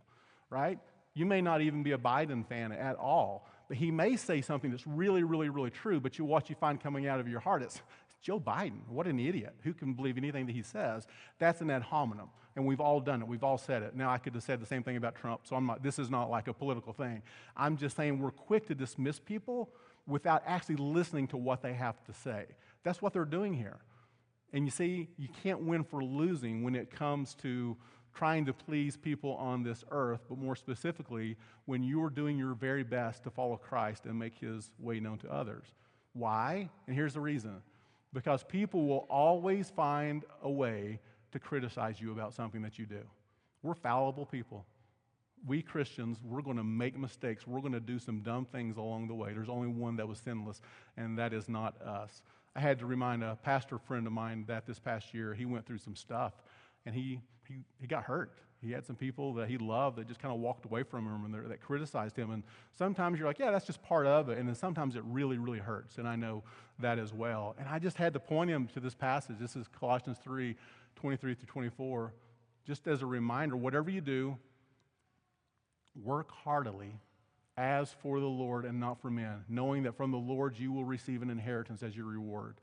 right? 0.50 0.78
You 1.18 1.26
may 1.26 1.42
not 1.42 1.62
even 1.62 1.82
be 1.82 1.94
a 1.94 1.98
Biden 1.98 2.46
fan 2.46 2.72
at 2.72 2.96
all, 2.96 3.48
but 3.68 3.78
he 3.78 3.90
may 3.90 4.16
say 4.16 4.42
something 4.42 4.70
that's 4.70 4.86
really, 4.86 5.24
really, 5.24 5.50
really 5.50 5.72
true, 5.72 6.00
but 6.00 6.20
you, 6.20 6.26
what 6.26 6.48
you 6.48 6.56
find 6.56 6.80
coming 6.80 7.08
out 7.08 7.20
of 7.20 7.28
your 7.28 7.40
heart, 7.40 7.64
it's 7.64 7.82
Joe 8.22 8.40
Biden, 8.40 8.88
what 8.88 9.08
an 9.08 9.20
idiot. 9.20 9.56
Who 9.64 9.74
can 9.74 9.94
believe 9.94 10.18
anything 10.18 10.46
that 10.46 10.52
he 10.54 10.62
says? 10.62 11.08
That's 11.40 11.62
an 11.62 11.72
ad 11.72 11.82
hominem. 11.82 12.30
And 12.56 12.68
we've 12.68 12.80
all 12.80 13.00
done 13.00 13.22
it. 13.22 13.28
We've 13.28 13.44
all 13.44 13.58
said 13.58 13.82
it. 13.82 13.96
Now, 13.96 14.12
I 14.12 14.20
could 14.20 14.36
have 14.36 14.44
said 14.44 14.60
the 14.60 14.66
same 14.66 14.84
thing 14.84 14.96
about 14.96 15.16
Trump, 15.16 15.42
so 15.44 15.56
I'm 15.56 15.66
not, 15.66 15.82
this 15.82 15.98
is 15.98 16.10
not 16.10 16.30
like 16.30 16.48
a 16.48 16.54
political 16.54 16.94
thing. 16.94 17.24
I'm 17.56 17.78
just 17.78 17.96
saying 17.96 18.20
we're 18.20 18.32
quick 18.32 18.68
to 18.68 18.76
dismiss 18.76 19.20
people 19.20 19.70
without 20.06 20.44
actually 20.46 20.76
listening 20.76 21.28
to 21.30 21.38
what 21.38 21.64
they 21.64 21.74
have 21.74 22.04
to 22.06 22.14
say. 22.14 22.46
That's 22.84 23.02
what 23.02 23.14
they're 23.14 23.26
doing 23.26 23.56
here. 23.56 23.78
And 24.54 24.66
you 24.66 24.72
see, 24.72 25.10
you 25.18 25.30
can't 25.44 25.62
win 25.62 25.84
for 25.84 26.04
losing 26.04 26.64
when 26.64 26.76
it 26.76 26.92
comes 26.92 27.34
to 27.36 27.76
trying 28.18 28.46
to 28.46 28.54
please 28.54 28.98
people 28.98 29.36
on 29.36 29.62
this 29.62 29.84
earth, 29.92 30.22
but 30.28 30.40
more 30.40 30.56
specifically, 30.56 31.38
when 31.66 31.84
you're 31.84 32.10
doing 32.10 32.38
your 32.38 32.56
very 32.56 32.84
best 32.84 33.24
to 33.24 33.30
follow 33.30 33.58
Christ 33.58 34.06
and 34.06 34.18
make 34.18 34.36
his 34.40 34.72
way 34.80 35.00
known 35.00 35.20
to 35.20 35.32
others. 35.32 35.68
Why? 36.14 36.68
And 36.88 36.96
here's 36.96 37.14
the 37.14 37.22
reason 37.22 37.62
because 38.14 38.44
people 38.44 38.88
will 38.88 39.06
always 39.10 39.70
find 39.70 40.26
a 40.42 40.50
way 40.50 41.00
to 41.32 41.40
criticize 41.40 42.02
you 42.02 42.12
about 42.12 42.34
something 42.34 42.64
that 42.64 42.80
you 42.80 42.88
do. 42.88 43.02
We're 43.62 43.76
fallible 43.76 44.26
people. 44.26 44.66
We 45.46 45.62
Christians, 45.62 46.18
we're 46.24 46.42
going 46.42 46.58
to 46.58 46.64
make 46.64 46.98
mistakes. 46.98 47.46
We're 47.46 47.60
going 47.60 47.74
to 47.74 47.80
do 47.80 48.00
some 48.00 48.22
dumb 48.22 48.46
things 48.46 48.78
along 48.78 49.10
the 49.10 49.14
way. 49.14 49.34
There's 49.34 49.50
only 49.50 49.68
one 49.68 49.98
that 49.98 50.08
was 50.08 50.18
sinless, 50.18 50.62
and 50.96 51.20
that 51.20 51.34
is 51.34 51.48
not 51.48 51.80
us. 51.82 52.24
I 52.56 52.62
had 52.62 52.80
to 52.80 52.88
remind 52.88 53.24
a 53.24 53.38
pastor 53.44 53.78
friend 53.78 54.08
of 54.08 54.14
mine 54.14 54.46
that 54.48 54.66
this 54.66 54.80
past 54.80 55.14
year 55.14 55.36
he 55.36 55.46
went 55.46 55.68
through 55.68 55.78
some 55.78 55.96
stuff 55.96 56.34
and 56.88 56.96
he, 56.96 57.20
he, 57.48 57.56
he 57.80 57.88
got 57.88 58.04
hurt. 58.04 58.32
He 58.62 58.72
had 58.72 58.86
some 58.86 58.96
people 58.96 59.34
that 59.36 59.50
he 59.50 59.58
loved 59.58 59.98
that 59.98 60.08
just 60.08 60.20
kind 60.20 60.34
of 60.34 60.40
walked 60.40 60.66
away 60.66 60.82
from 60.84 61.06
him 61.06 61.26
and 61.26 61.52
that 61.52 61.62
criticized 61.62 62.16
him. 62.16 62.32
And 62.32 62.44
sometimes 62.76 63.20
you're 63.20 63.28
like, 63.28 63.38
yeah, 63.38 63.52
that's 63.52 63.66
just 63.66 63.84
part 63.84 64.08
of 64.08 64.30
it. 64.30 64.40
And 64.40 64.48
then 64.48 64.56
sometimes 64.56 64.96
it 64.96 65.04
really, 65.06 65.38
really 65.38 65.60
hurts. 65.60 66.00
And 66.00 66.08
I 66.08 66.16
know 66.16 66.44
that 66.80 66.98
as 66.98 67.14
well. 67.14 67.56
And 67.60 67.68
I 67.70 67.78
just 67.78 67.98
had 67.98 68.14
to 68.14 68.20
point 68.20 68.50
him 68.50 68.68
to 68.74 68.80
this 68.80 68.96
passage. 68.96 69.38
This 69.40 69.56
is 69.56 69.68
Colossians 69.68 70.18
3 70.24 70.56
23 70.96 71.36
through 71.36 71.46
24. 71.46 72.14
Just 72.66 72.88
as 72.88 73.04
a 73.04 73.06
reminder, 73.06 73.56
whatever 73.56 73.92
you 73.92 74.02
do, 74.02 74.38
work 76.04 76.32
heartily 76.32 77.00
as 77.56 77.96
for 78.02 78.20
the 78.20 78.26
Lord 78.28 78.66
and 78.66 78.80
not 78.80 79.02
for 79.02 79.10
men, 79.10 79.44
knowing 79.48 79.84
that 79.84 79.96
from 79.96 80.12
the 80.12 80.18
Lord 80.18 80.58
you 80.58 80.72
will 80.72 80.86
receive 80.86 81.22
an 81.22 81.30
inheritance 81.30 81.82
as 81.84 81.96
your 81.96 82.06
reward. 82.06 82.58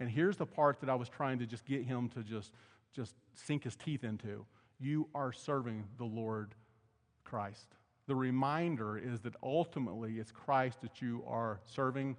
And 0.00 0.08
here's 0.08 0.36
the 0.36 0.46
part 0.46 0.80
that 0.80 0.88
I 0.88 0.94
was 0.94 1.08
trying 1.08 1.38
to 1.40 1.46
just 1.46 1.64
get 1.66 1.84
him 1.84 2.08
to 2.10 2.22
just, 2.22 2.52
just 2.94 3.14
sink 3.34 3.64
his 3.64 3.76
teeth 3.76 4.04
into. 4.04 4.44
You 4.80 5.08
are 5.14 5.32
serving 5.32 5.84
the 5.98 6.04
Lord 6.04 6.54
Christ. 7.24 7.66
The 8.06 8.14
reminder 8.14 8.96
is 8.96 9.20
that 9.20 9.34
ultimately 9.42 10.18
it's 10.18 10.30
Christ 10.30 10.80
that 10.80 11.02
you 11.02 11.22
are 11.26 11.60
serving. 11.66 12.16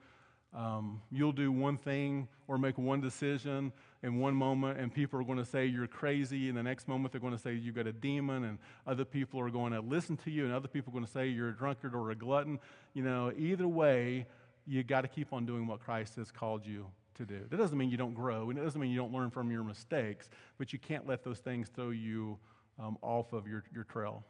Um, 0.54 1.02
you'll 1.12 1.32
do 1.32 1.52
one 1.52 1.78
thing 1.78 2.28
or 2.48 2.58
make 2.58 2.78
one 2.78 3.02
decision 3.02 3.72
in 4.04 4.20
one 4.20 4.36
moment, 4.36 4.80
and 4.80 4.94
people 4.94 5.20
are 5.20 5.24
going 5.24 5.38
to 5.38 5.46
say 5.46 5.66
you're 5.66 5.88
crazy, 5.88 6.48
and 6.50 6.58
the 6.58 6.64
next 6.64 6.88
moment 6.88 7.12
they're 7.12 7.22
going 7.22 7.36
to 7.36 7.40
say 7.40 7.54
you've 7.54 7.76
got 7.76 7.88
a 7.88 7.94
demon, 7.94 8.44
and 8.44 8.58
other 8.88 9.06
people 9.06 9.40
are 9.40 9.50
going 9.50 9.74
to 9.74 9.82
listen 9.82 10.18
to 10.18 10.32
you, 10.32 10.46
and 10.46 10.54
other 10.54 10.68
people 10.68 10.92
are 10.92 10.94
going 10.94 11.06
to 11.06 11.12
say 11.12 11.28
you're 11.28 11.50
a 11.50 11.56
drunkard 11.56 11.94
or 11.94 12.12
a 12.12 12.16
glutton. 12.16 12.60
You 12.94 13.04
know, 13.04 13.32
either 13.38 13.68
way, 13.68 14.26
you 14.66 14.84
got 14.84 15.02
to 15.02 15.08
keep 15.08 15.34
on 15.34 15.46
doing 15.46 15.68
what 15.68 15.80
Christ 15.80 16.16
has 16.16 16.32
called 16.32 16.66
you 16.66 16.86
to 17.20 17.26
do. 17.26 17.42
That 17.50 17.58
doesn't 17.58 17.78
mean 17.78 17.90
you 17.90 17.98
don't 17.98 18.16
grow, 18.16 18.50
and 18.50 18.58
it 18.58 18.64
doesn't 18.64 18.82
mean 18.82 18.92
you 18.92 18.98
don't 18.98 19.14
learn 19.14 19.30
from 19.30 19.52
your 19.52 19.64
mistakes, 19.64 20.30
but 20.58 20.74
you 20.74 20.80
can't 20.80 21.08
let 21.08 21.24
those 21.24 21.40
things 21.40 21.70
throw 21.70 21.92
you 21.92 22.38
um, 22.80 22.98
off 23.02 23.32
of 23.34 23.48
your, 23.48 23.64
your 23.74 23.84
trail. 23.84 24.24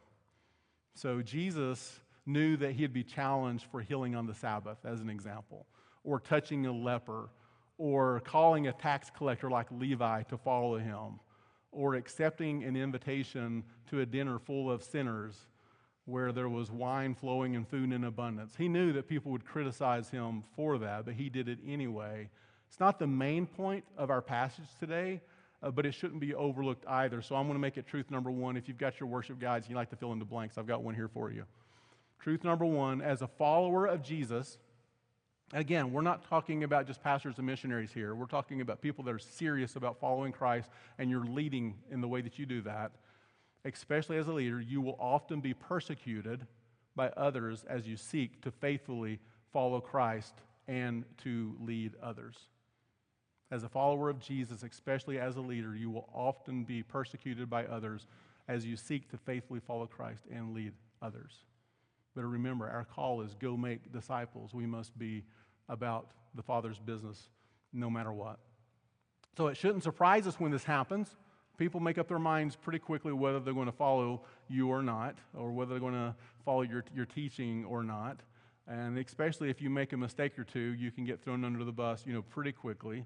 So 0.94 1.22
Jesus 1.22 2.00
knew 2.26 2.56
that 2.58 2.72
he'd 2.72 2.92
be 2.92 3.04
challenged 3.04 3.64
for 3.70 3.80
healing 3.80 4.14
on 4.14 4.26
the 4.26 4.34
Sabbath, 4.34 4.78
as 4.84 5.00
an 5.00 5.08
example, 5.08 5.66
or 6.04 6.20
touching 6.20 6.66
a 6.66 6.72
leper 6.72 7.30
or 7.78 8.20
calling 8.20 8.66
a 8.66 8.72
tax 8.72 9.10
collector 9.16 9.48
like 9.48 9.66
Levi 9.70 10.22
to 10.24 10.36
follow 10.36 10.76
him, 10.76 11.18
or 11.72 11.94
accepting 11.94 12.62
an 12.64 12.76
invitation 12.76 13.64
to 13.88 14.00
a 14.00 14.06
dinner 14.06 14.38
full 14.38 14.70
of 14.70 14.82
sinners 14.82 15.46
where 16.04 16.30
there 16.30 16.48
was 16.48 16.70
wine 16.70 17.14
flowing 17.14 17.56
and 17.56 17.66
food 17.66 17.90
in 17.90 18.04
abundance. 18.04 18.54
He 18.58 18.68
knew 18.68 18.92
that 18.92 19.08
people 19.08 19.32
would 19.32 19.46
criticize 19.46 20.10
him 20.10 20.44
for 20.56 20.76
that, 20.78 21.06
but 21.06 21.14
he 21.14 21.30
did 21.30 21.48
it 21.48 21.58
anyway. 21.66 22.28
It's 22.70 22.80
not 22.80 22.98
the 22.98 23.06
main 23.06 23.46
point 23.46 23.84
of 23.98 24.10
our 24.10 24.22
passage 24.22 24.68
today, 24.78 25.20
uh, 25.62 25.70
but 25.70 25.84
it 25.84 25.92
shouldn't 25.92 26.20
be 26.20 26.34
overlooked 26.34 26.86
either. 26.86 27.20
So 27.20 27.34
I'm 27.34 27.46
going 27.46 27.56
to 27.56 27.60
make 27.60 27.76
it 27.76 27.86
truth 27.86 28.10
number 28.10 28.30
one. 28.30 28.56
If 28.56 28.68
you've 28.68 28.78
got 28.78 28.98
your 28.98 29.08
worship 29.08 29.38
guides 29.38 29.66
and 29.66 29.70
you 29.70 29.76
like 29.76 29.90
to 29.90 29.96
fill 29.96 30.12
in 30.12 30.18
the 30.18 30.24
blanks, 30.24 30.56
I've 30.56 30.66
got 30.66 30.82
one 30.82 30.94
here 30.94 31.08
for 31.08 31.30
you. 31.30 31.44
Truth 32.20 32.44
number 32.44 32.64
one 32.64 33.02
as 33.02 33.22
a 33.22 33.26
follower 33.26 33.86
of 33.86 34.02
Jesus, 34.02 34.58
Again, 35.52 35.90
we're 35.90 36.02
not 36.02 36.28
talking 36.28 36.62
about 36.62 36.86
just 36.86 37.02
pastors 37.02 37.38
and 37.38 37.46
missionaries 37.46 37.90
here. 37.92 38.14
We're 38.14 38.26
talking 38.26 38.60
about 38.60 38.80
people 38.80 39.02
that 39.04 39.12
are 39.12 39.18
serious 39.18 39.74
about 39.74 39.98
following 39.98 40.30
Christ 40.30 40.70
and 40.96 41.10
you're 41.10 41.24
leading 41.24 41.74
in 41.90 42.00
the 42.00 42.06
way 42.06 42.20
that 42.20 42.38
you 42.38 42.46
do 42.46 42.60
that. 42.62 42.92
Especially 43.64 44.16
as 44.16 44.28
a 44.28 44.32
leader, 44.32 44.60
you 44.60 44.80
will 44.80 44.96
often 45.00 45.40
be 45.40 45.52
persecuted 45.52 46.46
by 46.94 47.08
others 47.16 47.64
as 47.68 47.84
you 47.84 47.96
seek 47.96 48.40
to 48.42 48.52
faithfully 48.52 49.18
follow 49.52 49.80
Christ 49.80 50.34
and 50.68 51.04
to 51.24 51.56
lead 51.60 51.94
others. 52.00 52.36
As 53.50 53.64
a 53.64 53.68
follower 53.68 54.08
of 54.08 54.20
Jesus, 54.20 54.62
especially 54.62 55.18
as 55.18 55.36
a 55.36 55.40
leader, 55.40 55.74
you 55.74 55.90
will 55.90 56.08
often 56.14 56.64
be 56.64 56.82
persecuted 56.82 57.50
by 57.50 57.66
others 57.66 58.06
as 58.48 58.64
you 58.64 58.76
seek 58.76 59.10
to 59.10 59.16
faithfully 59.16 59.60
follow 59.60 59.86
Christ 59.86 60.22
and 60.32 60.54
lead 60.54 60.72
others. 61.02 61.32
But 62.14 62.24
remember, 62.24 62.68
our 62.68 62.84
call 62.84 63.22
is 63.22 63.34
go 63.34 63.56
make 63.56 63.92
disciples. 63.92 64.54
We 64.54 64.66
must 64.66 64.96
be 64.98 65.24
about 65.68 66.10
the 66.34 66.42
Father's 66.42 66.78
business 66.78 67.28
no 67.72 67.90
matter 67.90 68.12
what. 68.12 68.38
So 69.36 69.46
it 69.46 69.56
shouldn't 69.56 69.84
surprise 69.84 70.26
us 70.26 70.38
when 70.38 70.50
this 70.50 70.64
happens. 70.64 71.16
People 71.56 71.80
make 71.80 71.98
up 71.98 72.08
their 72.08 72.18
minds 72.18 72.56
pretty 72.56 72.78
quickly 72.78 73.12
whether 73.12 73.38
they're 73.38 73.54
going 73.54 73.66
to 73.66 73.72
follow 73.72 74.22
you 74.48 74.68
or 74.68 74.82
not, 74.82 75.16
or 75.36 75.52
whether 75.52 75.70
they're 75.70 75.80
going 75.80 75.94
to 75.94 76.14
follow 76.44 76.62
your, 76.62 76.84
your 76.94 77.04
teaching 77.04 77.64
or 77.66 77.82
not. 77.82 78.20
And 78.66 78.98
especially 78.98 79.50
if 79.50 79.60
you 79.60 79.70
make 79.70 79.92
a 79.92 79.96
mistake 79.96 80.38
or 80.38 80.44
two, 80.44 80.74
you 80.74 80.90
can 80.90 81.04
get 81.04 81.20
thrown 81.22 81.44
under 81.44 81.64
the 81.64 81.72
bus, 81.72 82.04
you 82.06 82.12
know, 82.12 82.22
pretty 82.22 82.52
quickly. 82.52 83.04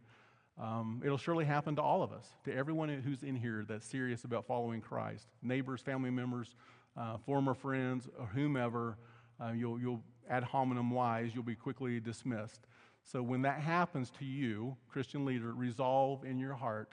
Um, 0.61 1.03
it'll 1.05 1.19
surely 1.19 1.45
happen 1.45 1.75
to 1.77 1.83
all 1.83 2.03
of 2.03 2.12
us, 2.12 2.27
to 2.45 2.55
everyone 2.55 2.88
who's 2.88 3.23
in 3.25 3.35
here 3.35 3.64
that's 3.69 3.87
serious 3.87 4.25
about 4.25 4.47
following 4.47 4.81
Christ. 4.81 5.27
Neighbors, 5.43 5.81
family 5.81 6.11
members, 6.11 6.55
uh, 6.97 7.17
former 7.19 7.55
friends, 7.55 8.09
or 8.19 8.27
whomever, 8.27 8.97
uh, 9.40 9.51
you'll, 9.51 9.81
you'll 9.81 10.03
ad 10.31 10.45
hominem 10.45 10.90
wise, 10.90 11.33
you'll 11.35 11.43
be 11.43 11.57
quickly 11.57 11.99
dismissed. 11.99 12.67
So 13.03 13.23
when 13.23 13.43
that 13.43 13.61
happens 13.61 14.11
to 14.19 14.25
you, 14.25 14.77
Christian 14.88 15.25
leader, 15.25 15.53
resolve 15.53 16.25
in 16.25 16.38
your 16.38 16.55
heart, 16.55 16.93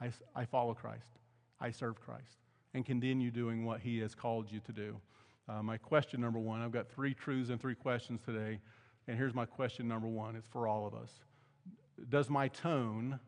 I, 0.00 0.10
I 0.34 0.44
follow 0.44 0.72
Christ, 0.74 1.18
I 1.60 1.72
serve 1.72 2.00
Christ, 2.00 2.38
and 2.72 2.86
continue 2.86 3.30
doing 3.30 3.64
what 3.64 3.80
he 3.80 3.98
has 3.98 4.14
called 4.14 4.50
you 4.50 4.60
to 4.60 4.72
do. 4.72 4.96
Uh, 5.48 5.62
my 5.62 5.76
question 5.76 6.20
number 6.20 6.38
one, 6.38 6.60
I've 6.60 6.72
got 6.72 6.88
three 6.88 7.14
truths 7.14 7.50
and 7.50 7.60
three 7.60 7.74
questions 7.74 8.20
today, 8.24 8.60
and 9.08 9.16
here's 9.16 9.34
my 9.34 9.44
question 9.44 9.88
number 9.88 10.08
one. 10.08 10.36
It's 10.36 10.48
for 10.48 10.66
all 10.68 10.86
of 10.86 10.94
us. 10.94 11.10
Does 12.08 12.28
my 12.28 12.48
tone, 12.48 13.18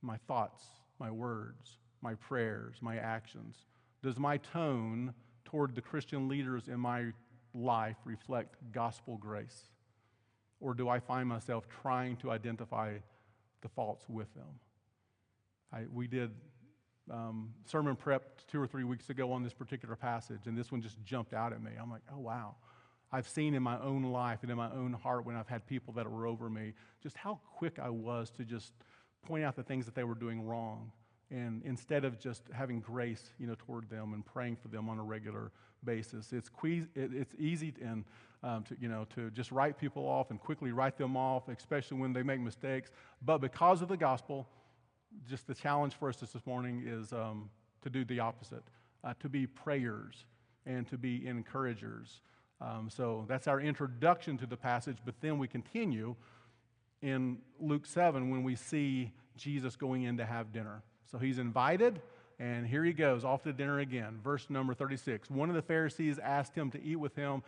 my 0.00 0.16
thoughts, 0.28 0.64
my 0.98 1.10
words, 1.10 1.78
my 2.00 2.14
prayers, 2.14 2.76
my 2.80 2.96
actions, 2.96 3.56
does 4.02 4.18
my 4.18 4.36
tone 4.38 5.14
toward 5.44 5.74
the 5.74 5.82
Christian 5.82 6.28
leaders 6.28 6.68
in 6.68 6.80
my 6.80 7.12
life 7.54 7.96
reflect 8.04 8.56
gospel 8.72 9.16
grace? 9.16 9.70
Or 10.60 10.74
do 10.74 10.88
I 10.88 11.00
find 11.00 11.28
myself 11.28 11.66
trying 11.82 12.16
to 12.18 12.30
identify 12.30 12.94
the 13.62 13.68
faults 13.68 14.08
with 14.08 14.32
them? 14.34 14.60
I, 15.72 15.82
we 15.92 16.06
did 16.06 16.30
um, 17.10 17.50
sermon 17.64 17.96
prep 17.96 18.46
two 18.50 18.60
or 18.60 18.66
three 18.66 18.84
weeks 18.84 19.10
ago 19.10 19.32
on 19.32 19.42
this 19.42 19.52
particular 19.52 19.96
passage, 19.96 20.46
and 20.46 20.56
this 20.56 20.70
one 20.70 20.82
just 20.82 21.02
jumped 21.04 21.34
out 21.34 21.52
at 21.52 21.62
me. 21.62 21.72
I'm 21.80 21.90
like, 21.90 22.02
oh, 22.12 22.18
wow. 22.18 22.56
I've 23.12 23.28
seen 23.28 23.54
in 23.54 23.62
my 23.62 23.78
own 23.80 24.04
life 24.04 24.38
and 24.42 24.50
in 24.50 24.56
my 24.56 24.70
own 24.70 24.92
heart 24.92 25.26
when 25.26 25.36
I've 25.36 25.48
had 25.48 25.66
people 25.66 25.92
that 25.94 26.10
were 26.10 26.26
over 26.26 26.48
me 26.48 26.72
just 27.02 27.16
how 27.16 27.40
quick 27.56 27.78
I 27.78 27.90
was 27.90 28.30
to 28.32 28.44
just 28.44 28.72
point 29.26 29.44
out 29.44 29.54
the 29.54 29.62
things 29.62 29.84
that 29.84 29.94
they 29.94 30.04
were 30.04 30.14
doing 30.14 30.46
wrong 30.46 30.90
and 31.32 31.62
instead 31.64 32.04
of 32.04 32.18
just 32.20 32.42
having 32.52 32.80
grace, 32.80 33.30
you 33.38 33.46
know, 33.46 33.54
toward 33.58 33.88
them 33.88 34.12
and 34.12 34.24
praying 34.24 34.56
for 34.56 34.68
them 34.68 34.88
on 34.88 34.98
a 34.98 35.02
regular 35.02 35.50
basis, 35.84 36.32
it's, 36.32 36.50
que- 36.50 36.86
it's 36.94 37.34
easy 37.38 37.72
and 37.80 38.04
um, 38.42 38.64
to, 38.64 38.76
you 38.78 38.88
know, 38.88 39.06
to 39.14 39.30
just 39.30 39.50
write 39.50 39.78
people 39.78 40.04
off 40.06 40.30
and 40.30 40.38
quickly 40.38 40.72
write 40.72 40.98
them 40.98 41.16
off, 41.16 41.48
especially 41.48 41.96
when 41.96 42.12
they 42.12 42.22
make 42.22 42.40
mistakes. 42.40 42.90
But 43.22 43.38
because 43.38 43.80
of 43.80 43.88
the 43.88 43.96
gospel, 43.96 44.46
just 45.28 45.46
the 45.46 45.54
challenge 45.54 45.94
for 45.94 46.08
us 46.08 46.16
this 46.16 46.34
morning 46.44 46.82
is 46.86 47.12
um, 47.12 47.48
to 47.82 47.88
do 47.88 48.04
the 48.04 48.20
opposite, 48.20 48.64
uh, 49.02 49.14
to 49.20 49.28
be 49.28 49.46
prayers 49.46 50.26
and 50.66 50.86
to 50.88 50.98
be 50.98 51.26
encouragers. 51.26 52.20
Um, 52.62 52.90
so 52.90 53.24
that's 53.28 53.48
our 53.48 53.60
introduction 53.60 54.38
to 54.38 54.46
the 54.46 54.56
passage, 54.56 54.98
but 55.04 55.14
then 55.20 55.38
we 55.38 55.48
continue 55.48 56.14
in 57.00 57.38
Luke 57.58 57.86
7 57.86 58.30
when 58.30 58.44
we 58.44 58.54
see 58.54 59.10
Jesus 59.36 59.74
going 59.74 60.04
in 60.04 60.18
to 60.18 60.24
have 60.24 60.52
dinner. 60.52 60.82
So 61.10 61.18
he's 61.18 61.38
invited, 61.38 62.00
and 62.38 62.64
here 62.64 62.84
he 62.84 62.92
goes 62.92 63.24
off 63.24 63.42
to 63.42 63.52
dinner 63.52 63.80
again. 63.80 64.20
Verse 64.22 64.48
number 64.48 64.74
36. 64.74 65.28
One 65.28 65.48
of 65.48 65.56
the 65.56 65.62
Pharisees 65.62 66.20
asked 66.20 66.54
him 66.54 66.70
to 66.70 66.82
eat 66.82 66.96
with 66.96 67.16
him, 67.16 67.42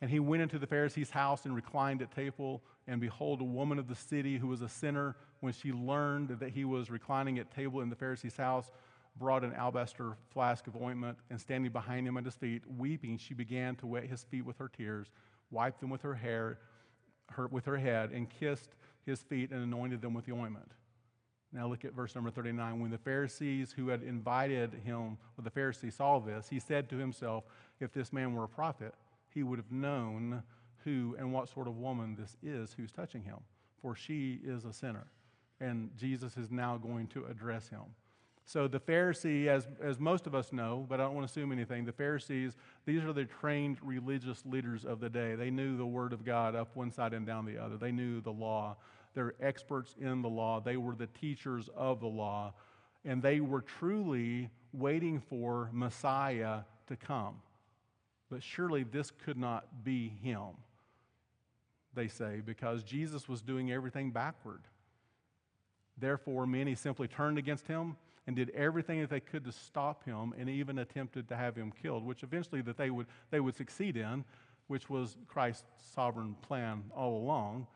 And 0.00 0.08
he 0.08 0.20
went 0.20 0.42
into 0.42 0.58
the 0.58 0.66
Pharisee's 0.66 1.10
house 1.10 1.44
and 1.44 1.54
reclined 1.54 2.00
at 2.00 2.14
table. 2.14 2.62
And 2.86 3.00
behold, 3.00 3.40
a 3.40 3.44
woman 3.44 3.78
of 3.78 3.88
the 3.88 3.96
city 3.96 4.38
who 4.38 4.46
was 4.46 4.62
a 4.62 4.68
sinner, 4.68 5.16
when 5.40 5.52
she 5.52 5.72
learned 5.72 6.28
that 6.40 6.50
he 6.50 6.64
was 6.64 6.90
reclining 6.90 7.38
at 7.38 7.50
table 7.50 7.80
in 7.80 7.90
the 7.90 7.96
Pharisee's 7.96 8.36
house, 8.36 8.70
brought 9.16 9.44
an 9.44 9.52
alabaster 9.52 10.16
flask 10.32 10.66
of 10.66 10.76
ointment. 10.76 11.18
And 11.30 11.40
standing 11.40 11.72
behind 11.72 12.06
him 12.06 12.16
at 12.16 12.24
his 12.24 12.34
feet, 12.34 12.62
weeping, 12.78 13.18
she 13.18 13.34
began 13.34 13.76
to 13.76 13.86
wet 13.86 14.04
his 14.04 14.24
feet 14.24 14.44
with 14.44 14.58
her 14.58 14.68
tears, 14.68 15.08
wiped 15.50 15.80
them 15.80 15.90
with 15.90 16.02
her 16.02 16.14
hair, 16.14 16.58
her, 17.30 17.46
with 17.48 17.64
her 17.66 17.76
head, 17.76 18.10
and 18.10 18.28
kissed 18.28 18.74
his 19.04 19.20
feet 19.20 19.50
and 19.50 19.62
anointed 19.62 20.00
them 20.02 20.14
with 20.14 20.26
the 20.26 20.32
ointment. 20.32 20.72
Now 21.52 21.66
look 21.66 21.84
at 21.84 21.94
verse 21.94 22.14
number 22.14 22.30
39. 22.30 22.80
When 22.80 22.90
the 22.90 22.98
Pharisees 22.98 23.72
who 23.72 23.88
had 23.88 24.02
invited 24.02 24.74
him, 24.84 25.18
when 25.34 25.44
the 25.44 25.50
Pharisee 25.50 25.92
saw 25.92 26.20
this, 26.20 26.48
he 26.48 26.60
said 26.60 26.88
to 26.90 26.96
himself, 26.96 27.44
If 27.80 27.92
this 27.92 28.12
man 28.12 28.34
were 28.34 28.44
a 28.44 28.48
prophet, 28.48 28.94
he 29.34 29.42
would 29.42 29.58
have 29.58 29.72
known 29.72 30.42
who 30.84 31.16
and 31.18 31.32
what 31.32 31.48
sort 31.48 31.66
of 31.66 31.76
woman 31.76 32.16
this 32.18 32.36
is 32.42 32.74
who's 32.76 32.92
touching 32.92 33.22
him, 33.22 33.38
for 33.82 33.94
she 33.94 34.40
is 34.44 34.64
a 34.64 34.72
sinner. 34.72 35.06
And 35.60 35.90
Jesus 35.96 36.36
is 36.36 36.50
now 36.50 36.78
going 36.78 37.08
to 37.08 37.26
address 37.26 37.68
him. 37.68 37.82
So 38.44 38.66
the 38.66 38.80
Pharisee, 38.80 39.46
as, 39.46 39.68
as 39.80 40.00
most 40.00 40.26
of 40.26 40.34
us 40.34 40.52
know, 40.52 40.84
but 40.88 41.00
I 41.00 41.04
don't 41.04 41.14
want 41.14 41.26
to 41.26 41.30
assume 41.30 41.52
anything, 41.52 41.84
the 41.84 41.92
Pharisees, 41.92 42.56
these 42.84 43.04
are 43.04 43.12
the 43.12 43.24
trained 43.24 43.78
religious 43.82 44.44
leaders 44.44 44.84
of 44.84 44.98
the 44.98 45.08
day. 45.08 45.36
They 45.36 45.50
knew 45.50 45.76
the 45.76 45.86
Word 45.86 46.12
of 46.12 46.24
God 46.24 46.56
up 46.56 46.74
one 46.74 46.90
side 46.90 47.12
and 47.12 47.24
down 47.26 47.44
the 47.44 47.58
other, 47.58 47.76
they 47.76 47.92
knew 47.92 48.20
the 48.20 48.32
law. 48.32 48.76
They're 49.14 49.34
experts 49.40 49.96
in 50.00 50.22
the 50.22 50.28
law, 50.28 50.60
they 50.60 50.76
were 50.76 50.94
the 50.94 51.08
teachers 51.08 51.68
of 51.76 52.00
the 52.00 52.06
law, 52.06 52.54
and 53.04 53.22
they 53.22 53.40
were 53.40 53.60
truly 53.60 54.50
waiting 54.72 55.20
for 55.20 55.68
Messiah 55.72 56.60
to 56.86 56.96
come. 56.96 57.36
But 58.30 58.42
surely 58.42 58.84
this 58.84 59.10
could 59.10 59.36
not 59.36 59.84
be 59.84 60.12
him, 60.22 60.50
they 61.94 62.06
say, 62.06 62.40
because 62.44 62.84
Jesus 62.84 63.28
was 63.28 63.42
doing 63.42 63.72
everything 63.72 64.12
backward. 64.12 64.62
Therefore, 65.98 66.46
many 66.46 66.74
simply 66.76 67.08
turned 67.08 67.36
against 67.36 67.66
him 67.66 67.96
and 68.26 68.36
did 68.36 68.50
everything 68.50 69.00
that 69.00 69.10
they 69.10 69.20
could 69.20 69.44
to 69.44 69.52
stop 69.52 70.04
him 70.04 70.34
and 70.38 70.48
even 70.48 70.78
attempted 70.78 71.28
to 71.28 71.36
have 71.36 71.56
him 71.56 71.72
killed, 71.82 72.04
which 72.04 72.22
eventually 72.22 72.62
that 72.62 72.76
they 72.76 72.90
would, 72.90 73.06
they 73.30 73.40
would 73.40 73.56
succeed 73.56 73.96
in, 73.96 74.24
which 74.68 74.88
was 74.88 75.16
Christ's 75.26 75.64
sovereign 75.94 76.36
plan 76.42 76.84
all 76.94 77.18
along. 77.18 77.66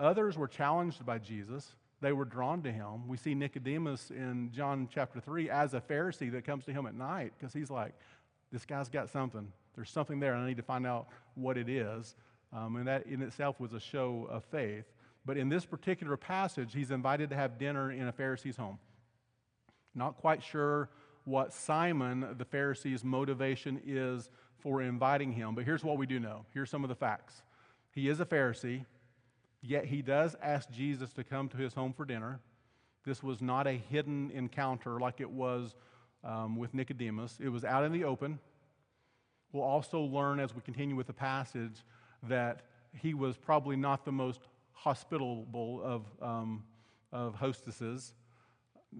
Others 0.00 0.36
were 0.36 0.48
challenged 0.48 1.06
by 1.06 1.18
Jesus. 1.18 1.74
They 2.00 2.12
were 2.12 2.24
drawn 2.24 2.62
to 2.62 2.72
him. 2.72 3.08
We 3.08 3.16
see 3.16 3.34
Nicodemus 3.34 4.10
in 4.10 4.50
John 4.52 4.88
chapter 4.92 5.20
3 5.20 5.48
as 5.48 5.74
a 5.74 5.80
Pharisee 5.80 6.30
that 6.32 6.44
comes 6.44 6.64
to 6.66 6.72
him 6.72 6.86
at 6.86 6.94
night 6.94 7.32
because 7.38 7.54
he's 7.54 7.70
like, 7.70 7.94
this 8.52 8.66
guy's 8.66 8.88
got 8.88 9.08
something. 9.08 9.50
There's 9.74 9.90
something 9.90 10.20
there, 10.20 10.34
and 10.34 10.44
I 10.44 10.48
need 10.48 10.58
to 10.58 10.62
find 10.62 10.86
out 10.86 11.08
what 11.34 11.56
it 11.56 11.68
is. 11.68 12.14
Um, 12.52 12.76
and 12.76 12.86
that 12.86 13.06
in 13.06 13.22
itself 13.22 13.58
was 13.58 13.72
a 13.72 13.80
show 13.80 14.28
of 14.30 14.44
faith. 14.44 14.84
But 15.24 15.36
in 15.36 15.48
this 15.48 15.64
particular 15.64 16.16
passage, 16.16 16.74
he's 16.74 16.90
invited 16.90 17.30
to 17.30 17.36
have 17.36 17.58
dinner 17.58 17.90
in 17.90 18.06
a 18.06 18.12
Pharisee's 18.12 18.56
home. 18.56 18.78
Not 19.94 20.16
quite 20.16 20.42
sure 20.42 20.88
what 21.24 21.52
Simon, 21.52 22.34
the 22.36 22.44
Pharisee's 22.44 23.04
motivation 23.04 23.80
is 23.84 24.30
for 24.58 24.82
inviting 24.82 25.32
him, 25.32 25.54
but 25.54 25.64
here's 25.64 25.84
what 25.84 25.98
we 25.98 26.06
do 26.06 26.18
know. 26.18 26.44
Here's 26.52 26.70
some 26.70 26.84
of 26.84 26.88
the 26.88 26.94
facts. 26.94 27.42
He 27.92 28.08
is 28.08 28.20
a 28.20 28.24
Pharisee, 28.24 28.84
yet 29.62 29.86
he 29.86 30.02
does 30.02 30.36
ask 30.42 30.70
Jesus 30.70 31.12
to 31.12 31.24
come 31.24 31.48
to 31.50 31.56
his 31.56 31.74
home 31.74 31.92
for 31.92 32.04
dinner. 32.04 32.40
This 33.04 33.22
was 33.22 33.40
not 33.40 33.66
a 33.66 33.72
hidden 33.72 34.30
encounter 34.32 34.98
like 34.98 35.20
it 35.20 35.30
was 35.30 35.74
um, 36.24 36.56
with 36.56 36.72
Nicodemus, 36.72 37.38
it 37.42 37.50
was 37.50 37.64
out 37.64 37.84
in 37.84 37.92
the 37.92 38.04
open. 38.04 38.38
We'll 39.52 39.62
also 39.62 40.00
learn 40.00 40.40
as 40.40 40.54
we 40.54 40.62
continue 40.62 40.96
with 40.96 41.06
the 41.06 41.12
passage 41.12 41.84
that 42.24 42.62
he 43.00 43.14
was 43.14 43.36
probably 43.36 43.76
not 43.76 44.04
the 44.04 44.12
most 44.12 44.40
hospitable 44.72 45.80
of, 45.84 46.02
um, 46.20 46.64
of 47.12 47.34
hostesses. 47.34 48.14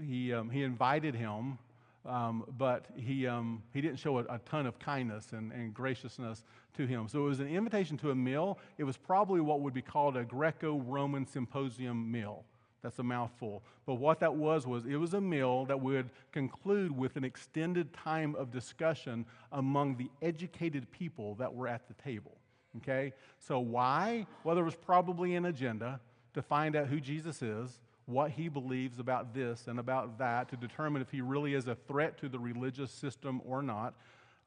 He, 0.02 0.32
um, 0.32 0.50
he 0.50 0.62
invited 0.62 1.14
him, 1.14 1.58
um, 2.06 2.44
but 2.58 2.86
he, 2.96 3.26
um, 3.26 3.62
he 3.72 3.80
didn't 3.80 3.98
show 3.98 4.18
a, 4.18 4.24
a, 4.24 4.40
ton 4.44 4.66
of 4.66 4.78
kindness 4.78 5.32
and, 5.32 5.52
and 5.52 5.72
graciousness 5.72 6.44
to 6.76 6.86
him. 6.86 7.08
So 7.08 7.20
it 7.20 7.28
was 7.28 7.40
an 7.40 7.48
invitation 7.48 7.96
to 7.98 8.10
a 8.10 8.14
meal. 8.14 8.58
It 8.76 8.84
was 8.84 8.96
probably 8.96 9.40
what 9.40 9.60
would 9.60 9.74
be 9.74 9.82
called 9.82 10.16
a 10.16 10.24
Greco 10.24 10.80
Roman 10.80 11.26
symposium 11.26 12.10
meal. 12.10 12.44
That's 12.82 12.98
a 12.98 13.02
mouthful. 13.02 13.62
But 13.86 13.94
what 13.94 14.20
that 14.20 14.34
was, 14.34 14.66
was 14.66 14.84
it 14.84 14.96
was 14.96 15.14
a 15.14 15.20
meal 15.20 15.64
that 15.66 15.80
would 15.80 16.10
conclude 16.32 16.94
with 16.94 17.16
an 17.16 17.24
extended 17.24 17.94
time 17.94 18.34
of 18.34 18.50
discussion 18.50 19.24
among 19.52 19.96
the 19.96 20.10
educated 20.20 20.90
people 20.90 21.34
that 21.36 21.54
were 21.54 21.66
at 21.66 21.88
the 21.88 21.94
table. 21.94 22.36
Okay? 22.76 23.14
So, 23.38 23.58
why? 23.58 24.26
Well, 24.44 24.54
there 24.54 24.64
was 24.64 24.74
probably 24.74 25.34
an 25.34 25.46
agenda 25.46 25.98
to 26.34 26.42
find 26.42 26.76
out 26.76 26.88
who 26.88 27.00
Jesus 27.00 27.40
is, 27.40 27.80
what 28.06 28.30
he 28.30 28.48
believes 28.48 28.98
about 28.98 29.34
this 29.34 29.66
and 29.66 29.78
about 29.78 30.18
that, 30.18 30.48
to 30.50 30.56
determine 30.56 31.00
if 31.00 31.10
he 31.10 31.20
really 31.20 31.54
is 31.54 31.68
a 31.68 31.74
threat 31.74 32.18
to 32.18 32.28
the 32.28 32.38
religious 32.38 32.90
system 32.90 33.40
or 33.46 33.62
not. 33.62 33.94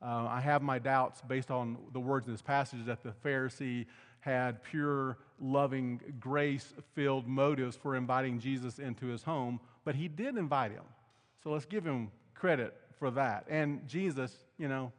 Uh, 0.01 0.27
I 0.29 0.41
have 0.41 0.61
my 0.61 0.77
doubts 0.77 1.21
based 1.27 1.49
on 1.49 1.77
the 1.91 1.99
words 1.99 2.27
in 2.27 2.33
this 2.33 2.41
passage 2.41 2.85
that 2.85 3.01
the 3.01 3.13
Pharisee 3.25 3.87
had 4.19 4.61
pure, 4.63 5.17
loving, 5.39 6.01
grace 6.19 6.73
filled 6.93 7.27
motives 7.27 7.75
for 7.75 7.95
inviting 7.95 8.39
Jesus 8.39 8.77
into 8.77 9.07
his 9.07 9.23
home, 9.23 9.59
but 9.85 9.95
he 9.95 10.07
did 10.07 10.37
invite 10.37 10.71
him. 10.71 10.83
So 11.43 11.51
let's 11.51 11.65
give 11.65 11.85
him 11.85 12.11
credit 12.35 12.75
for 12.99 13.09
that. 13.11 13.45
And 13.49 13.87
Jesus, 13.87 14.35
you 14.57 14.67
know, 14.67 14.91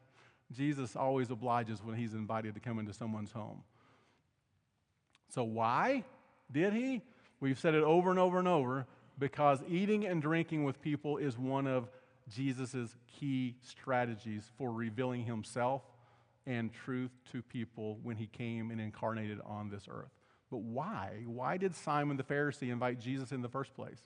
Jesus 0.52 0.96
always 0.96 1.30
obliges 1.30 1.82
when 1.82 1.94
he's 1.94 2.14
invited 2.14 2.54
to 2.54 2.60
come 2.60 2.78
into 2.78 2.92
someone's 2.92 3.32
home. 3.32 3.62
So 5.28 5.44
why 5.44 6.04
did 6.50 6.72
he? 6.72 7.02
We've 7.40 7.58
said 7.58 7.74
it 7.74 7.84
over 7.84 8.10
and 8.10 8.18
over 8.18 8.38
and 8.38 8.48
over 8.48 8.86
because 9.18 9.60
eating 9.68 10.06
and 10.06 10.20
drinking 10.22 10.64
with 10.64 10.80
people 10.80 11.18
is 11.18 11.38
one 11.38 11.66
of 11.66 11.88
Jesus' 12.28 12.96
key 13.06 13.56
strategies 13.62 14.50
for 14.56 14.72
revealing 14.72 15.24
himself 15.24 15.82
and 16.46 16.72
truth 16.72 17.10
to 17.32 17.42
people 17.42 17.98
when 18.02 18.16
he 18.16 18.26
came 18.26 18.70
and 18.70 18.80
incarnated 18.80 19.38
on 19.44 19.70
this 19.70 19.86
earth. 19.88 20.10
But 20.50 20.58
why? 20.58 21.22
Why 21.26 21.58
did 21.58 21.74
Simon 21.74 22.16
the 22.16 22.22
Pharisee 22.22 22.70
invite 22.70 22.98
Jesus 22.98 23.32
in 23.32 23.42
the 23.42 23.48
first 23.48 23.74
place? 23.74 24.02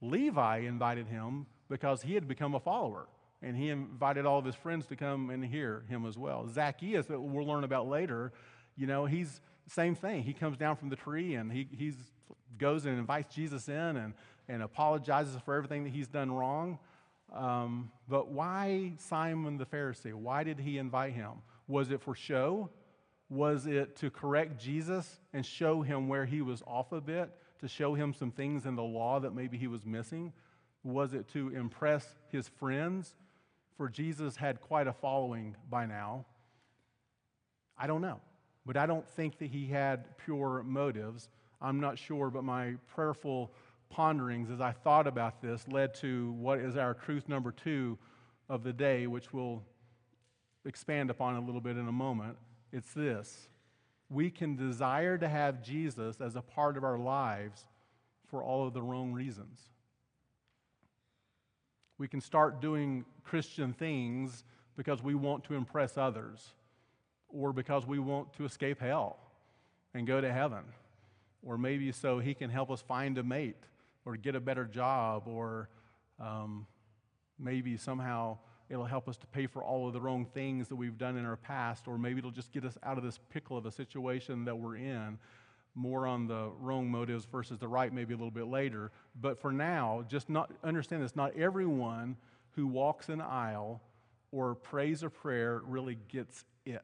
Levi 0.00 0.58
invited 0.58 1.08
him 1.08 1.46
because 1.68 2.02
he 2.02 2.14
had 2.14 2.28
become 2.28 2.54
a 2.54 2.60
follower, 2.60 3.08
and 3.42 3.56
he 3.56 3.68
invited 3.68 4.24
all 4.24 4.38
of 4.38 4.44
his 4.44 4.54
friends 4.54 4.86
to 4.86 4.96
come 4.96 5.30
and 5.30 5.44
hear 5.44 5.84
him 5.88 6.06
as 6.06 6.16
well. 6.16 6.48
Zacchaeus, 6.48 7.06
that 7.06 7.20
we'll 7.20 7.46
learn 7.46 7.64
about 7.64 7.88
later, 7.88 8.32
you 8.76 8.86
know, 8.86 9.04
he's 9.06 9.40
same 9.66 9.94
thing. 9.94 10.22
He 10.22 10.32
comes 10.32 10.56
down 10.56 10.76
from 10.76 10.88
the 10.88 10.96
tree 10.96 11.34
and 11.34 11.52
he 11.52 11.68
he's, 11.76 11.96
goes 12.58 12.86
and 12.86 12.98
invites 12.98 13.34
Jesus 13.34 13.68
in 13.68 13.96
and, 13.96 14.14
and 14.48 14.62
apologizes 14.62 15.36
for 15.44 15.54
everything 15.54 15.84
that 15.84 15.90
he's 15.90 16.08
done 16.08 16.30
wrong. 16.30 16.78
Um, 17.32 17.90
but 18.08 18.28
why 18.28 18.92
Simon 18.98 19.56
the 19.56 19.66
Pharisee? 19.66 20.12
Why 20.12 20.42
did 20.42 20.58
he 20.58 20.78
invite 20.78 21.12
him? 21.12 21.32
Was 21.68 21.90
it 21.90 22.02
for 22.02 22.14
show? 22.14 22.70
Was 23.28 23.66
it 23.66 23.96
to 23.96 24.10
correct 24.10 24.60
Jesus 24.60 25.20
and 25.32 25.46
show 25.46 25.82
him 25.82 26.08
where 26.08 26.24
he 26.24 26.42
was 26.42 26.62
off 26.66 26.90
a 26.90 27.00
bit, 27.00 27.30
to 27.60 27.68
show 27.68 27.94
him 27.94 28.12
some 28.12 28.32
things 28.32 28.66
in 28.66 28.74
the 28.74 28.82
law 28.82 29.20
that 29.20 29.34
maybe 29.34 29.56
he 29.56 29.68
was 29.68 29.86
missing? 29.86 30.32
Was 30.82 31.14
it 31.14 31.28
to 31.28 31.48
impress 31.50 32.06
his 32.32 32.48
friends? 32.48 33.14
For 33.76 33.88
Jesus 33.88 34.36
had 34.36 34.60
quite 34.60 34.88
a 34.88 34.92
following 34.92 35.56
by 35.70 35.86
now. 35.86 36.26
I 37.78 37.86
don't 37.86 38.02
know. 38.02 38.20
But 38.66 38.76
I 38.76 38.86
don't 38.86 39.08
think 39.08 39.38
that 39.38 39.50
he 39.50 39.66
had 39.66 40.18
pure 40.18 40.62
motives. 40.62 41.28
I'm 41.60 41.80
not 41.80 41.98
sure, 41.98 42.30
but 42.30 42.44
my 42.44 42.74
prayerful 42.94 43.52
ponderings 43.90 44.50
as 44.50 44.60
I 44.60 44.72
thought 44.72 45.06
about 45.06 45.42
this 45.42 45.66
led 45.68 45.94
to 45.96 46.32
what 46.32 46.58
is 46.60 46.76
our 46.76 46.94
truth 46.94 47.28
number 47.28 47.52
two 47.52 47.98
of 48.48 48.62
the 48.62 48.72
day, 48.72 49.06
which 49.06 49.32
we'll 49.32 49.62
expand 50.64 51.10
upon 51.10 51.36
a 51.36 51.40
little 51.40 51.60
bit 51.60 51.76
in 51.76 51.88
a 51.88 51.92
moment. 51.92 52.36
It's 52.72 52.92
this 52.92 53.48
we 54.10 54.28
can 54.28 54.56
desire 54.56 55.16
to 55.16 55.28
have 55.28 55.62
Jesus 55.62 56.20
as 56.20 56.34
a 56.34 56.42
part 56.42 56.76
of 56.76 56.82
our 56.82 56.98
lives 56.98 57.64
for 58.26 58.42
all 58.42 58.66
of 58.66 58.74
the 58.74 58.82
wrong 58.82 59.12
reasons. 59.12 59.60
We 61.96 62.08
can 62.08 62.20
start 62.20 62.60
doing 62.60 63.04
Christian 63.22 63.72
things 63.72 64.44
because 64.76 65.02
we 65.02 65.14
want 65.14 65.44
to 65.44 65.54
impress 65.54 65.96
others 65.96 66.54
or 67.28 67.52
because 67.52 67.86
we 67.86 67.98
want 68.00 68.32
to 68.34 68.44
escape 68.44 68.80
hell 68.80 69.18
and 69.94 70.06
go 70.06 70.20
to 70.20 70.32
heaven, 70.32 70.64
or 71.42 71.58
maybe 71.58 71.92
so 71.92 72.18
he 72.18 72.34
can 72.34 72.50
help 72.50 72.70
us 72.70 72.82
find 72.82 73.18
a 73.18 73.22
mate 73.22 73.64
or 74.04 74.16
get 74.16 74.34
a 74.34 74.40
better 74.40 74.64
job, 74.64 75.26
or 75.26 75.68
um, 76.18 76.66
maybe 77.38 77.76
somehow 77.76 78.38
it'll 78.68 78.84
help 78.84 79.08
us 79.08 79.16
to 79.18 79.26
pay 79.26 79.46
for 79.46 79.62
all 79.62 79.86
of 79.86 79.92
the 79.92 80.00
wrong 80.00 80.24
things 80.24 80.68
that 80.68 80.76
we've 80.76 80.96
done 80.96 81.16
in 81.16 81.24
our 81.26 81.36
past, 81.36 81.88
or 81.88 81.98
maybe 81.98 82.18
it'll 82.18 82.30
just 82.30 82.52
get 82.52 82.64
us 82.64 82.78
out 82.82 82.96
of 82.96 83.04
this 83.04 83.18
pickle 83.30 83.56
of 83.56 83.66
a 83.66 83.70
situation 83.72 84.44
that 84.44 84.56
we're 84.56 84.76
in. 84.76 85.18
More 85.74 86.06
on 86.06 86.26
the 86.26 86.50
wrong 86.58 86.90
motives 86.90 87.26
versus 87.26 87.58
the 87.58 87.68
right, 87.68 87.92
maybe 87.92 88.12
a 88.12 88.16
little 88.16 88.30
bit 88.30 88.46
later. 88.46 88.90
But 89.20 89.40
for 89.40 89.52
now, 89.52 90.04
just 90.08 90.28
not 90.28 90.50
understand 90.64 91.02
this: 91.02 91.14
not 91.14 91.36
everyone 91.36 92.16
who 92.52 92.66
walks 92.66 93.08
an 93.08 93.20
aisle 93.20 93.80
or 94.32 94.54
prays 94.54 95.02
a 95.02 95.10
prayer 95.10 95.60
really 95.64 95.98
gets 96.08 96.44
it. 96.66 96.82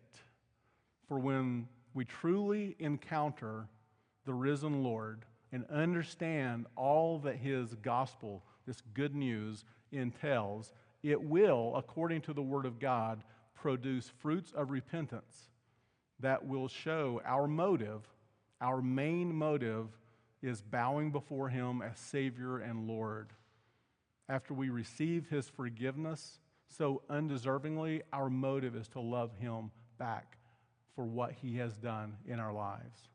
For 1.08 1.18
when 1.18 1.68
we 1.94 2.04
truly 2.04 2.76
encounter 2.78 3.68
the 4.26 4.34
risen 4.34 4.82
Lord 4.82 5.24
and 5.52 5.64
understand 5.70 6.66
all 6.76 7.18
that 7.20 7.36
his 7.36 7.74
gospel, 7.76 8.42
this 8.66 8.82
good 8.92 9.14
news, 9.14 9.64
entails, 9.92 10.72
it 11.02 11.22
will, 11.22 11.74
according 11.76 12.20
to 12.22 12.32
the 12.32 12.42
Word 12.42 12.66
of 12.66 12.78
God, 12.78 13.22
produce 13.54 14.10
fruits 14.20 14.52
of 14.52 14.70
repentance 14.70 15.50
that 16.20 16.46
will 16.46 16.68
show 16.68 17.20
our 17.24 17.46
motive, 17.46 18.02
our 18.60 18.80
main 18.82 19.34
motive 19.34 19.88
is 20.42 20.60
bowing 20.60 21.10
before 21.10 21.48
Him 21.48 21.82
as 21.82 21.98
Savior 21.98 22.58
and 22.58 22.86
Lord. 22.86 23.32
After 24.28 24.54
we 24.54 24.68
receive 24.68 25.28
His 25.28 25.48
forgiveness 25.48 26.40
so 26.68 27.02
undeservingly, 27.10 28.02
our 28.12 28.28
motive 28.28 28.74
is 28.76 28.88
to 28.88 29.00
love 29.00 29.30
Him 29.38 29.70
back 29.98 30.38
for 30.94 31.04
what 31.04 31.32
He 31.32 31.56
has 31.56 31.76
done 31.76 32.16
in 32.26 32.40
our 32.40 32.52
lives. 32.52 33.08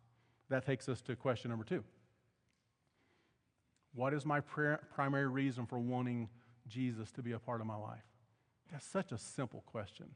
That 0.51 0.65
takes 0.65 0.89
us 0.89 0.99
to 1.03 1.15
question 1.15 1.49
number 1.49 1.63
two. 1.63 1.81
What 3.95 4.13
is 4.13 4.25
my 4.25 4.41
primary 4.41 5.27
reason 5.27 5.65
for 5.65 5.79
wanting 5.79 6.27
Jesus 6.67 7.09
to 7.11 7.21
be 7.21 7.31
a 7.31 7.39
part 7.39 7.61
of 7.61 7.67
my 7.67 7.77
life? 7.77 8.03
That's 8.69 8.85
such 8.85 9.13
a 9.13 9.17
simple 9.17 9.63
question. 9.65 10.07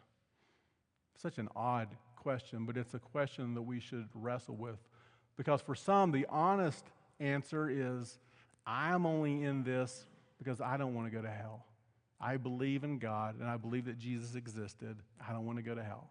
Such 1.15 1.37
an 1.37 1.47
odd 1.55 1.87
question, 2.17 2.65
but 2.65 2.75
it's 2.75 2.93
a 2.93 2.99
question 2.99 3.53
that 3.53 3.61
we 3.61 3.79
should 3.79 4.09
wrestle 4.13 4.57
with. 4.57 4.77
Because 5.37 5.61
for 5.61 5.73
some, 5.73 6.11
the 6.11 6.25
honest 6.29 6.83
answer 7.21 7.69
is 7.69 8.19
I'm 8.67 9.05
only 9.05 9.43
in 9.43 9.63
this 9.63 10.05
because 10.37 10.59
I 10.59 10.75
don't 10.75 10.93
want 10.93 11.07
to 11.07 11.15
go 11.15 11.21
to 11.21 11.31
hell. 11.31 11.65
I 12.19 12.35
believe 12.35 12.83
in 12.83 12.99
God 12.99 13.39
and 13.39 13.47
I 13.47 13.55
believe 13.55 13.85
that 13.85 13.99
Jesus 13.99 14.35
existed. 14.35 14.97
I 15.25 15.31
don't 15.31 15.45
want 15.45 15.59
to 15.59 15.63
go 15.63 15.75
to 15.75 15.83
hell. 15.83 16.09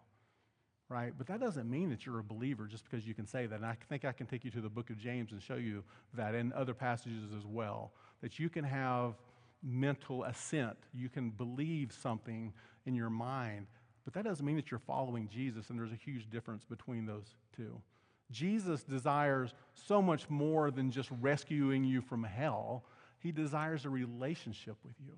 Right? 0.87 1.13
But 1.17 1.25
that 1.27 1.39
doesn't 1.39 1.69
mean 1.69 1.89
that 1.89 2.05
you're 2.05 2.19
a 2.19 2.23
believer 2.23 2.67
just 2.67 2.83
because 2.83 3.07
you 3.07 3.15
can 3.15 3.25
say 3.25 3.47
that. 3.47 3.55
And 3.55 3.65
I 3.65 3.75
think 3.89 4.05
I 4.05 4.11
can 4.11 4.27
take 4.27 4.45
you 4.45 4.51
to 4.51 4.61
the 4.61 4.69
book 4.69 4.91
of 4.91 4.99
James 4.99 5.31
and 5.31 5.41
show 5.41 5.55
you 5.55 5.83
that 6.13 6.35
and 6.35 6.53
other 6.53 6.75
passages 6.75 7.33
as 7.35 7.45
well. 7.45 7.91
That 8.21 8.37
you 8.37 8.49
can 8.49 8.63
have 8.63 9.15
mental 9.63 10.23
assent. 10.25 10.77
You 10.93 11.09
can 11.09 11.31
believe 11.31 11.91
something 11.91 12.53
in 12.85 12.93
your 12.93 13.09
mind. 13.09 13.65
But 14.03 14.13
that 14.13 14.23
doesn't 14.23 14.45
mean 14.45 14.55
that 14.57 14.69
you're 14.69 14.79
following 14.79 15.27
Jesus, 15.27 15.69
and 15.69 15.79
there's 15.79 15.91
a 15.91 15.95
huge 15.95 16.29
difference 16.29 16.63
between 16.63 17.07
those 17.07 17.25
two. 17.55 17.81
Jesus 18.31 18.83
desires 18.83 19.53
so 19.73 20.01
much 20.01 20.29
more 20.29 20.71
than 20.71 20.91
just 20.91 21.09
rescuing 21.19 21.83
you 21.83 22.01
from 22.01 22.23
hell, 22.23 22.85
He 23.19 23.31
desires 23.31 23.85
a 23.85 23.89
relationship 23.89 24.77
with 24.83 24.95
you. 25.03 25.13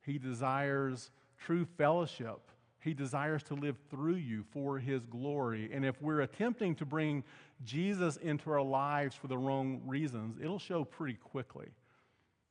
He 0.00 0.18
desires 0.18 1.10
true 1.38 1.66
fellowship. 1.76 2.40
He 2.84 2.92
desires 2.92 3.42
to 3.44 3.54
live 3.54 3.78
through 3.90 4.16
you 4.16 4.44
for 4.52 4.78
His 4.78 5.06
glory. 5.06 5.70
And 5.72 5.86
if 5.86 6.02
we're 6.02 6.20
attempting 6.20 6.74
to 6.74 6.84
bring 6.84 7.24
Jesus 7.64 8.18
into 8.18 8.50
our 8.50 8.60
lives 8.60 9.16
for 9.16 9.26
the 9.26 9.38
wrong 9.38 9.80
reasons, 9.86 10.36
it'll 10.38 10.58
show 10.58 10.84
pretty 10.84 11.14
quickly 11.14 11.68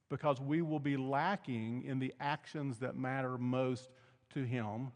because 0.09 0.41
we 0.41 0.63
will 0.63 0.79
be 0.79 0.97
lacking 0.97 1.83
in 1.85 1.99
the 1.99 2.11
actions 2.19 2.79
that 2.79 2.97
matter 2.97 3.37
most 3.37 3.89
to 4.33 4.43
Him, 4.43 4.91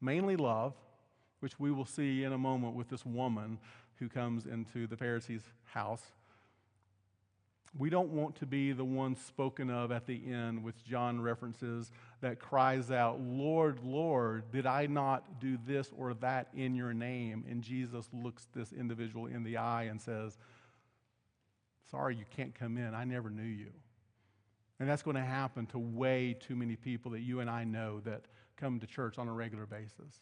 mainly 0.00 0.36
love, 0.36 0.74
which 1.40 1.58
we 1.58 1.72
will 1.72 1.84
see 1.84 2.22
in 2.22 2.32
a 2.32 2.38
moment 2.38 2.76
with 2.76 2.88
this 2.88 3.04
woman 3.04 3.58
who 3.98 4.08
comes 4.08 4.46
into 4.46 4.86
the 4.86 4.96
Pharisee's 4.96 5.50
house. 5.64 6.12
We 7.78 7.90
don't 7.90 8.10
want 8.10 8.36
to 8.36 8.46
be 8.46 8.72
the 8.72 8.84
one 8.84 9.16
spoken 9.16 9.70
of 9.70 9.92
at 9.92 10.06
the 10.06 10.20
end, 10.26 10.64
which 10.64 10.84
John 10.84 11.20
references, 11.20 11.90
that 12.20 12.38
cries 12.38 12.90
out, 12.90 13.20
Lord, 13.20 13.80
Lord, 13.84 14.50
did 14.50 14.66
I 14.66 14.86
not 14.86 15.40
do 15.40 15.58
this 15.66 15.90
or 15.96 16.14
that 16.14 16.48
in 16.54 16.74
your 16.74 16.94
name? 16.94 17.44
And 17.48 17.62
Jesus 17.62 18.08
looks 18.12 18.46
this 18.54 18.72
individual 18.72 19.26
in 19.26 19.44
the 19.44 19.58
eye 19.58 19.84
and 19.84 20.00
says, 20.00 20.38
Sorry, 21.90 22.16
you 22.16 22.24
can't 22.36 22.54
come 22.54 22.78
in. 22.78 22.94
I 22.94 23.04
never 23.04 23.30
knew 23.30 23.42
you. 23.42 23.70
And 24.80 24.88
that's 24.88 25.02
going 25.02 25.16
to 25.16 25.22
happen 25.22 25.66
to 25.66 25.78
way 25.78 26.36
too 26.38 26.56
many 26.56 26.76
people 26.76 27.12
that 27.12 27.20
you 27.20 27.40
and 27.40 27.48
I 27.48 27.64
know 27.64 28.00
that 28.00 28.22
come 28.56 28.80
to 28.80 28.86
church 28.86 29.18
on 29.18 29.28
a 29.28 29.32
regular 29.32 29.66
basis. 29.66 30.20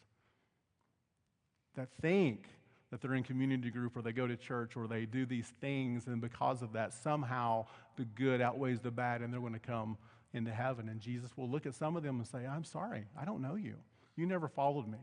That 1.75 1.88
think 2.01 2.49
that 2.94 3.00
they're 3.00 3.14
in 3.14 3.24
community 3.24 3.70
group 3.70 3.96
or 3.96 4.02
they 4.02 4.12
go 4.12 4.24
to 4.24 4.37
church 4.37 4.76
or 4.76 4.87
they 4.87 5.04
do 5.04 5.26
these 5.26 5.52
things, 5.61 6.07
and 6.07 6.20
because 6.20 6.62
of 6.62 6.74
that, 6.74 6.94
somehow 6.94 7.66
the 7.96 8.04
good 8.04 8.40
outweighs 8.40 8.78
the 8.78 8.90
bad 8.92 9.20
and 9.20 9.33
they're 9.33 9.40
going 9.40 9.52
to 9.52 9.59
come 9.59 9.98
into 10.33 10.52
heaven. 10.52 10.88
And 10.88 11.00
Jesus 11.00 11.37
will 11.37 11.48
look 11.48 11.66
at 11.66 11.74
some 11.74 11.96
of 11.96 12.04
them 12.04 12.20
and 12.20 12.28
say, 12.28 12.46
I'm 12.46 12.62
sorry, 12.62 13.07
I 13.20 13.24
don't 13.24 13.42
know 13.42 13.57
you. 13.57 13.74
You 14.14 14.26
never 14.26 14.46
followed 14.46 14.87
me, 14.87 15.00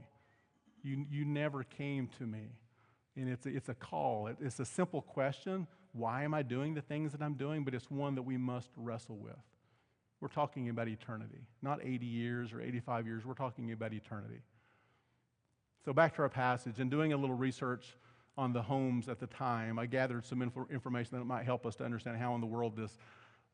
you, 0.83 1.05
you 1.11 1.25
never 1.25 1.65
came 1.65 2.07
to 2.17 2.25
me. 2.25 2.53
And 3.17 3.27
it's 3.27 3.45
a, 3.45 3.49
it's 3.49 3.67
a 3.67 3.73
call, 3.73 4.29
it's 4.39 4.61
a 4.61 4.65
simple 4.65 5.01
question. 5.01 5.67
Why 5.91 6.23
am 6.23 6.33
I 6.33 6.43
doing 6.43 6.73
the 6.73 6.81
things 6.81 7.11
that 7.11 7.21
I'm 7.21 7.33
doing? 7.33 7.65
But 7.65 7.73
it's 7.73 7.91
one 7.91 8.15
that 8.15 8.21
we 8.21 8.37
must 8.37 8.69
wrestle 8.77 9.17
with. 9.17 9.35
We're 10.21 10.29
talking 10.29 10.69
about 10.69 10.87
eternity, 10.87 11.41
not 11.61 11.79
80 11.83 12.05
years 12.05 12.53
or 12.53 12.61
85 12.61 13.05
years. 13.05 13.25
We're 13.25 13.33
talking 13.33 13.73
about 13.73 13.91
eternity. 13.91 14.39
So, 15.83 15.93
back 15.93 16.15
to 16.15 16.21
our 16.21 16.29
passage, 16.29 16.79
and 16.79 16.91
doing 16.91 17.11
a 17.11 17.17
little 17.17 17.35
research 17.35 17.95
on 18.37 18.53
the 18.53 18.61
homes 18.61 19.09
at 19.09 19.19
the 19.19 19.25
time, 19.25 19.79
I 19.79 19.87
gathered 19.87 20.25
some 20.25 20.43
info- 20.43 20.67
information 20.71 21.17
that 21.17 21.25
might 21.25 21.43
help 21.43 21.65
us 21.65 21.75
to 21.77 21.83
understand 21.83 22.17
how 22.17 22.35
in 22.35 22.41
the 22.41 22.47
world 22.47 22.75
this, 22.75 22.99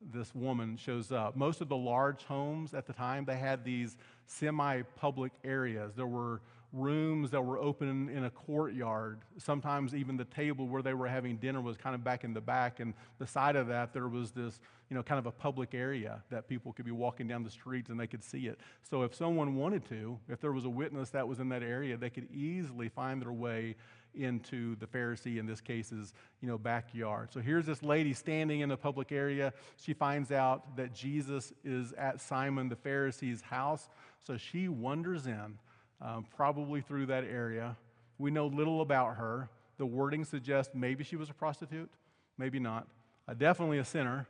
this 0.01 0.35
woman 0.35 0.75
shows 0.75 1.11
up. 1.11 1.37
Most 1.37 1.61
of 1.61 1.69
the 1.69 1.77
large 1.77 2.23
homes 2.25 2.73
at 2.73 2.85
the 2.85 2.91
time, 2.91 3.23
they 3.23 3.37
had 3.37 3.63
these 3.63 3.95
semi 4.25 4.81
public 4.97 5.31
areas. 5.45 5.93
There 5.95 6.05
were 6.05 6.41
rooms 6.73 7.31
that 7.31 7.41
were 7.41 7.57
open 7.57 8.09
in 8.09 8.25
a 8.25 8.29
courtyard. 8.29 9.19
Sometimes 9.37 9.95
even 9.95 10.17
the 10.17 10.25
table 10.25 10.67
where 10.67 10.81
they 10.81 10.93
were 10.93 11.07
having 11.07 11.37
dinner 11.37 11.61
was 11.61 11.77
kind 11.77 11.95
of 11.95 12.03
back 12.03 12.25
in 12.25 12.33
the 12.33 12.41
back, 12.41 12.81
and 12.81 12.93
the 13.19 13.27
side 13.27 13.55
of 13.55 13.67
that 13.67 13.93
there 13.93 14.09
was 14.09 14.31
this, 14.31 14.59
you 14.89 14.95
know, 14.95 15.03
kind 15.03 15.19
of 15.19 15.25
a 15.25 15.31
public 15.31 15.73
area 15.73 16.23
that 16.29 16.47
people 16.47 16.71
could 16.71 16.85
be 16.85 16.91
walking 16.91 17.27
down 17.27 17.43
the 17.43 17.49
streets 17.49 17.89
and 17.89 17.99
they 17.99 18.07
could 18.07 18.23
see 18.23 18.47
it. 18.47 18.59
So 18.89 19.03
if 19.03 19.13
someone 19.13 19.55
wanted 19.55 19.87
to, 19.89 20.17
if 20.29 20.39
there 20.39 20.53
was 20.53 20.65
a 20.65 20.69
witness 20.69 21.09
that 21.09 21.27
was 21.27 21.39
in 21.39 21.49
that 21.49 21.63
area, 21.63 21.97
they 21.97 22.09
could 22.09 22.31
easily 22.31 22.87
find 22.87 23.21
their 23.21 23.33
way 23.33 23.75
into 24.15 24.75
the 24.77 24.87
Pharisee, 24.87 25.37
in 25.37 25.45
this 25.45 25.61
case's, 25.61 26.13
you 26.41 26.47
know, 26.47 26.57
backyard. 26.57 27.31
So 27.31 27.39
here's 27.39 27.65
this 27.65 27.83
lady 27.83 28.13
standing 28.13 28.61
in 28.61 28.71
a 28.71 28.77
public 28.77 29.11
area. 29.11 29.53
She 29.77 29.93
finds 29.93 30.31
out 30.31 30.77
that 30.77 30.93
Jesus 30.93 31.53
is 31.63 31.93
at 31.93 32.19
Simon 32.21 32.69
the 32.69 32.75
Pharisee's 32.75 33.41
house. 33.41 33.89
So 34.25 34.37
she 34.37 34.69
wanders 34.69 35.27
in 35.27 35.59
um, 36.01 36.25
probably 36.35 36.81
through 36.81 37.07
that 37.07 37.25
area. 37.25 37.75
We 38.17 38.31
know 38.31 38.47
little 38.47 38.81
about 38.81 39.17
her. 39.17 39.49
The 39.77 39.85
wording 39.85 40.25
suggests 40.25 40.73
maybe 40.73 41.03
she 41.03 41.15
was 41.15 41.29
a 41.29 41.33
prostitute, 41.33 41.89
maybe 42.37 42.59
not. 42.59 42.87
Uh, 43.27 43.33
definitely 43.33 43.77
a 43.77 43.85
sinner. 43.85 44.27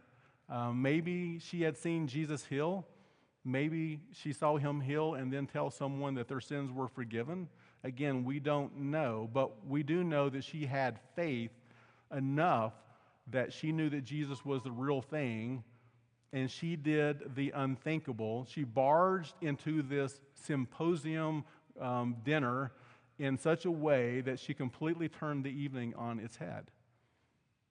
Um, 0.49 0.81
maybe 0.81 1.39
she 1.39 1.61
had 1.61 1.77
seen 1.77 2.07
Jesus 2.07 2.45
heal. 2.45 2.85
Maybe 3.43 4.01
she 4.13 4.33
saw 4.33 4.57
him 4.57 4.81
heal 4.81 5.13
and 5.13 5.31
then 5.31 5.47
tell 5.47 5.69
someone 5.69 6.15
that 6.15 6.27
their 6.27 6.41
sins 6.41 6.71
were 6.71 6.87
forgiven. 6.87 7.47
Again, 7.83 8.23
we 8.23 8.39
don't 8.39 8.75
know, 8.77 9.29
but 9.31 9.65
we 9.65 9.83
do 9.83 10.03
know 10.03 10.29
that 10.29 10.43
she 10.43 10.65
had 10.65 10.99
faith 11.15 11.51
enough 12.15 12.73
that 13.31 13.51
she 13.51 13.71
knew 13.71 13.89
that 13.89 14.03
Jesus 14.03 14.43
was 14.45 14.63
the 14.63 14.71
real 14.71 15.01
thing 15.01 15.63
and 16.33 16.49
she 16.51 16.75
did 16.75 17.35
the 17.35 17.51
unthinkable. 17.51 18.45
She 18.49 18.63
barged 18.63 19.33
into 19.41 19.81
this 19.81 20.19
symposium 20.33 21.45
um, 21.79 22.17
dinner 22.23 22.71
in 23.17 23.37
such 23.37 23.65
a 23.65 23.71
way 23.71 24.21
that 24.21 24.39
she 24.39 24.53
completely 24.53 25.09
turned 25.09 25.43
the 25.43 25.49
evening 25.49 25.93
on 25.95 26.19
its 26.19 26.37
head. 26.37 26.69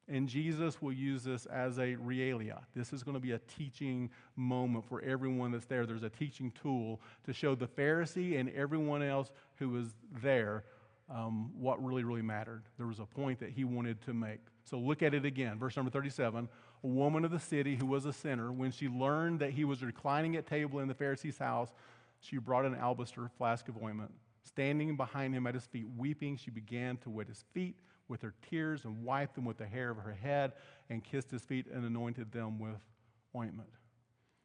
And 0.09 0.29
Jesus 0.29 0.81
will 0.81 0.93
use 0.93 1.25
this 1.25 1.47
as 1.47 1.79
a 1.79 1.97
realia. 1.97 2.61
This 2.75 2.93
is 2.93 3.03
going 3.03 3.17
to 3.17 3.21
be 3.21 3.33
a 3.33 3.41
teaching 3.59 4.11
moment 4.37 4.85
for 4.89 5.03
everyone 5.03 5.51
that's 5.51 5.67
there. 5.67 5.85
There's 5.85 6.05
a 6.05 6.11
teaching 6.11 6.53
tool 6.63 7.01
to 7.25 7.33
show 7.33 7.57
the 7.57 7.67
Pharisee 7.67 8.39
and 8.39 8.49
everyone 8.51 9.03
else 9.03 9.33
who 9.57 9.71
was 9.71 9.89
there 10.23 10.65
um, 11.11 11.51
what 11.59 11.85
really, 11.85 12.05
really 12.05 12.23
mattered. 12.23 12.63
There 12.79 12.87
was 12.87 12.99
a 12.99 13.07
point 13.07 13.41
that 13.41 13.51
he 13.51 13.65
wanted 13.65 14.01
to 14.03 14.15
make. 14.15 14.41
So 14.65 14.79
look 14.79 15.03
at 15.03 15.15
it 15.15 15.25
again. 15.25 15.59
Verse 15.59 15.77
number 15.77 15.91
37 15.91 16.49
A 16.83 16.87
woman 16.87 17.25
of 17.25 17.31
the 17.31 17.41
city 17.41 17.77
who 17.77 17.87
was 17.87 18.07
a 18.07 18.13
sinner, 18.13 18.53
when 18.53 18.71
she 18.71 18.89
learned 18.89 19.41
that 19.41 19.51
he 19.51 19.65
was 19.65 19.83
reclining 19.83 20.37
at 20.37 20.47
table 20.47 20.81
in 20.81 20.89
the 20.89 20.95
Pharisee's 20.95 21.39
house, 21.39 21.71
she 22.21 22.39
brought 22.39 22.65
an 22.65 22.75
alabaster 22.75 23.29
flask 23.39 23.69
of 23.69 23.81
ointment. 23.83 24.13
Standing 24.45 24.97
behind 24.97 25.35
him 25.35 25.47
at 25.47 25.55
his 25.55 25.67
feet, 25.67 25.87
weeping, 25.97 26.37
she 26.37 26.51
began 26.51 26.97
to 26.99 27.11
wet 27.11 27.29
his 27.29 27.45
feet 27.53 27.77
with 28.09 28.23
her 28.23 28.35
tears 28.49 28.85
and 28.85 29.05
wiped 29.05 29.35
them 29.35 29.45
with 29.45 29.59
the 29.59 29.67
hair 29.67 29.91
of 29.91 29.99
her 29.99 30.15
head 30.15 30.53
and 30.91 31.03
kissed 31.03 31.31
his 31.31 31.43
feet 31.43 31.67
and 31.73 31.85
anointed 31.85 32.33
them 32.33 32.59
with 32.59 32.81
ointment. 33.35 33.69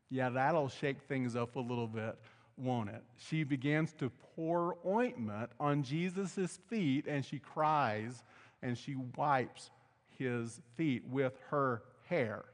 Yeah, 0.09 0.30
that'll 0.30 0.70
shake 0.70 1.01
things 1.03 1.36
up 1.36 1.55
a 1.55 1.59
little 1.59 1.88
bit, 1.88 2.18
won't 2.57 2.89
it? 2.89 3.03
She 3.18 3.43
begins 3.43 3.93
to 3.93 4.12
pour 4.36 4.78
ointment 4.86 5.51
on 5.59 5.84
Jesus' 5.84 6.59
feet 6.68 7.05
and 7.07 7.24
she 7.24 7.39
cries 7.39 8.24
and 8.62 8.78
she 8.78 8.95
wipes 9.18 9.70
his 10.18 10.59
feet 10.76 11.03
with 11.07 11.34
her 11.49 11.84
hair. 12.07 12.45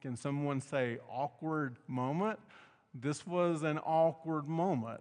Can 0.00 0.16
someone 0.16 0.60
say 0.60 0.98
awkward 1.10 1.76
moment? 1.86 2.38
This 2.94 3.26
was 3.26 3.62
an 3.62 3.78
awkward 3.78 4.48
moment. 4.48 5.00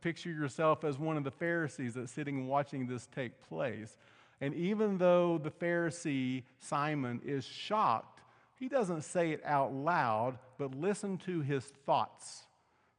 Picture 0.00 0.30
yourself 0.30 0.84
as 0.84 0.98
one 0.98 1.16
of 1.16 1.24
the 1.24 1.30
Pharisees 1.30 1.94
that's 1.94 2.12
sitting 2.12 2.36
and 2.36 2.48
watching 2.48 2.86
this 2.86 3.06
take 3.14 3.40
place. 3.48 3.96
And 4.40 4.54
even 4.54 4.98
though 4.98 5.38
the 5.38 5.50
Pharisee, 5.50 6.44
Simon, 6.58 7.20
is 7.24 7.44
shocked, 7.44 8.20
he 8.58 8.68
doesn't 8.68 9.02
say 9.02 9.30
it 9.32 9.42
out 9.44 9.72
loud, 9.72 10.38
but 10.58 10.74
listen 10.74 11.18
to 11.18 11.40
his 11.40 11.64
thoughts. 11.64 12.44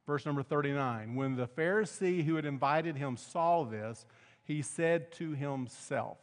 Verse 0.05 0.25
number 0.25 0.43
39 0.43 1.15
When 1.15 1.35
the 1.35 1.47
Pharisee 1.47 2.23
who 2.23 2.35
had 2.35 2.45
invited 2.45 2.97
him 2.97 3.17
saw 3.17 3.63
this, 3.63 4.05
he 4.43 4.61
said 4.61 5.11
to 5.13 5.31
himself, 5.31 6.17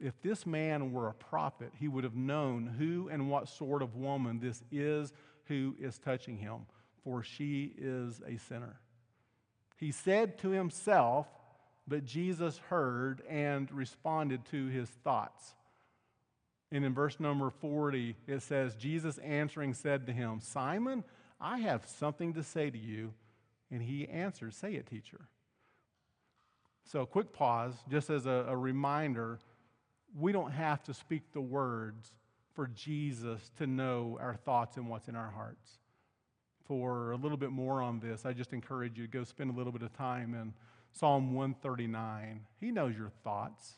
If 0.00 0.20
this 0.20 0.46
man 0.46 0.92
were 0.92 1.08
a 1.08 1.14
prophet, 1.14 1.72
he 1.78 1.88
would 1.88 2.04
have 2.04 2.16
known 2.16 2.66
who 2.78 3.08
and 3.08 3.30
what 3.30 3.48
sort 3.48 3.82
of 3.82 3.96
woman 3.96 4.40
this 4.40 4.62
is 4.70 5.12
who 5.46 5.76
is 5.80 5.98
touching 5.98 6.38
him, 6.38 6.66
for 7.02 7.22
she 7.22 7.72
is 7.78 8.20
a 8.26 8.36
sinner. 8.36 8.80
He 9.76 9.90
said 9.90 10.38
to 10.38 10.50
himself, 10.50 11.26
but 11.86 12.04
Jesus 12.04 12.58
heard 12.68 13.22
and 13.28 13.70
responded 13.72 14.44
to 14.46 14.66
his 14.66 14.88
thoughts. 14.88 15.54
And 16.70 16.84
in 16.84 16.94
verse 16.94 17.20
number 17.20 17.50
40, 17.50 18.16
it 18.26 18.42
says, 18.42 18.74
Jesus 18.74 19.18
answering 19.18 19.74
said 19.74 20.06
to 20.06 20.12
him, 20.12 20.40
Simon, 20.40 21.04
I 21.40 21.58
have 21.58 21.84
something 21.86 22.32
to 22.34 22.42
say 22.42 22.70
to 22.70 22.78
you. 22.78 23.12
And 23.70 23.82
he 23.82 24.08
answered, 24.08 24.54
Say 24.54 24.74
it, 24.74 24.86
teacher. 24.86 25.28
So, 26.84 27.02
a 27.02 27.06
quick 27.06 27.32
pause, 27.32 27.74
just 27.88 28.10
as 28.10 28.26
a, 28.26 28.46
a 28.48 28.56
reminder 28.56 29.38
we 30.18 30.32
don't 30.32 30.50
have 30.50 30.82
to 30.84 30.94
speak 30.94 31.32
the 31.32 31.40
words 31.40 32.12
for 32.54 32.66
Jesus 32.68 33.50
to 33.58 33.66
know 33.66 34.18
our 34.20 34.34
thoughts 34.34 34.76
and 34.76 34.88
what's 34.88 35.08
in 35.08 35.16
our 35.16 35.30
hearts. 35.30 35.78
For 36.66 37.12
a 37.12 37.16
little 37.16 37.38
bit 37.38 37.50
more 37.50 37.80
on 37.82 37.98
this, 37.98 38.26
I 38.26 38.32
just 38.32 38.52
encourage 38.52 38.98
you 38.98 39.06
to 39.06 39.10
go 39.10 39.24
spend 39.24 39.50
a 39.50 39.54
little 39.54 39.72
bit 39.72 39.82
of 39.82 39.92
time 39.94 40.34
in 40.34 40.52
Psalm 40.92 41.34
139. 41.34 42.46
He 42.60 42.70
knows 42.70 42.96
your 42.96 43.10
thoughts, 43.24 43.74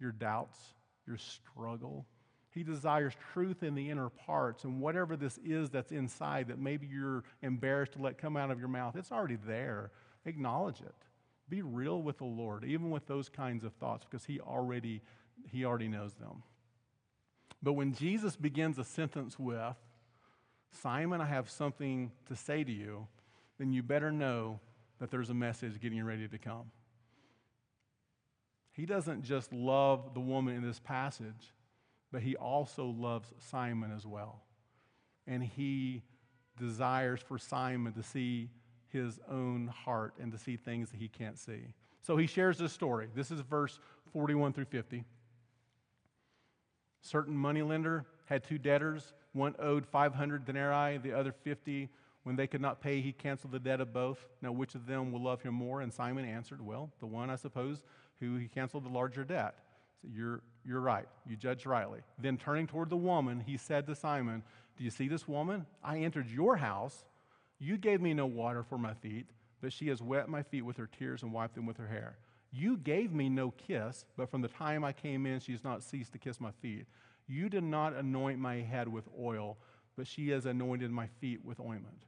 your 0.00 0.12
doubts, 0.12 0.58
your 1.06 1.18
struggle. 1.18 2.06
He 2.50 2.62
desires 2.62 3.12
truth 3.32 3.62
in 3.62 3.74
the 3.74 3.90
inner 3.90 4.08
parts, 4.08 4.64
and 4.64 4.80
whatever 4.80 5.16
this 5.16 5.38
is 5.44 5.68
that's 5.70 5.92
inside 5.92 6.48
that 6.48 6.58
maybe 6.58 6.86
you're 6.86 7.24
embarrassed 7.42 7.92
to 7.92 8.02
let 8.02 8.16
come 8.16 8.36
out 8.36 8.50
of 8.50 8.58
your 8.58 8.68
mouth, 8.68 8.96
it's 8.96 9.12
already 9.12 9.36
there. 9.46 9.90
Acknowledge 10.24 10.80
it. 10.80 10.94
Be 11.48 11.62
real 11.62 12.02
with 12.02 12.18
the 12.18 12.24
Lord, 12.24 12.64
even 12.64 12.90
with 12.90 13.06
those 13.06 13.28
kinds 13.28 13.62
of 13.62 13.74
thoughts, 13.74 14.06
because 14.08 14.24
He 14.24 14.40
already, 14.40 15.02
he 15.50 15.64
already 15.64 15.88
knows 15.88 16.14
them. 16.14 16.42
But 17.62 17.74
when 17.74 17.92
Jesus 17.94 18.36
begins 18.36 18.78
a 18.78 18.84
sentence 18.84 19.38
with, 19.38 19.76
Simon, 20.82 21.20
I 21.20 21.26
have 21.26 21.50
something 21.50 22.10
to 22.26 22.36
say 22.36 22.64
to 22.64 22.72
you, 22.72 23.06
then 23.58 23.72
you 23.72 23.82
better 23.82 24.10
know 24.10 24.60
that 24.98 25.10
there's 25.10 25.30
a 25.30 25.34
message 25.34 25.80
getting 25.80 26.02
ready 26.04 26.28
to 26.28 26.38
come. 26.38 26.70
He 28.72 28.84
doesn't 28.84 29.22
just 29.22 29.52
love 29.52 30.12
the 30.14 30.20
woman 30.20 30.54
in 30.54 30.62
this 30.62 30.78
passage, 30.78 31.54
but 32.12 32.22
he 32.22 32.36
also 32.36 32.86
loves 32.86 33.32
Simon 33.50 33.90
as 33.94 34.06
well. 34.06 34.42
And 35.26 35.42
he 35.42 36.02
desires 36.58 37.20
for 37.20 37.38
Simon 37.38 37.92
to 37.94 38.02
see 38.02 38.50
his 38.88 39.18
own 39.30 39.68
heart 39.68 40.14
and 40.20 40.30
to 40.32 40.38
see 40.38 40.56
things 40.56 40.90
that 40.90 41.00
he 41.00 41.08
can't 41.08 41.38
see. 41.38 41.74
So 42.02 42.16
he 42.16 42.26
shares 42.26 42.58
this 42.58 42.72
story. 42.72 43.08
This 43.14 43.30
is 43.30 43.40
verse 43.40 43.78
41 44.12 44.52
through 44.52 44.66
50. 44.66 45.04
Certain 47.00 47.36
moneylender 47.36 48.04
had 48.26 48.44
two 48.44 48.58
debtors. 48.58 49.12
One 49.32 49.54
owed 49.58 49.86
500 49.86 50.44
denarii, 50.44 50.98
the 50.98 51.12
other 51.12 51.32
50. 51.32 51.88
When 52.26 52.34
they 52.34 52.48
could 52.48 52.60
not 52.60 52.80
pay, 52.80 53.00
he 53.00 53.12
canceled 53.12 53.52
the 53.52 53.60
debt 53.60 53.80
of 53.80 53.92
both. 53.92 54.18
Now, 54.42 54.50
which 54.50 54.74
of 54.74 54.84
them 54.84 55.12
will 55.12 55.22
love 55.22 55.42
him 55.42 55.54
more? 55.54 55.80
And 55.80 55.94
Simon 55.94 56.24
answered, 56.24 56.60
Well, 56.60 56.90
the 56.98 57.06
one, 57.06 57.30
I 57.30 57.36
suppose, 57.36 57.84
who 58.18 58.34
he 58.34 58.48
canceled 58.48 58.84
the 58.84 58.88
larger 58.88 59.22
debt. 59.22 59.54
So 60.02 60.08
you're, 60.12 60.40
you're 60.64 60.80
right. 60.80 61.06
You 61.24 61.36
judged 61.36 61.66
rightly. 61.66 62.00
Then 62.18 62.36
turning 62.36 62.66
toward 62.66 62.90
the 62.90 62.96
woman, 62.96 63.44
he 63.46 63.56
said 63.56 63.86
to 63.86 63.94
Simon, 63.94 64.42
Do 64.76 64.82
you 64.82 64.90
see 64.90 65.06
this 65.06 65.28
woman? 65.28 65.66
I 65.84 65.98
entered 65.98 66.28
your 66.28 66.56
house. 66.56 67.04
You 67.60 67.76
gave 67.76 68.00
me 68.00 68.12
no 68.12 68.26
water 68.26 68.64
for 68.64 68.76
my 68.76 68.94
feet, 68.94 69.26
but 69.62 69.72
she 69.72 69.86
has 69.86 70.02
wet 70.02 70.28
my 70.28 70.42
feet 70.42 70.62
with 70.62 70.78
her 70.78 70.88
tears 70.98 71.22
and 71.22 71.32
wiped 71.32 71.54
them 71.54 71.64
with 71.64 71.76
her 71.76 71.86
hair. 71.86 72.18
You 72.50 72.76
gave 72.76 73.12
me 73.12 73.28
no 73.28 73.52
kiss, 73.52 74.04
but 74.16 74.32
from 74.32 74.40
the 74.42 74.48
time 74.48 74.82
I 74.82 74.92
came 74.92 75.26
in, 75.26 75.38
she 75.38 75.52
has 75.52 75.62
not 75.62 75.84
ceased 75.84 76.10
to 76.14 76.18
kiss 76.18 76.40
my 76.40 76.50
feet. 76.60 76.86
You 77.28 77.48
did 77.48 77.62
not 77.62 77.94
anoint 77.94 78.40
my 78.40 78.56
head 78.62 78.88
with 78.88 79.04
oil, 79.16 79.58
but 79.96 80.08
she 80.08 80.30
has 80.30 80.44
anointed 80.44 80.90
my 80.90 81.06
feet 81.20 81.44
with 81.44 81.60
ointment. 81.60 82.02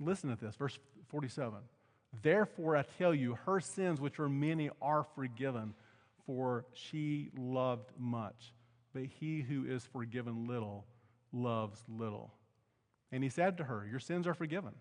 Listen 0.00 0.30
to 0.30 0.36
this, 0.36 0.56
verse 0.56 0.78
47. 1.08 1.58
Therefore, 2.22 2.76
I 2.76 2.84
tell 2.98 3.14
you, 3.14 3.38
her 3.46 3.60
sins, 3.60 4.00
which 4.00 4.18
are 4.18 4.28
many, 4.28 4.70
are 4.80 5.06
forgiven, 5.14 5.74
for 6.26 6.64
she 6.72 7.30
loved 7.36 7.90
much. 7.98 8.52
But 8.92 9.04
he 9.04 9.40
who 9.40 9.64
is 9.64 9.84
forgiven 9.84 10.46
little 10.46 10.86
loves 11.32 11.82
little. 11.88 12.32
And 13.10 13.22
he 13.22 13.30
said 13.30 13.58
to 13.58 13.64
her, 13.64 13.86
Your 13.90 14.00
sins 14.00 14.26
are 14.26 14.34
forgiven. 14.34 14.72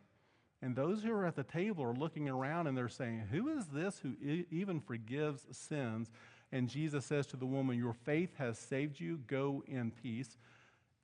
And 0.62 0.76
those 0.76 1.04
who 1.04 1.12
are 1.12 1.26
at 1.26 1.36
the 1.36 1.44
table 1.44 1.84
are 1.84 1.94
looking 1.94 2.30
around 2.30 2.68
and 2.68 2.78
they're 2.78 2.88
saying, 2.88 3.28
Who 3.32 3.50
is 3.50 3.66
this 3.68 4.00
who 4.00 4.14
even 4.50 4.80
forgives 4.80 5.46
sins? 5.52 6.10
And 6.52 6.70
Jesus 6.70 7.06
says 7.06 7.26
to 7.28 7.38
the 7.38 7.46
woman, 7.46 7.78
Your 7.78 7.94
faith 7.94 8.34
has 8.38 8.58
saved 8.58 9.00
you. 9.00 9.20
Go 9.28 9.64
in 9.68 9.92
peace. 9.92 10.38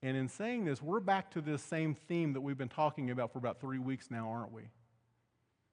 And 0.02 0.16
in 0.16 0.30
saying 0.30 0.66
this, 0.66 0.82
we're 0.82 1.02
back 1.02 1.32
to 1.32 1.42
this 1.42 1.62
same 1.62 1.94
theme 1.94 2.34
that 2.34 2.42
we've 2.42 2.58
been 2.58 2.70
talking 2.70 3.12
about 3.12 3.34
for 3.34 3.40
about 3.40 3.60
three 3.60 3.80
weeks 3.80 4.10
now, 4.10 4.30
aren't 4.30 4.54
we? 4.54 4.64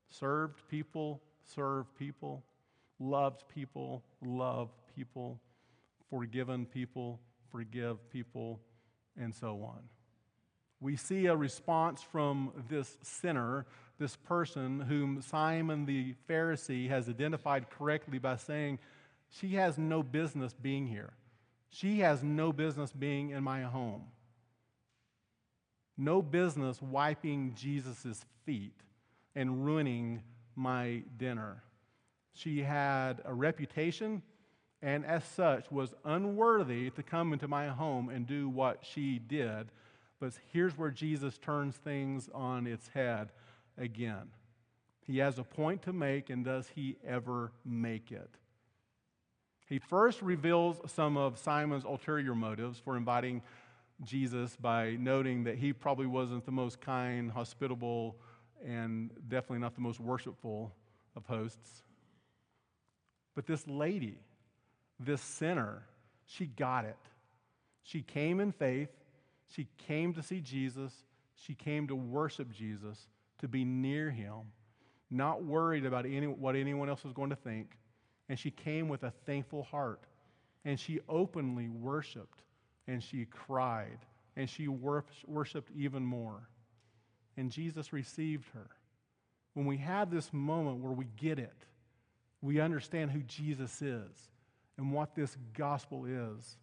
Served 0.09 0.68
people, 0.68 1.22
serve 1.45 1.87
people, 1.97 2.43
loved 2.99 3.45
people, 3.49 4.03
love 4.24 4.70
people, 4.97 5.41
forgiven 6.11 6.66
people, 6.66 7.20
forgive 7.53 8.11
people, 8.11 8.61
and 9.16 9.33
so 9.33 9.62
on. 9.62 9.79
We 10.81 10.97
see 10.97 11.27
a 11.27 11.37
response 11.37 12.03
from 12.03 12.53
this 12.68 12.99
sinner, 13.03 13.64
this 13.99 14.16
person 14.16 14.81
whom 14.81 15.22
Simon 15.22 15.87
the 15.87 16.14
Pharisee 16.29 16.89
has 16.89 17.09
identified 17.09 17.70
correctly 17.70 18.18
by 18.18 18.37
saying, 18.37 18.81
She 19.31 19.55
has 19.55 19.79
no 19.79 20.03
business 20.03 20.53
being 20.53 20.87
here. 20.89 21.12
She 21.70 22.01
has 22.01 22.22
no 22.24 22.53
business 22.53 22.93
being 22.93 23.31
in 23.31 23.45
my 23.45 23.62
home 23.62 24.07
no 25.97 26.22
business 26.22 26.80
wiping 26.80 27.55
Jesus' 27.55 28.24
feet 28.44 28.74
and 29.34 29.64
ruining 29.64 30.22
my 30.55 31.03
dinner. 31.16 31.62
She 32.32 32.62
had 32.62 33.20
a 33.24 33.32
reputation 33.32 34.22
and, 34.82 35.07
as 35.07 35.24
such, 35.24 35.70
was 35.70 35.94
unworthy 36.05 36.90
to 36.90 37.03
come 37.03 37.32
into 37.32 37.49
my 37.49 37.68
home 37.68 38.09
and 38.09 38.26
do 38.26 38.49
what 38.49 38.84
she 38.84 39.18
did. 39.18 39.68
But 40.20 40.32
here's 40.53 40.76
where 40.76 40.90
Jesus 40.90 41.38
turns 41.38 41.76
things 41.76 42.28
on 42.34 42.66
its 42.66 42.88
head 42.88 43.30
again. 43.78 44.30
He 45.07 45.18
has 45.18 45.38
a 45.38 45.44
point 45.44 45.82
to 45.82 45.92
make, 45.92 46.30
and 46.30 46.44
does 46.44 46.68
he 46.74 46.97
ever 47.07 47.53
make 47.64 48.11
it? 48.12 48.30
He 49.68 49.78
first 49.78 50.22
reveals 50.22 50.78
some 50.92 51.16
of 51.16 51.38
Simon's 51.38 51.84
ulterior 51.84 52.34
motives 52.34 52.78
for 52.78 52.97
inviting 52.97 53.42
Jesus 54.05 54.57
by 54.57 54.97
noting 54.99 55.44
that 55.44 55.57
he 55.57 55.72
probably 55.72 56.07
wasn't 56.07 56.44
the 56.44 56.53
most 56.53 56.80
kind, 56.80 57.30
hospitable, 57.30 58.16
and 58.64 59.11
definitely 59.28 59.59
not 59.59 59.74
the 59.74 59.80
most 59.80 60.01
worshipful 60.01 60.72
of 61.14 61.24
hosts. 61.26 61.82
But 63.34 63.47
this 63.47 63.66
lady, 63.66 64.18
this 65.01 65.20
sinner, 65.20 65.82
she 66.26 66.47
got 66.47 66.84
it. 66.84 66.97
She 67.82 68.03
came 68.03 68.40
in 68.40 68.53
faith. 68.53 68.90
She 69.49 69.68
came 69.86 70.12
to 70.14 70.22
see 70.22 70.40
Jesus. 70.40 70.92
She 71.36 71.55
came 71.55 71.86
to 71.88 71.94
worship 71.94 72.51
Jesus, 72.51 73.09
to 73.38 73.49
be 73.49 73.64
near 73.64 74.11
him, 74.11 74.53
not 75.11 75.44
worried 75.44 75.84
about 75.84 76.07
any, 76.07 76.26
what 76.26 76.57
anyone 76.57 76.88
else 76.88 77.05
was 77.05 77.12
going 77.12 77.30
to 77.30 77.36
think. 77.36 77.76
And 78.28 78.38
she 78.38 78.51
came 78.51 78.88
with 78.88 79.05
a 79.05 79.12
thankful 79.24 79.62
heart. 79.62 80.01
And 80.64 80.80
she 80.80 80.99
openly 81.09 81.68
worshiped 81.68 82.42
and 82.89 83.03
she 83.03 83.24
cried 83.24 83.99
and 84.37 84.49
she 84.49 84.68
worshiped 84.68 85.70
even 85.76 86.05
more. 86.05 86.49
And 87.37 87.51
Jesus 87.51 87.93
received 87.93 88.47
her. 88.55 88.68
When 89.55 89.66
we 89.66 89.78
have 89.78 90.11
this 90.11 90.32
moment 90.32 90.78
where 90.78 90.93
we 90.93 91.07
get 91.16 91.39
it, 91.39 91.57
we 92.43 92.61
understand 92.61 93.11
who 93.11 93.22
Jesus 93.22 93.80
is 93.82 94.30
and 94.76 94.93
what 94.93 95.14
this 95.14 95.37
gospel 95.57 96.05
is, 96.05 96.57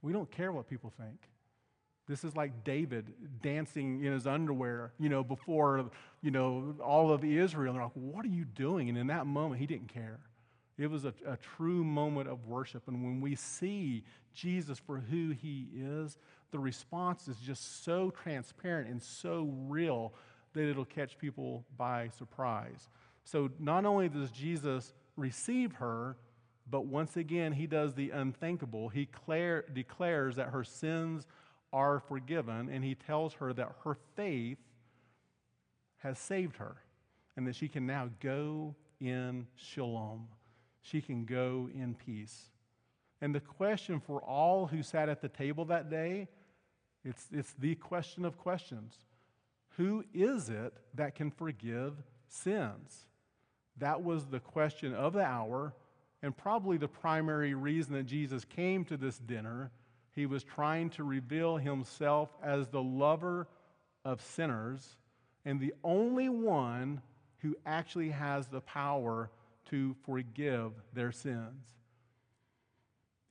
we 0.00 0.12
don't 0.12 0.30
care 0.30 0.50
what 0.52 0.68
people 0.68 0.92
think. 0.96 1.28
This 2.08 2.24
is 2.24 2.34
like 2.34 2.64
David 2.64 3.12
dancing 3.42 4.04
in 4.04 4.12
his 4.12 4.26
underwear, 4.26 4.92
you 4.98 5.08
know, 5.08 5.22
before, 5.22 5.90
you 6.20 6.30
know, 6.30 6.74
all 6.82 7.12
of 7.12 7.24
Israel. 7.24 7.74
They're 7.74 7.82
like, 7.82 7.92
what 7.94 8.24
are 8.24 8.28
you 8.28 8.44
doing? 8.44 8.88
And 8.88 8.98
in 8.98 9.06
that 9.08 9.26
moment, 9.26 9.60
he 9.60 9.66
didn't 9.66 9.88
care. 9.88 10.18
It 10.78 10.90
was 10.90 11.04
a, 11.04 11.14
a 11.26 11.36
true 11.36 11.84
moment 11.84 12.28
of 12.28 12.46
worship. 12.46 12.88
And 12.88 13.02
when 13.02 13.20
we 13.20 13.34
see 13.34 14.04
Jesus 14.34 14.78
for 14.78 14.98
who 14.98 15.30
he 15.30 15.68
is, 15.76 16.18
the 16.50 16.58
response 16.58 17.28
is 17.28 17.36
just 17.38 17.84
so 17.84 18.10
transparent 18.10 18.88
and 18.88 19.02
so 19.02 19.50
real 19.68 20.12
that 20.54 20.68
it'll 20.68 20.84
catch 20.84 21.18
people 21.18 21.64
by 21.76 22.08
surprise. 22.16 22.88
So 23.24 23.50
not 23.58 23.84
only 23.84 24.08
does 24.08 24.30
Jesus 24.30 24.92
receive 25.16 25.72
her, 25.74 26.16
but 26.70 26.86
once 26.86 27.16
again, 27.16 27.52
he 27.52 27.66
does 27.66 27.94
the 27.94 28.10
unthinkable. 28.10 28.88
He 28.88 29.06
declare, 29.06 29.64
declares 29.72 30.36
that 30.36 30.48
her 30.48 30.64
sins 30.64 31.26
are 31.72 32.00
forgiven, 32.00 32.68
and 32.68 32.84
he 32.84 32.94
tells 32.94 33.34
her 33.34 33.52
that 33.54 33.72
her 33.84 33.96
faith 34.14 34.58
has 35.98 36.18
saved 36.18 36.56
her 36.56 36.76
and 37.36 37.46
that 37.46 37.54
she 37.54 37.68
can 37.68 37.86
now 37.86 38.10
go 38.20 38.74
in 39.00 39.46
shalom. 39.56 40.28
She 40.82 41.00
can 41.00 41.24
go 41.24 41.68
in 41.72 41.94
peace. 41.94 42.50
And 43.20 43.34
the 43.34 43.40
question 43.40 44.00
for 44.00 44.20
all 44.20 44.66
who 44.66 44.82
sat 44.82 45.08
at 45.08 45.20
the 45.20 45.28
table 45.28 45.64
that 45.66 45.90
day, 45.90 46.28
it's, 47.04 47.26
it's 47.32 47.52
the 47.54 47.76
question 47.76 48.24
of 48.24 48.36
questions. 48.36 48.94
Who 49.76 50.04
is 50.12 50.50
it 50.50 50.74
that 50.94 51.14
can 51.14 51.30
forgive 51.30 51.94
sins? 52.28 53.06
That 53.78 54.02
was 54.02 54.26
the 54.26 54.40
question 54.40 54.94
of 54.94 55.14
the 55.14 55.24
hour, 55.24 55.72
and 56.22 56.36
probably 56.36 56.76
the 56.76 56.88
primary 56.88 57.54
reason 57.54 57.94
that 57.94 58.04
Jesus 58.04 58.44
came 58.44 58.84
to 58.86 58.96
this 58.96 59.18
dinner. 59.18 59.70
He 60.14 60.26
was 60.26 60.44
trying 60.44 60.90
to 60.90 61.04
reveal 61.04 61.56
himself 61.56 62.28
as 62.42 62.68
the 62.68 62.82
lover 62.82 63.48
of 64.04 64.20
sinners 64.20 64.96
and 65.44 65.58
the 65.58 65.74
only 65.82 66.28
one 66.28 67.00
who 67.38 67.56
actually 67.66 68.10
has 68.10 68.46
the 68.46 68.60
power 68.60 69.30
to 69.72 69.96
forgive 70.04 70.72
their 70.92 71.10
sins. 71.10 71.64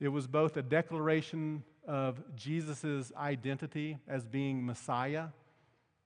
It 0.00 0.08
was 0.08 0.26
both 0.26 0.56
a 0.56 0.62
declaration 0.62 1.62
of 1.86 2.20
Jesus' 2.34 3.12
identity 3.16 3.98
as 4.08 4.26
being 4.26 4.66
Messiah, 4.66 5.28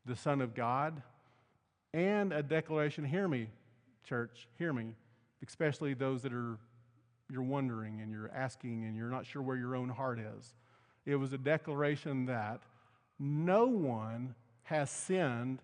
the 0.05 0.14
Son 0.14 0.43
of 0.43 0.55
God, 0.55 1.03
and 1.95 2.34
a 2.34 2.43
declaration, 2.43 3.03
hear 3.03 3.26
me, 3.26 3.49
church, 4.05 4.47
hear 4.59 4.74
me, 4.74 4.93
especially 5.43 5.95
those 5.95 6.20
that 6.22 6.34
are 6.34 6.59
you're 7.32 7.43
wondering 7.43 8.01
and 8.03 8.12
you're 8.12 8.30
asking 8.32 8.84
and 8.84 8.95
you're 8.95 9.09
not 9.09 9.24
sure 9.24 9.41
where 9.43 9.57
your 9.57 9.74
own 9.74 9.89
heart 9.89 10.18
is. 10.18 10.55
It 11.07 11.16
was 11.16 11.32
a 11.32 11.39
declaration 11.39 12.26
that 12.26 12.61
no 13.18 13.66
one 13.66 14.34
has 14.64 14.91
sinned 14.91 15.61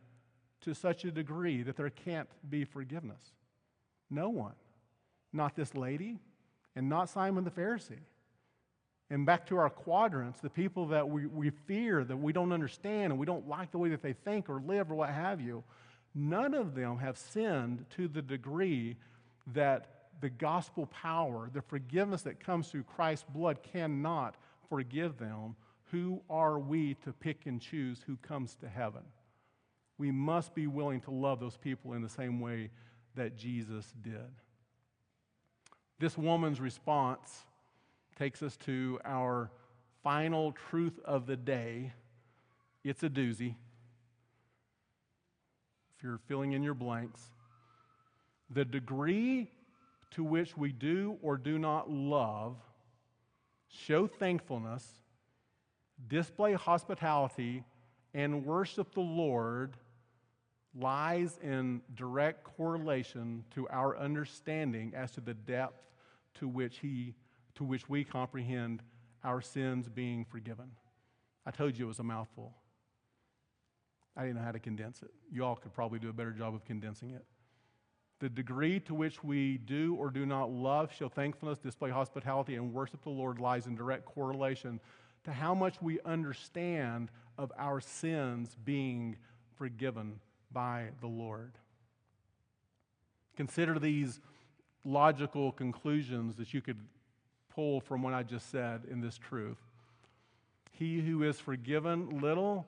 to 0.63 0.75
such 0.75 1.05
a 1.05 1.11
degree 1.11 1.63
that 1.63 1.77
there 1.77 1.91
can't 1.91 2.29
be 2.49 2.65
forgiveness. 2.65 3.33
No 4.13 4.29
one. 4.29 4.53
Not 5.33 5.57
this 5.57 5.75
lady, 5.75 6.19
and 6.77 6.89
not 6.89 7.09
Simon 7.09 7.45
the 7.45 7.51
Pharisee. 7.51 8.05
And 9.09 9.25
back 9.25 9.47
to 9.47 9.57
our 9.57 9.71
quadrants, 9.71 10.41
the 10.41 10.51
people 10.51 10.89
that 10.89 11.09
we, 11.09 11.27
we 11.27 11.51
fear, 11.51 12.05
that 12.05 12.17
we 12.17 12.33
don't 12.33 12.53
understand, 12.53 13.13
and 13.13 13.19
we 13.19 13.27
don't 13.27 13.49
like 13.49 13.73
the 13.73 13.79
way 13.79 13.89
that 13.89 14.03
they 14.03 14.13
think 14.13 14.51
or 14.51 14.61
live 14.61 14.91
or 14.91 14.95
what 14.95 15.09
have 15.09 15.41
you, 15.41 15.65
none 16.15 16.53
of 16.53 16.75
them 16.75 16.99
have 16.99 17.17
sinned 17.17 17.87
to 17.97 18.07
the 18.07 18.21
degree 18.23 18.97
that 19.55 19.89
the 20.21 20.31
gospel 20.31 20.87
power, 20.87 21.51
the 21.53 21.63
forgiveness 21.63 22.23
that 22.23 22.39
comes 22.39 22.69
through 22.69 22.85
Christ's 22.85 23.27
blood 23.29 23.59
cannot 23.73 24.37
forgive 24.69 25.17
them. 25.19 25.57
Who 25.91 26.23
are 26.31 26.59
we 26.59 26.95
to 27.05 27.13
pick 27.13 27.47
and 27.47 27.61
choose 27.61 28.03
who 28.07 28.17
comes 28.17 28.57
to 28.57 28.69
heaven? 28.69 29.03
We 29.99 30.11
must 30.11 30.55
be 30.55 30.67
willing 30.67 31.01
to 31.03 31.11
love 31.11 31.41
those 31.41 31.57
people 31.57 31.95
in 31.95 32.03
the 32.03 32.09
same 32.09 32.41
way 32.41 32.71
that 33.17 33.37
Jesus 33.37 33.93
did. 34.03 34.31
This 35.99 36.17
woman's 36.19 36.61
response 36.61 37.45
takes 38.19 38.43
us 38.43 38.57
to 38.59 38.99
our 39.05 39.51
final 40.03 40.53
truth 40.71 40.99
of 41.05 41.27
the 41.27 41.37
day. 41.37 41.93
It's 42.85 43.03
a 43.03 43.09
doozy. 43.09 43.55
If 45.97 46.03
you're 46.03 46.21
filling 46.27 46.53
in 46.53 46.63
your 46.63 46.75
blanks, 46.75 47.21
the 48.51 48.65
degree 48.65 49.49
to 50.13 50.25
which 50.25 50.57
we 50.57 50.73
do 50.73 51.19
or 51.23 51.37
do 51.37 51.59
not 51.59 51.91
love, 51.91 52.57
show 53.69 54.07
thankfulness, 54.07 54.85
display 56.09 56.55
hospitality, 56.55 57.65
and 58.13 58.45
worship 58.45 58.93
the 58.95 59.01
Lord 59.01 59.77
lies 60.79 61.39
in 61.43 61.83
direct 61.95 62.45
correlation 62.45 63.45
to 63.55 63.69
our 63.69 63.97
understanding 63.97 64.93
as 64.97 65.11
to 65.13 65.21
the 65.21 65.35
depth 65.35 65.91
to 66.35 66.49
which 66.49 66.79
he 66.79 67.15
to 67.55 67.65
which 67.65 67.89
we 67.89 68.03
comprehend 68.03 68.83
our 69.25 69.43
sins 69.43 69.89
being 69.89 70.25
forgiven. 70.25 70.71
I 71.45 71.51
told 71.51 71.77
you 71.77 71.85
it 71.85 71.89
was 71.89 71.99
a 71.99 72.05
mouthful. 72.05 72.55
I 74.17 74.23
didn't 74.23 74.37
know 74.37 74.43
how 74.43 74.53
to 74.53 74.59
condense 74.59 75.03
it. 75.03 75.11
You 75.31 75.45
all 75.45 75.57
could 75.57 75.75
probably 75.75 75.99
do 75.99 76.09
a 76.09 76.15
better 76.15 76.33
job 76.33 76.55
of 76.55 76.65
condensing 76.65 77.11
it. 77.11 77.25
The 78.21 78.31
degree 78.31 78.81
to 78.81 78.95
which 78.95 79.23
we 79.23 79.59
do 79.59 79.97
or 79.97 80.11
do 80.11 80.25
not 80.25 80.51
love, 80.51 80.93
show 80.95 81.09
thankfulness, 81.09 81.59
display 81.59 81.91
hospitality, 81.91 82.55
and 82.55 82.73
worship 82.73 83.03
the 83.03 83.11
Lord 83.11 83.39
lies 83.39 83.67
in 83.67 83.75
direct 83.75 84.05
correlation 84.07 84.81
to 85.25 85.33
how 85.33 85.55
much 85.55 85.81
we 85.83 85.99
understand 86.05 87.11
of 87.37 87.53
our 87.59 87.81
sins 87.81 88.57
being 88.65 89.17
forgiven 89.57 90.21
by 90.53 90.89
the 91.01 91.07
Lord. 91.07 91.53
Consider 93.37 93.79
these 93.79 94.21
logical 94.85 95.53
conclusions 95.53 96.37
that 96.37 96.53
you 96.53 96.61
could 96.61 96.79
pull 97.55 97.81
from 97.81 98.03
what 98.03 98.15
I 98.15 98.23
just 98.23 98.51
said 98.51 98.83
in 98.91 99.01
this 99.01 99.19
truth. 99.19 99.59
He 100.73 101.01
who 101.01 101.23
is 101.23 101.39
forgiven 101.39 102.21
little 102.21 102.67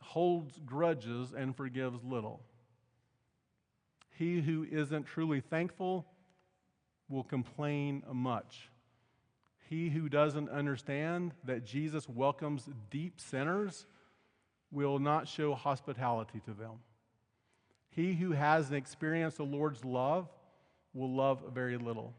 holds 0.00 0.60
grudges 0.66 1.32
and 1.36 1.56
forgives 1.56 2.04
little. 2.04 2.40
He 4.10 4.40
who 4.40 4.66
isn't 4.70 5.04
truly 5.04 5.40
thankful 5.40 6.06
will 7.08 7.24
complain 7.24 8.02
much. 8.12 8.70
He 9.68 9.88
who 9.88 10.08
doesn't 10.08 10.50
understand 10.50 11.32
that 11.44 11.64
Jesus 11.64 12.08
welcomes 12.08 12.68
deep 12.90 13.20
sinners 13.20 13.86
will 14.74 14.98
not 14.98 15.28
show 15.28 15.54
hospitality 15.54 16.40
to 16.44 16.52
them. 16.52 16.72
He 17.90 18.12
who 18.12 18.32
hasn't 18.32 18.76
experienced 18.76 19.36
the 19.36 19.44
Lord's 19.44 19.84
love 19.84 20.28
will 20.92 21.14
love 21.14 21.44
very 21.54 21.78
little. 21.78 22.12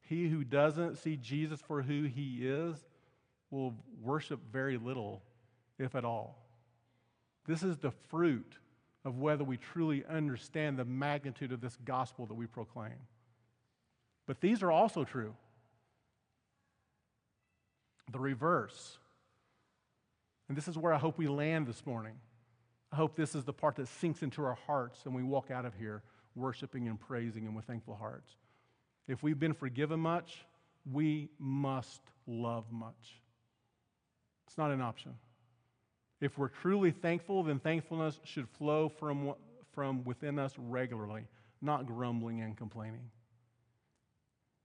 He 0.00 0.28
who 0.28 0.42
doesn't 0.42 0.96
see 0.96 1.16
Jesus 1.16 1.60
for 1.60 1.82
who 1.82 2.04
he 2.04 2.46
is 2.46 2.76
will 3.50 3.74
worship 4.02 4.40
very 4.50 4.78
little, 4.78 5.22
if 5.78 5.94
at 5.94 6.04
all. 6.04 6.38
This 7.46 7.62
is 7.62 7.76
the 7.76 7.92
fruit 8.08 8.56
of 9.04 9.18
whether 9.18 9.44
we 9.44 9.56
truly 9.56 10.04
understand 10.08 10.78
the 10.78 10.84
magnitude 10.84 11.52
of 11.52 11.60
this 11.60 11.76
gospel 11.84 12.26
that 12.26 12.34
we 12.34 12.46
proclaim. 12.46 12.96
But 14.26 14.40
these 14.40 14.62
are 14.62 14.72
also 14.72 15.04
true. 15.04 15.34
The 18.10 18.18
reverse. 18.18 18.98
And 20.48 20.56
this 20.56 20.68
is 20.68 20.78
where 20.78 20.92
I 20.92 20.98
hope 20.98 21.18
we 21.18 21.28
land 21.28 21.66
this 21.66 21.84
morning. 21.84 22.14
I 22.92 22.96
hope 22.96 23.16
this 23.16 23.34
is 23.34 23.44
the 23.44 23.52
part 23.52 23.76
that 23.76 23.88
sinks 23.88 24.22
into 24.22 24.44
our 24.44 24.58
hearts 24.66 25.00
and 25.04 25.14
we 25.14 25.22
walk 25.22 25.50
out 25.50 25.64
of 25.64 25.74
here 25.74 26.02
worshiping 26.34 26.86
and 26.86 27.00
praising 27.00 27.46
and 27.46 27.56
with 27.56 27.64
thankful 27.64 27.96
hearts. 27.96 28.30
If 29.08 29.22
we've 29.22 29.38
been 29.38 29.54
forgiven 29.54 30.00
much, 30.00 30.44
we 30.90 31.30
must 31.38 32.00
love 32.26 32.64
much. 32.70 33.20
It's 34.46 34.58
not 34.58 34.70
an 34.70 34.80
option. 34.80 35.14
If 36.20 36.38
we're 36.38 36.48
truly 36.48 36.92
thankful, 36.92 37.42
then 37.42 37.58
thankfulness 37.58 38.20
should 38.24 38.48
flow 38.48 38.88
from, 38.88 39.34
from 39.72 40.04
within 40.04 40.38
us 40.38 40.52
regularly, 40.56 41.24
not 41.60 41.86
grumbling 41.86 42.40
and 42.40 42.56
complaining. 42.56 43.10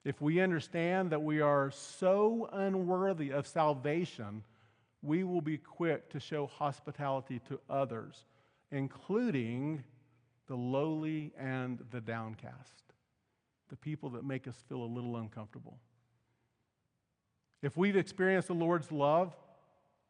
If 0.03 0.21
we 0.21 0.39
understand 0.39 1.11
that 1.11 1.21
we 1.21 1.41
are 1.41 1.71
so 1.71 2.49
unworthy 2.51 3.31
of 3.31 3.45
salvation, 3.45 4.43
we 5.01 5.23
will 5.23 5.41
be 5.41 5.57
quick 5.57 6.09
to 6.09 6.19
show 6.19 6.47
hospitality 6.47 7.39
to 7.47 7.59
others, 7.69 8.25
including 8.71 9.83
the 10.47 10.55
lowly 10.55 11.33
and 11.37 11.79
the 11.91 12.01
downcast, 12.01 12.93
the 13.69 13.75
people 13.75 14.09
that 14.11 14.23
make 14.23 14.47
us 14.47 14.55
feel 14.67 14.83
a 14.83 14.85
little 14.85 15.17
uncomfortable. 15.17 15.77
If 17.61 17.77
we've 17.77 17.95
experienced 17.95 18.47
the 18.47 18.53
Lord's 18.55 18.91
love, 18.91 19.35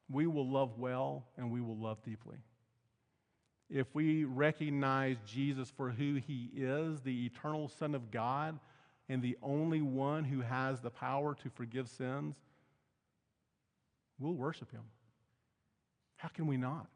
we 0.09 0.27
will 0.27 0.47
love 0.47 0.77
well 0.77 1.25
and 1.37 1.51
we 1.51 1.61
will 1.61 1.77
love 1.77 2.01
deeply. 2.03 2.37
If 3.69 3.87
we 3.93 4.25
recognize 4.25 5.17
Jesus 5.25 5.69
for 5.69 5.89
who 5.91 6.15
he 6.15 6.49
is, 6.55 7.01
the 7.01 7.25
eternal 7.25 7.69
Son 7.69 7.95
of 7.95 8.11
God, 8.11 8.59
and 9.07 9.21
the 9.21 9.37
only 9.41 9.81
one 9.81 10.23
who 10.23 10.41
has 10.41 10.81
the 10.81 10.89
power 10.89 11.35
to 11.35 11.49
forgive 11.49 11.89
sins, 11.89 12.35
we'll 14.22 14.34
worship 14.34 14.72
him. 14.72 14.84
How 16.17 16.30
can 16.30 16.47
we 16.47 16.57
not? 16.57 16.88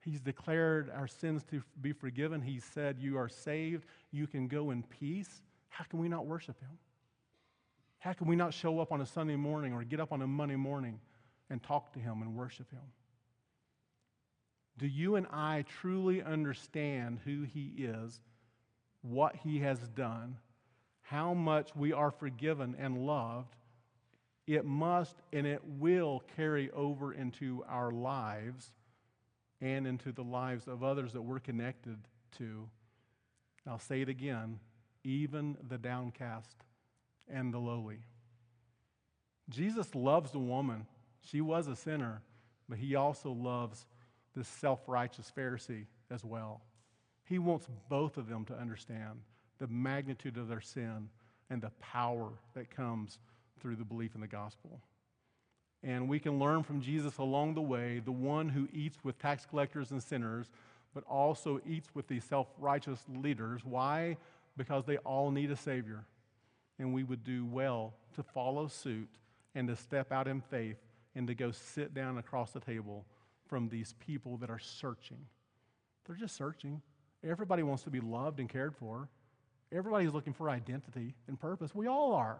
He's 0.00 0.20
declared 0.20 0.90
our 0.94 1.06
sins 1.06 1.42
to 1.50 1.62
be 1.80 1.92
forgiven. 1.92 2.42
He 2.42 2.60
said, 2.60 2.98
You 3.00 3.16
are 3.18 3.28
saved. 3.28 3.86
You 4.12 4.26
can 4.26 4.48
go 4.48 4.70
in 4.70 4.82
peace. 4.82 5.42
How 5.70 5.84
can 5.84 5.98
we 5.98 6.08
not 6.08 6.26
worship 6.26 6.60
him? 6.60 6.78
How 7.98 8.12
can 8.12 8.26
we 8.26 8.36
not 8.36 8.52
show 8.52 8.80
up 8.80 8.92
on 8.92 9.00
a 9.00 9.06
Sunday 9.06 9.36
morning 9.36 9.72
or 9.72 9.82
get 9.82 9.98
up 9.98 10.12
on 10.12 10.20
a 10.20 10.26
Monday 10.26 10.56
morning 10.56 11.00
and 11.48 11.62
talk 11.62 11.92
to 11.94 11.98
him 11.98 12.20
and 12.20 12.36
worship 12.36 12.70
him? 12.70 12.82
Do 14.76 14.86
you 14.86 15.16
and 15.16 15.26
I 15.28 15.64
truly 15.80 16.22
understand 16.22 17.20
who 17.24 17.42
He 17.42 17.72
is, 17.78 18.20
what 19.02 19.36
He 19.36 19.60
has 19.60 19.78
done, 19.88 20.36
how 21.02 21.34
much 21.34 21.74
we 21.76 21.92
are 21.92 22.10
forgiven 22.10 22.74
and 22.78 23.06
loved? 23.06 23.54
It 24.46 24.64
must 24.64 25.16
and 25.32 25.46
it 25.46 25.62
will 25.64 26.22
carry 26.36 26.70
over 26.70 27.12
into 27.12 27.64
our 27.68 27.90
lives 27.90 28.72
and 29.60 29.86
into 29.86 30.12
the 30.12 30.22
lives 30.22 30.68
of 30.68 30.82
others 30.82 31.12
that 31.14 31.22
we're 31.22 31.40
connected 31.40 31.98
to. 32.38 32.68
I'll 33.66 33.78
say 33.78 34.02
it 34.02 34.08
again 34.08 34.60
even 35.04 35.56
the 35.68 35.78
downcast 35.78 36.56
and 37.28 37.52
the 37.52 37.58
lowly. 37.58 37.98
Jesus 39.50 39.94
loves 39.94 40.30
the 40.30 40.38
woman. 40.38 40.86
She 41.20 41.40
was 41.40 41.68
a 41.68 41.76
sinner, 41.76 42.22
but 42.68 42.78
he 42.78 42.94
also 42.94 43.30
loves 43.30 43.86
this 44.34 44.48
self 44.48 44.80
righteous 44.86 45.30
Pharisee 45.36 45.84
as 46.10 46.24
well. 46.24 46.62
He 47.24 47.38
wants 47.38 47.68
both 47.88 48.16
of 48.16 48.28
them 48.28 48.44
to 48.46 48.54
understand 48.54 49.20
the 49.58 49.68
magnitude 49.68 50.36
of 50.36 50.48
their 50.48 50.60
sin 50.60 51.08
and 51.50 51.62
the 51.62 51.70
power 51.80 52.30
that 52.54 52.70
comes 52.70 53.18
through 53.60 53.76
the 53.76 53.84
belief 53.84 54.14
in 54.14 54.20
the 54.20 54.26
gospel. 54.26 54.80
And 55.82 56.08
we 56.08 56.18
can 56.18 56.38
learn 56.38 56.62
from 56.62 56.80
Jesus 56.80 57.18
along 57.18 57.54
the 57.54 57.62
way, 57.62 58.00
the 58.04 58.12
one 58.12 58.48
who 58.48 58.68
eats 58.72 58.98
with 59.04 59.18
tax 59.18 59.44
collectors 59.44 59.90
and 59.90 60.02
sinners, 60.02 60.50
but 60.94 61.04
also 61.04 61.60
eats 61.66 61.94
with 61.94 62.08
these 62.08 62.24
self 62.24 62.48
righteous 62.58 63.00
leaders. 63.14 63.62
Why? 63.64 64.16
Because 64.56 64.84
they 64.86 64.96
all 64.98 65.30
need 65.30 65.50
a 65.50 65.56
Savior. 65.56 66.04
And 66.78 66.94
we 66.94 67.04
would 67.04 67.22
do 67.22 67.44
well 67.44 67.94
to 68.14 68.22
follow 68.22 68.66
suit 68.66 69.08
and 69.54 69.68
to 69.68 69.76
step 69.76 70.10
out 70.10 70.26
in 70.26 70.40
faith 70.40 70.78
and 71.14 71.26
to 71.28 71.34
go 71.34 71.50
sit 71.50 71.94
down 71.94 72.18
across 72.18 72.50
the 72.52 72.60
table 72.60 73.04
from 73.46 73.68
these 73.68 73.94
people 74.00 74.36
that 74.38 74.50
are 74.50 74.58
searching. 74.58 75.18
They're 76.06 76.16
just 76.16 76.36
searching. 76.36 76.82
Everybody 77.22 77.62
wants 77.62 77.84
to 77.84 77.90
be 77.90 78.00
loved 78.00 78.40
and 78.40 78.48
cared 78.48 78.74
for. 78.74 79.08
Everybody's 79.72 80.12
looking 80.12 80.32
for 80.32 80.50
identity 80.50 81.14
and 81.28 81.38
purpose. 81.38 81.74
We 81.74 81.86
all 81.86 82.12
are, 82.14 82.38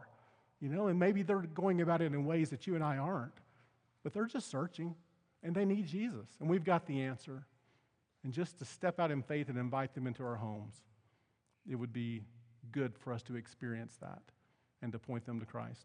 you 0.64 0.70
know, 0.70 0.86
and 0.86 0.98
maybe 0.98 1.22
they're 1.22 1.40
going 1.40 1.82
about 1.82 2.00
it 2.00 2.06
in 2.06 2.24
ways 2.24 2.48
that 2.48 2.66
you 2.66 2.74
and 2.74 2.82
I 2.82 2.96
aren't, 2.96 3.34
but 4.02 4.14
they're 4.14 4.24
just 4.24 4.50
searching 4.50 4.94
and 5.42 5.54
they 5.54 5.66
need 5.66 5.86
Jesus, 5.86 6.26
and 6.40 6.48
we've 6.48 6.64
got 6.64 6.86
the 6.86 7.02
answer. 7.02 7.44
And 8.24 8.32
just 8.32 8.58
to 8.60 8.64
step 8.64 8.98
out 8.98 9.10
in 9.10 9.22
faith 9.22 9.50
and 9.50 9.58
invite 9.58 9.94
them 9.94 10.06
into 10.06 10.24
our 10.24 10.36
homes, 10.36 10.76
it 11.70 11.74
would 11.74 11.92
be 11.92 12.22
good 12.72 12.96
for 12.96 13.12
us 13.12 13.22
to 13.24 13.36
experience 13.36 13.98
that 14.00 14.22
and 14.80 14.90
to 14.92 14.98
point 14.98 15.26
them 15.26 15.38
to 15.38 15.44
Christ. 15.44 15.84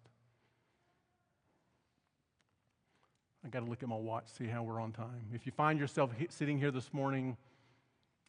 I 3.46 3.50
got 3.50 3.60
to 3.60 3.66
look 3.66 3.84
at 3.84 3.90
my 3.90 3.98
watch, 3.98 4.30
see 4.30 4.48
how 4.48 4.64
we're 4.64 4.80
on 4.80 4.94
time. 4.94 5.28
If 5.34 5.46
you 5.46 5.52
find 5.52 5.78
yourself 5.78 6.12
sitting 6.30 6.58
here 6.58 6.72
this 6.72 6.94
morning 6.94 7.36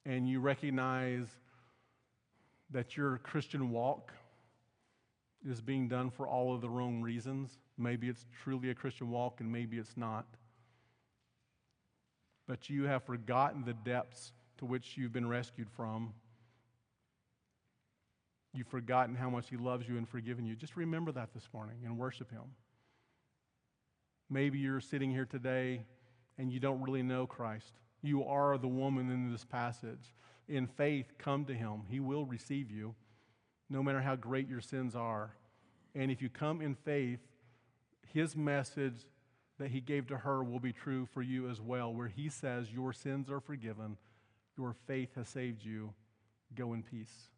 and 0.05 0.28
you 0.28 0.40
recognize 0.40 1.28
that 2.70 2.96
your 2.96 3.18
Christian 3.18 3.70
walk 3.70 4.12
is 5.49 5.61
being 5.61 5.88
done 5.88 6.11
for 6.11 6.28
all 6.28 6.55
of 6.55 6.61
the 6.61 6.68
wrong 6.68 7.01
reasons, 7.01 7.59
maybe 7.78 8.09
it's 8.09 8.26
truly 8.43 8.70
a 8.70 8.74
Christian 8.74 9.11
walk 9.11 9.41
and 9.41 9.51
maybe 9.51 9.78
it's 9.78 9.97
not, 9.97 10.26
but 12.47 12.68
you 12.68 12.84
have 12.84 13.05
forgotten 13.05 13.64
the 13.64 13.72
depths 13.72 14.32
to 14.59 14.64
which 14.66 14.97
you've 14.97 15.12
been 15.12 15.28
rescued 15.28 15.68
from. 15.70 16.12
You've 18.53 18.66
forgotten 18.66 19.14
how 19.14 19.30
much 19.30 19.49
He 19.49 19.57
loves 19.57 19.88
you 19.88 19.97
and 19.97 20.09
forgiven 20.09 20.45
you. 20.45 20.57
Just 20.57 20.76
remember 20.76 21.12
that 21.12 21.32
this 21.32 21.49
morning 21.55 21.76
and 21.84 21.97
worship 21.97 22.30
Him. 22.30 22.43
Maybe 24.28 24.59
you're 24.59 24.80
sitting 24.80 25.11
here 25.11 25.24
today 25.24 25.84
and 26.38 26.53
you 26.53 26.61
don't 26.61 26.82
really 26.82 27.03
know 27.03 27.26
Christ. 27.26 27.74
You 28.03 28.24
are 28.24 28.57
the 28.57 28.68
woman 28.68 29.11
in 29.11 29.30
this 29.30 29.45
passage. 29.45 30.14
In 30.49 30.66
faith, 30.66 31.12
come 31.18 31.45
to 31.47 31.55
him. 31.55 31.82
He 31.88 32.01
will 32.01 32.24
receive 32.24 32.70
you, 32.70 32.95
no 33.71 33.83
matter 33.83 34.01
how 34.01 34.16
great 34.16 34.49
your 34.49 34.61
sins 34.61 34.97
are. 34.97 35.33
And 35.95 36.11
if 36.11 36.21
you 36.21 36.29
come 36.29 36.61
in 36.61 36.75
faith, 36.75 37.21
his 38.12 38.37
message 38.37 39.07
that 39.59 39.71
he 39.71 39.81
gave 39.81 40.09
to 40.09 40.18
her 40.18 40.43
will 40.43 40.59
be 40.59 40.73
true 40.73 41.07
for 41.07 41.23
you 41.23 41.49
as 41.49 41.61
well, 41.61 41.95
where 41.95 42.09
he 42.09 42.29
says, 42.29 42.73
Your 42.73 42.93
sins 42.93 43.31
are 43.31 43.41
forgiven, 43.41 43.97
your 44.59 44.75
faith 44.87 45.14
has 45.14 45.29
saved 45.29 45.64
you. 45.64 45.95
Go 46.55 46.73
in 46.73 46.83
peace. 46.83 47.29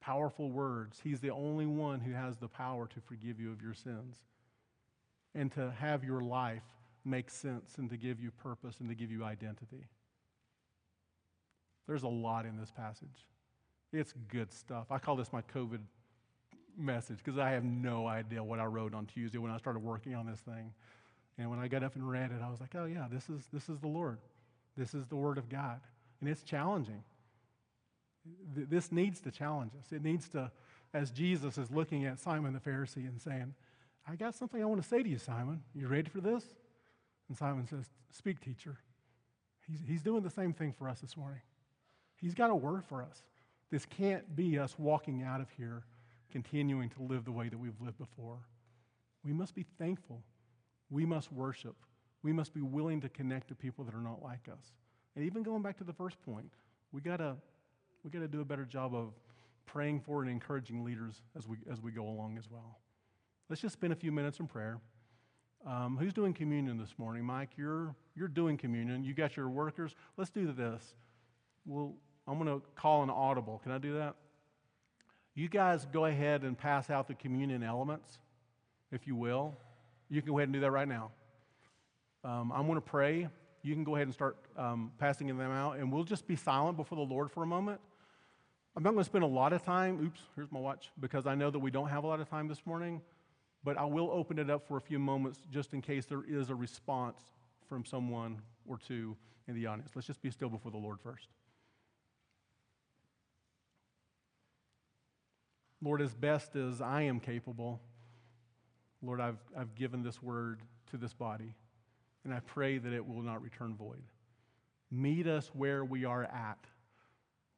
Powerful 0.00 0.50
words. 0.50 0.98
He's 1.04 1.20
the 1.20 1.30
only 1.30 1.66
one 1.66 2.00
who 2.00 2.12
has 2.12 2.38
the 2.38 2.48
power 2.48 2.86
to 2.86 3.00
forgive 3.02 3.38
you 3.38 3.52
of 3.52 3.60
your 3.60 3.74
sins 3.74 4.16
and 5.34 5.52
to 5.52 5.70
have 5.78 6.02
your 6.02 6.22
life 6.22 6.62
make 7.04 7.28
sense 7.28 7.76
and 7.76 7.90
to 7.90 7.96
give 7.96 8.18
you 8.18 8.30
purpose 8.30 8.76
and 8.80 8.88
to 8.88 8.94
give 8.94 9.10
you 9.10 9.24
identity. 9.24 9.88
There's 11.86 12.02
a 12.02 12.08
lot 12.08 12.46
in 12.46 12.56
this 12.56 12.70
passage. 12.70 13.26
It's 13.92 14.12
good 14.28 14.52
stuff. 14.52 14.86
I 14.90 14.98
call 14.98 15.16
this 15.16 15.32
my 15.32 15.42
COVID 15.54 15.80
message 16.78 17.18
because 17.24 17.38
I 17.38 17.50
have 17.50 17.64
no 17.64 18.06
idea 18.06 18.42
what 18.42 18.60
I 18.60 18.64
wrote 18.64 18.94
on 18.94 19.06
Tuesday 19.06 19.38
when 19.38 19.50
I 19.50 19.58
started 19.58 19.80
working 19.80 20.14
on 20.14 20.26
this 20.26 20.40
thing. 20.40 20.72
And 21.38 21.50
when 21.50 21.58
I 21.58 21.68
got 21.68 21.82
up 21.82 21.94
and 21.94 22.08
read 22.08 22.30
it, 22.30 22.42
I 22.44 22.50
was 22.50 22.60
like, 22.60 22.74
oh, 22.74 22.84
yeah, 22.84 23.06
this 23.10 23.28
is, 23.28 23.48
this 23.52 23.68
is 23.68 23.78
the 23.80 23.88
Lord. 23.88 24.18
This 24.76 24.94
is 24.94 25.06
the 25.06 25.16
Word 25.16 25.38
of 25.38 25.48
God. 25.48 25.80
And 26.20 26.28
it's 26.28 26.42
challenging. 26.42 27.02
This 28.54 28.92
needs 28.92 29.20
to 29.22 29.30
challenge 29.30 29.72
us. 29.80 29.92
It 29.92 30.04
needs 30.04 30.28
to, 30.30 30.50
as 30.92 31.10
Jesus 31.10 31.56
is 31.58 31.70
looking 31.70 32.04
at 32.04 32.18
Simon 32.18 32.52
the 32.52 32.60
Pharisee 32.60 33.08
and 33.08 33.20
saying, 33.20 33.54
I 34.06 34.16
got 34.16 34.34
something 34.34 34.62
I 34.62 34.66
want 34.66 34.82
to 34.82 34.88
say 34.88 35.02
to 35.02 35.08
you, 35.08 35.18
Simon. 35.18 35.62
You 35.74 35.88
ready 35.88 36.10
for 36.10 36.20
this? 36.20 36.44
And 37.28 37.36
Simon 37.36 37.66
says, 37.66 37.86
Speak, 38.10 38.40
teacher. 38.40 38.76
He's, 39.66 39.80
he's 39.86 40.02
doing 40.02 40.22
the 40.22 40.30
same 40.30 40.52
thing 40.52 40.74
for 40.76 40.88
us 40.88 41.00
this 41.00 41.16
morning. 41.16 41.40
He's 42.16 42.34
got 42.34 42.50
a 42.50 42.54
word 42.54 42.84
for 42.84 43.02
us. 43.02 43.22
This 43.70 43.86
can't 43.86 44.34
be 44.34 44.58
us 44.58 44.74
walking 44.78 45.22
out 45.22 45.40
of 45.40 45.48
here 45.50 45.84
continuing 46.30 46.88
to 46.90 47.02
live 47.02 47.24
the 47.24 47.32
way 47.32 47.48
that 47.48 47.58
we've 47.58 47.80
lived 47.80 47.98
before. 47.98 48.38
We 49.24 49.32
must 49.32 49.54
be 49.54 49.64
thankful. 49.78 50.22
We 50.90 51.04
must 51.04 51.32
worship. 51.32 51.76
We 52.22 52.32
must 52.32 52.52
be 52.52 52.62
willing 52.62 53.00
to 53.02 53.08
connect 53.08 53.48
to 53.48 53.54
people 53.54 53.84
that 53.84 53.94
are 53.94 54.00
not 54.00 54.22
like 54.22 54.48
us. 54.50 54.72
And 55.16 55.24
even 55.24 55.42
going 55.42 55.62
back 55.62 55.76
to 55.78 55.84
the 55.84 55.92
first 55.92 56.20
point, 56.22 56.52
we 56.92 57.00
gotta 57.00 57.36
we 58.04 58.10
gotta 58.10 58.28
do 58.28 58.40
a 58.40 58.44
better 58.44 58.64
job 58.64 58.94
of 58.94 59.12
praying 59.66 60.00
for 60.00 60.22
and 60.22 60.30
encouraging 60.30 60.84
leaders 60.84 61.22
as 61.36 61.46
we 61.46 61.58
as 61.70 61.80
we 61.80 61.92
go 61.92 62.06
along 62.08 62.38
as 62.38 62.50
well. 62.50 62.78
Let's 63.48 63.62
just 63.62 63.72
spend 63.72 63.92
a 63.92 63.96
few 63.96 64.12
minutes 64.12 64.38
in 64.38 64.46
prayer. 64.46 64.80
Um, 65.66 65.98
who's 65.98 66.12
doing 66.14 66.32
communion 66.32 66.78
this 66.78 66.94
morning? 66.96 67.24
Mike, 67.24 67.50
you're, 67.56 67.94
you're 68.14 68.28
doing 68.28 68.56
communion. 68.56 69.04
You 69.04 69.12
got 69.12 69.36
your 69.36 69.48
workers. 69.50 69.94
Let's 70.16 70.30
do 70.30 70.52
this. 70.52 70.94
Well, 71.66 71.94
I'm 72.30 72.38
going 72.38 72.60
to 72.60 72.64
call 72.76 73.02
an 73.02 73.10
audible. 73.10 73.60
Can 73.62 73.72
I 73.72 73.78
do 73.78 73.94
that? 73.94 74.14
You 75.34 75.48
guys 75.48 75.86
go 75.92 76.04
ahead 76.04 76.42
and 76.42 76.56
pass 76.56 76.90
out 76.90 77.08
the 77.08 77.14
communion 77.14 77.62
elements, 77.62 78.18
if 78.92 79.06
you 79.06 79.16
will. 79.16 79.56
You 80.08 80.22
can 80.22 80.30
go 80.30 80.38
ahead 80.38 80.48
and 80.48 80.54
do 80.54 80.60
that 80.60 80.70
right 80.70 80.88
now. 80.88 81.10
Um, 82.24 82.52
I'm 82.52 82.66
going 82.66 82.76
to 82.76 82.80
pray. 82.80 83.28
You 83.62 83.74
can 83.74 83.84
go 83.84 83.94
ahead 83.94 84.06
and 84.06 84.14
start 84.14 84.36
um, 84.56 84.92
passing 84.98 85.26
them 85.26 85.40
out, 85.40 85.78
and 85.78 85.92
we'll 85.92 86.04
just 86.04 86.26
be 86.26 86.36
silent 86.36 86.76
before 86.76 86.96
the 86.96 87.14
Lord 87.14 87.30
for 87.30 87.42
a 87.42 87.46
moment. 87.46 87.80
I'm 88.76 88.82
not 88.82 88.90
going 88.90 89.02
to 89.02 89.08
spend 89.08 89.24
a 89.24 89.28
lot 89.28 89.52
of 89.52 89.64
time. 89.64 90.00
Oops, 90.04 90.20
here's 90.36 90.52
my 90.52 90.60
watch, 90.60 90.90
because 91.00 91.26
I 91.26 91.34
know 91.34 91.50
that 91.50 91.58
we 91.58 91.70
don't 91.70 91.88
have 91.88 92.04
a 92.04 92.06
lot 92.06 92.20
of 92.20 92.30
time 92.30 92.48
this 92.48 92.64
morning 92.64 93.00
but 93.62 93.76
I 93.76 93.84
will 93.84 94.10
open 94.10 94.38
it 94.38 94.50
up 94.50 94.66
for 94.66 94.76
a 94.76 94.80
few 94.80 94.98
moments 94.98 95.40
just 95.50 95.74
in 95.74 95.82
case 95.82 96.06
there 96.06 96.22
is 96.26 96.50
a 96.50 96.54
response 96.54 97.20
from 97.68 97.84
someone 97.84 98.40
or 98.66 98.78
two 98.78 99.16
in 99.48 99.54
the 99.54 99.66
audience. 99.66 99.90
Let's 99.94 100.06
just 100.06 100.22
be 100.22 100.30
still 100.30 100.48
before 100.48 100.72
the 100.72 100.78
Lord 100.78 100.98
first. 101.02 101.28
Lord, 105.82 106.02
as 106.02 106.14
best 106.14 106.56
as 106.56 106.80
I 106.80 107.02
am 107.02 107.20
capable, 107.20 107.80
Lord, 109.02 109.20
I've, 109.20 109.38
I've 109.56 109.74
given 109.74 110.02
this 110.02 110.22
word 110.22 110.60
to 110.90 110.96
this 110.96 111.14
body, 111.14 111.54
and 112.24 112.34
I 112.34 112.40
pray 112.40 112.78
that 112.78 112.92
it 112.92 113.06
will 113.06 113.22
not 113.22 113.42
return 113.42 113.74
void. 113.74 114.02
Meet 114.90 115.26
us 115.26 115.50
where 115.54 115.84
we 115.84 116.04
are 116.04 116.24
at. 116.24 116.58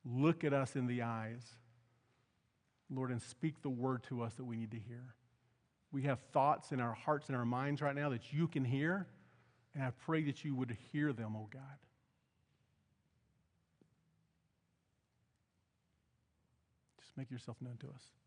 Look 0.04 0.44
at 0.44 0.52
us 0.52 0.76
in 0.76 0.86
the 0.86 1.02
eyes, 1.02 1.42
Lord, 2.90 3.10
and 3.10 3.20
speak 3.22 3.62
the 3.62 3.70
word 3.70 4.02
to 4.04 4.22
us 4.22 4.34
that 4.34 4.44
we 4.44 4.56
need 4.56 4.70
to 4.72 4.78
hear. 4.78 5.14
We 5.90 6.02
have 6.02 6.20
thoughts 6.32 6.72
in 6.72 6.80
our 6.80 6.94
hearts 6.94 7.28
and 7.28 7.36
our 7.36 7.44
minds 7.44 7.82
right 7.82 7.94
now 7.94 8.10
that 8.10 8.32
you 8.32 8.46
can 8.46 8.64
hear, 8.64 9.06
and 9.74 9.82
I 9.82 9.90
pray 10.04 10.22
that 10.24 10.44
you 10.44 10.54
would 10.54 10.76
hear 10.92 11.12
them, 11.12 11.34
oh 11.36 11.48
God. 11.52 11.62
Make 17.16 17.30
yourself 17.30 17.56
known 17.60 17.76
to 17.78 17.88
us. 17.88 18.21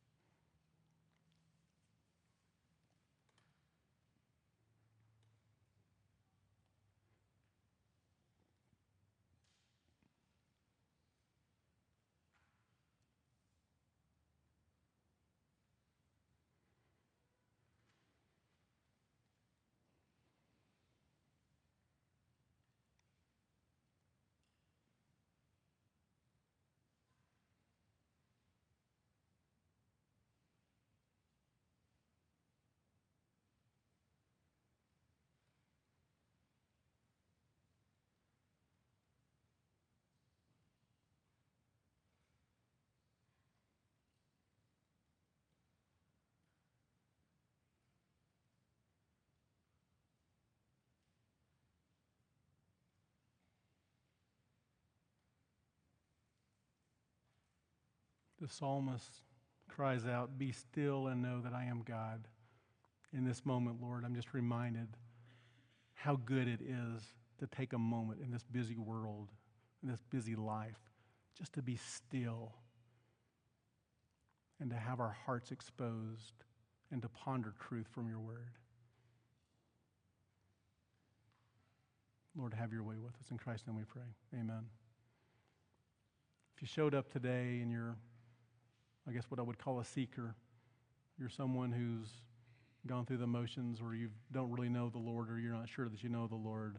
The 58.41 58.47
psalmist 58.47 59.21
cries 59.69 60.05
out, 60.05 60.37
Be 60.37 60.51
still 60.51 61.07
and 61.07 61.21
know 61.21 61.41
that 61.41 61.53
I 61.53 61.65
am 61.65 61.83
God. 61.83 62.27
In 63.13 63.23
this 63.23 63.45
moment, 63.45 63.81
Lord, 63.81 64.03
I'm 64.03 64.15
just 64.15 64.33
reminded 64.33 64.87
how 65.93 66.17
good 66.17 66.47
it 66.47 66.59
is 66.61 67.01
to 67.39 67.47
take 67.47 67.73
a 67.73 67.77
moment 67.77 68.19
in 68.21 68.31
this 68.31 68.43
busy 68.51 68.77
world, 68.77 69.29
in 69.81 69.89
this 69.89 70.03
busy 70.09 70.35
life, 70.35 70.79
just 71.37 71.53
to 71.53 71.61
be 71.61 71.77
still 71.77 72.53
and 74.59 74.69
to 74.69 74.75
have 74.75 74.99
our 74.99 75.15
hearts 75.25 75.51
exposed 75.51 76.33
and 76.91 77.01
to 77.01 77.09
ponder 77.09 77.53
truth 77.67 77.87
from 77.93 78.07
your 78.07 78.19
word. 78.19 78.57
Lord, 82.37 82.53
have 82.53 82.73
your 82.73 82.83
way 82.83 82.95
with 82.97 83.13
us. 83.15 83.31
In 83.31 83.37
Christ's 83.37 83.67
name 83.67 83.77
we 83.77 83.83
pray. 83.83 84.01
Amen. 84.33 84.65
If 86.55 86.61
you 86.61 86.67
showed 86.67 86.93
up 86.93 87.11
today 87.11 87.59
and 87.61 87.71
you're, 87.71 87.95
I 89.07 89.11
guess, 89.11 89.25
what 89.29 89.39
I 89.39 89.43
would 89.43 89.57
call 89.57 89.79
a 89.79 89.85
seeker, 89.85 90.35
you're 91.19 91.29
someone 91.29 91.71
who's 91.71 92.09
gone 92.87 93.05
through 93.05 93.17
the 93.17 93.27
motions 93.27 93.81
or 93.81 93.95
you 93.95 94.09
don't 94.31 94.51
really 94.51 94.69
know 94.69 94.89
the 94.89 94.99
Lord 94.99 95.29
or 95.29 95.39
you're 95.39 95.53
not 95.53 95.69
sure 95.69 95.89
that 95.89 96.03
you 96.03 96.09
know 96.09 96.27
the 96.27 96.35
Lord, 96.35 96.77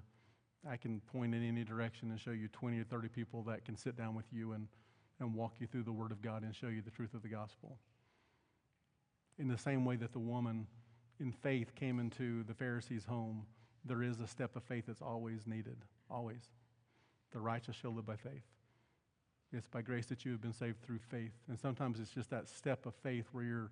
I 0.69 0.77
can 0.77 1.01
point 1.01 1.35
in 1.35 1.47
any 1.47 1.65
direction 1.65 2.11
and 2.11 2.21
show 2.21 2.31
you 2.31 2.49
20 2.49 2.81
or 2.81 2.85
30 2.85 3.09
people 3.09 3.43
that 3.45 3.65
can 3.65 3.77
sit 3.77 3.97
down 3.97 4.15
with 4.15 4.27
you 4.33 4.53
and, 4.53 4.69
and 5.21 5.35
walk 5.35 5.55
you 5.59 5.67
through 5.67 5.85
the 5.85 5.93
Word 5.93 6.13
of 6.13 6.23
God 6.23 6.43
and 6.43 6.55
show 6.55 6.69
you 6.69 6.83
the 6.83 6.91
truth 6.91 7.15
of 7.15 7.23
the 7.23 7.29
gospel. 7.29 7.79
In 9.39 9.49
the 9.49 9.59
same 9.59 9.85
way 9.85 9.97
that 9.97 10.13
the 10.13 10.19
woman 10.19 10.67
in 11.21 11.33
faith 11.33 11.75
came 11.75 11.99
into 11.99 12.43
the 12.45 12.55
Pharisee's 12.55 13.05
home, 13.05 13.47
there 13.85 14.03
is 14.03 14.21
a 14.21 14.27
step 14.27 14.57
of 14.57 14.63
faith 14.65 14.85
that's 14.87 15.03
always 15.03 15.47
needed, 15.47 15.77
always. 16.11 16.43
The 17.33 17.41
righteous 17.41 17.77
shall 17.77 17.95
live 17.95 18.07
by 18.07 18.17
faith. 18.17 18.43
It's 19.57 19.69
by 19.69 19.81
grace 19.81 20.07
that 20.07 20.25
you 20.25 20.33
have 20.33 20.43
been 20.43 20.53
saved 20.53 20.83
through 20.83 20.99
faith. 21.11 21.33
And 21.49 21.59
sometimes 21.59 21.99
it's 21.99 22.11
just 22.11 22.31
that 22.31 22.49
step 22.49 22.85
of 22.85 22.95
faith 23.03 23.27
where 23.33 23.45
you're, 23.45 23.71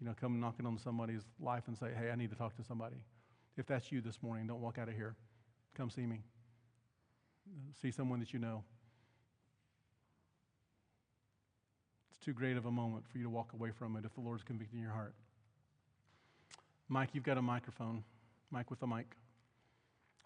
you 0.00 0.06
know, 0.06 0.14
come 0.20 0.38
knocking 0.38 0.66
on 0.66 0.78
somebody's 0.78 1.22
life 1.40 1.62
and 1.66 1.76
say, 1.78 1.88
hey, 1.98 2.10
I 2.10 2.14
need 2.14 2.30
to 2.30 2.36
talk 2.36 2.56
to 2.56 2.62
somebody. 2.62 2.96
If 3.56 3.66
that's 3.66 3.90
you 3.90 4.00
this 4.00 4.22
morning, 4.22 4.46
don't 4.46 4.60
walk 4.60 4.78
out 4.78 4.88
of 4.88 4.94
here. 4.94 5.14
Come 5.76 5.88
see 5.88 6.06
me. 6.06 6.20
See 7.80 7.90
someone 7.90 8.20
that 8.20 8.32
you 8.32 8.38
know. 8.38 8.64
It's 12.10 12.24
too 12.24 12.32
great 12.32 12.56
of 12.56 12.66
a 12.66 12.70
moment 12.70 13.04
for 13.10 13.18
you 13.18 13.24
to 13.24 13.30
walk 13.30 13.52
away 13.54 13.70
from 13.70 13.96
it 13.96 14.04
if 14.04 14.14
the 14.14 14.20
Lord's 14.20 14.42
convicting 14.42 14.80
your 14.80 14.90
heart. 14.92 15.14
Mike, 16.88 17.10
you've 17.12 17.24
got 17.24 17.38
a 17.38 17.42
microphone. 17.42 18.04
Mike 18.50 18.70
with 18.70 18.82
a 18.82 18.86
mic. 18.86 19.06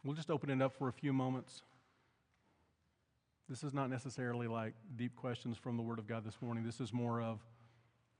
We'll 0.04 0.16
just 0.16 0.30
open 0.30 0.50
it 0.50 0.60
up 0.60 0.74
for 0.76 0.88
a 0.88 0.92
few 0.92 1.12
moments. 1.12 1.62
This 3.48 3.64
is 3.64 3.72
not 3.72 3.88
necessarily 3.88 4.46
like 4.46 4.74
deep 4.96 5.16
questions 5.16 5.56
from 5.56 5.76
the 5.76 5.82
Word 5.82 5.98
of 5.98 6.06
God 6.06 6.22
this 6.24 6.36
morning. 6.42 6.64
This 6.64 6.80
is 6.80 6.92
more 6.92 7.22
of 7.22 7.40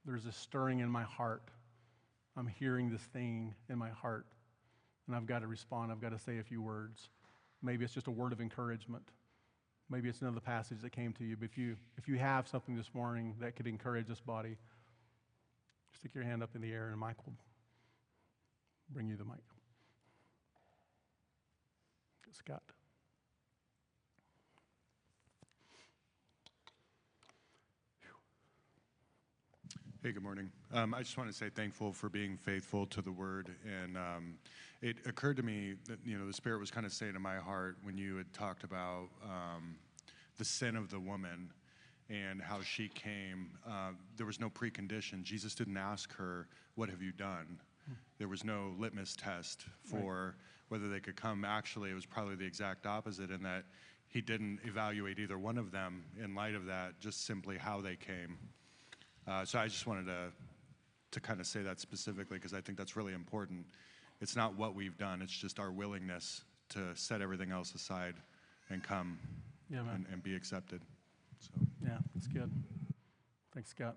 there's 0.06 0.24
a 0.24 0.32
stirring 0.32 0.80
in 0.80 0.88
my 0.88 1.02
heart. 1.02 1.42
I'm 2.34 2.46
hearing 2.46 2.88
this 2.88 3.02
thing 3.02 3.54
in 3.68 3.76
my 3.76 3.90
heart, 3.90 4.24
and 5.06 5.14
I've 5.14 5.26
got 5.26 5.40
to 5.40 5.46
respond. 5.46 5.92
I've 5.92 6.00
got 6.00 6.12
to 6.12 6.18
say 6.18 6.38
a 6.38 6.42
few 6.42 6.62
words. 6.62 7.10
Maybe 7.62 7.84
it's 7.84 7.92
just 7.92 8.06
a 8.06 8.10
word 8.10 8.32
of 8.32 8.40
encouragement. 8.40 9.02
Maybe 9.90 10.08
it's 10.08 10.22
another 10.22 10.40
passage 10.40 10.80
that 10.80 10.92
came 10.92 11.12
to 11.14 11.24
you. 11.24 11.36
But 11.36 11.46
if 11.46 11.58
you, 11.58 11.76
if 11.98 12.08
you 12.08 12.16
have 12.16 12.48
something 12.48 12.74
this 12.74 12.90
morning 12.94 13.34
that 13.40 13.54
could 13.54 13.66
encourage 13.66 14.06
this 14.06 14.20
body, 14.20 14.56
stick 15.98 16.14
your 16.14 16.24
hand 16.24 16.42
up 16.42 16.54
in 16.54 16.62
the 16.62 16.72
air, 16.72 16.88
and 16.88 16.98
Mike 16.98 17.26
will 17.26 17.34
bring 18.90 19.08
you 19.08 19.16
the 19.16 19.24
mic. 19.24 19.42
Scott. 22.32 22.62
Hey, 30.08 30.14
good 30.14 30.22
morning. 30.22 30.50
Um, 30.72 30.94
I 30.94 31.00
just 31.00 31.18
want 31.18 31.28
to 31.28 31.36
say 31.36 31.50
thankful 31.50 31.92
for 31.92 32.08
being 32.08 32.38
faithful 32.38 32.86
to 32.86 33.02
the 33.02 33.12
word. 33.12 33.50
And 33.66 33.98
um, 33.98 34.38
it 34.80 34.96
occurred 35.04 35.36
to 35.36 35.42
me 35.42 35.74
that, 35.86 35.98
you 36.02 36.18
know, 36.18 36.26
the 36.26 36.32
Spirit 36.32 36.60
was 36.60 36.70
kind 36.70 36.86
of 36.86 36.94
saying 36.94 37.12
to 37.12 37.20
my 37.20 37.36
heart 37.36 37.76
when 37.82 37.98
you 37.98 38.16
had 38.16 38.32
talked 38.32 38.64
about 38.64 39.08
um, 39.22 39.76
the 40.38 40.46
sin 40.46 40.76
of 40.76 40.88
the 40.90 40.98
woman 40.98 41.50
and 42.08 42.40
how 42.40 42.62
she 42.62 42.88
came. 42.88 43.50
Uh, 43.68 43.90
there 44.16 44.24
was 44.24 44.40
no 44.40 44.48
precondition. 44.48 45.24
Jesus 45.24 45.54
didn't 45.54 45.76
ask 45.76 46.10
her, 46.16 46.48
What 46.74 46.88
have 46.88 47.02
you 47.02 47.12
done? 47.12 47.60
There 48.16 48.28
was 48.28 48.44
no 48.44 48.72
litmus 48.78 49.14
test 49.14 49.66
for 49.82 50.24
right. 50.24 50.34
whether 50.70 50.88
they 50.88 51.00
could 51.00 51.16
come. 51.16 51.44
Actually, 51.44 51.90
it 51.90 51.94
was 51.94 52.06
probably 52.06 52.34
the 52.34 52.46
exact 52.46 52.86
opposite 52.86 53.30
in 53.30 53.42
that 53.42 53.64
he 54.06 54.22
didn't 54.22 54.60
evaluate 54.64 55.18
either 55.18 55.36
one 55.36 55.58
of 55.58 55.70
them 55.70 56.04
in 56.18 56.34
light 56.34 56.54
of 56.54 56.64
that, 56.64 56.98
just 56.98 57.26
simply 57.26 57.58
how 57.58 57.82
they 57.82 57.96
came. 57.96 58.38
Uh, 59.28 59.44
so 59.44 59.58
I 59.58 59.66
just 59.66 59.86
wanted 59.86 60.06
to, 60.06 60.32
to 61.10 61.20
kind 61.20 61.38
of 61.38 61.46
say 61.46 61.60
that 61.62 61.80
specifically 61.80 62.38
because 62.38 62.54
I 62.54 62.60
think 62.60 62.78
that's 62.78 62.96
really 62.96 63.12
important. 63.12 63.66
It's 64.20 64.34
not 64.34 64.56
what 64.56 64.74
we've 64.74 64.96
done, 64.96 65.20
it's 65.20 65.32
just 65.32 65.58
our 65.58 65.70
willingness 65.70 66.42
to 66.70 66.94
set 66.94 67.20
everything 67.20 67.50
else 67.50 67.74
aside 67.74 68.14
and 68.70 68.82
come 68.82 69.18
yeah, 69.70 69.80
and, 69.94 70.06
and, 70.10 70.22
be 70.22 70.34
accepted. 70.34 70.80
So. 71.40 71.50
Yeah, 71.82 71.98
that's 72.14 72.26
good. 72.26 72.50
Thanks, 73.54 73.70
Scott. 73.70 73.96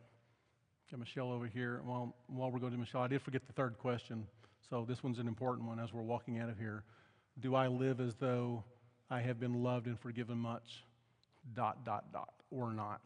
Got 0.90 1.00
Michelle 1.00 1.32
over 1.32 1.48
here. 1.48 1.82
While, 1.86 2.16
while 2.28 2.52
we're 2.52 2.60
going 2.60 2.74
to 2.74 2.78
Michelle, 2.78 3.02
I 3.02 3.08
did 3.08 3.22
forget 3.22 3.46
the 3.48 3.54
third 3.54 3.78
question. 3.78 4.28
So 4.70 4.86
this 4.88 5.04
one's 5.04 5.20
an 5.20 5.28
important 5.28 5.68
one 5.68 5.80
as 5.80 5.94
we're 5.94 6.02
walking 6.02 6.40
out 6.40 6.50
of 6.50 6.58
here. 6.58 6.84
Do 7.40 7.56
I 7.56 7.68
live 7.68 8.02
as 8.02 8.16
though 8.16 8.64
I 9.10 9.22
have 9.22 9.40
been 9.40 9.64
loved 9.64 9.88
and 9.88 10.00
forgiven 10.00 10.38
much? 10.38 10.84
Dot, 11.54 11.86
dot, 11.86 12.12
dot, 12.12 12.34
or 12.52 12.72
not? 12.74 13.02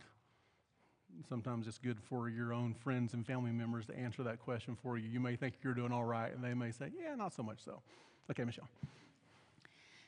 Sometimes 1.28 1.68
it's 1.68 1.78
good 1.78 2.00
for 2.00 2.30
your 2.30 2.54
own 2.54 2.74
friends 2.74 3.14
and 3.14 3.26
family 3.26 3.52
members 3.52 3.86
to 3.88 3.98
answer 3.98 4.24
that 4.24 4.40
question 4.40 4.78
for 4.82 4.98
you. 4.98 5.10
You 5.10 5.20
may 5.20 5.36
think 5.36 5.56
you're 5.64 5.74
doing 5.74 5.92
all 5.92 6.04
right, 6.04 6.34
and 6.34 6.44
they 6.44 6.54
may 6.54 6.72
say, 6.72 6.92
yeah, 7.00 7.16
not 7.16 7.34
so 7.34 7.44
much 7.44 7.64
so. 7.64 7.82
Okay, 8.30 8.44
Michelle. 8.44 8.68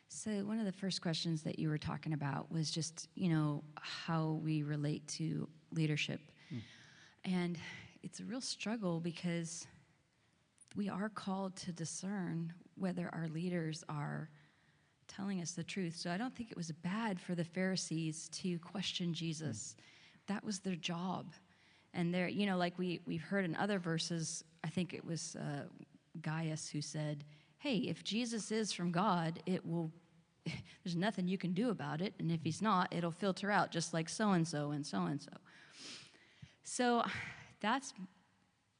So, 0.09 0.31
one 0.45 0.59
of 0.59 0.65
the 0.65 0.71
first 0.71 1.01
questions 1.01 1.43
that 1.43 1.59
you 1.59 1.69
were 1.69 1.77
talking 1.77 2.13
about 2.13 2.51
was 2.51 2.71
just, 2.71 3.09
you 3.15 3.29
know, 3.29 3.63
how 3.79 4.39
we 4.43 4.63
relate 4.63 5.07
to 5.09 5.47
leadership. 5.71 6.21
Hmm. 6.49 6.57
And 7.25 7.57
it's 8.03 8.19
a 8.19 8.23
real 8.23 8.41
struggle 8.41 8.99
because 8.99 9.67
we 10.75 10.87
are 10.87 11.09
called 11.09 11.55
to 11.57 11.73
discern 11.73 12.53
whether 12.75 13.09
our 13.13 13.27
leaders 13.27 13.83
are 13.89 14.29
telling 15.07 15.41
us 15.41 15.51
the 15.51 15.63
truth. 15.63 15.95
So, 15.97 16.09
I 16.09 16.17
don't 16.17 16.35
think 16.35 16.51
it 16.51 16.57
was 16.57 16.71
bad 16.71 17.19
for 17.19 17.35
the 17.35 17.43
Pharisees 17.43 18.29
to 18.29 18.59
question 18.59 19.13
Jesus. 19.13 19.75
Hmm 19.77 19.83
that 20.27 20.43
was 20.43 20.59
their 20.59 20.75
job. 20.75 21.33
And 21.93 22.13
they're, 22.13 22.27
you 22.27 22.45
know, 22.45 22.57
like 22.57 22.77
we, 22.77 22.99
we've 23.05 23.21
heard 23.21 23.45
in 23.45 23.55
other 23.55 23.79
verses, 23.79 24.43
I 24.63 24.69
think 24.69 24.93
it 24.93 25.03
was 25.03 25.35
uh, 25.35 25.63
Gaius 26.21 26.69
who 26.69 26.81
said, 26.81 27.23
hey, 27.57 27.77
if 27.77 28.03
Jesus 28.03 28.51
is 28.51 28.71
from 28.71 28.91
God, 28.91 29.41
it 29.45 29.65
will, 29.65 29.91
there's 30.45 30.95
nothing 30.95 31.27
you 31.27 31.37
can 31.37 31.53
do 31.53 31.69
about 31.69 32.01
it. 32.01 32.13
And 32.19 32.31
if 32.31 32.43
he's 32.43 32.61
not, 32.61 32.93
it'll 32.93 33.11
filter 33.11 33.49
out 33.49 33.71
just 33.71 33.93
like 33.93 34.09
so 34.09 34.31
and 34.31 34.47
so 34.47 34.71
and 34.71 34.85
so 34.85 35.05
and 35.05 35.21
so. 35.21 35.31
So 36.63 37.03
that's 37.61 37.93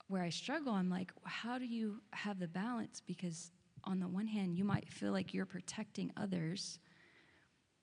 where 0.09 0.23
I 0.23 0.29
struggle. 0.29 0.73
I'm 0.73 0.89
like, 0.89 1.11
how 1.23 1.57
do 1.57 1.65
you 1.65 2.01
have 2.11 2.39
the 2.39 2.47
balance? 2.47 3.01
Because 3.05 3.51
on 3.83 3.99
the 3.99 4.07
one 4.07 4.27
hand, 4.27 4.57
you 4.57 4.63
might 4.63 4.87
feel 4.89 5.11
like 5.11 5.33
you're 5.33 5.45
protecting 5.45 6.11
others 6.17 6.79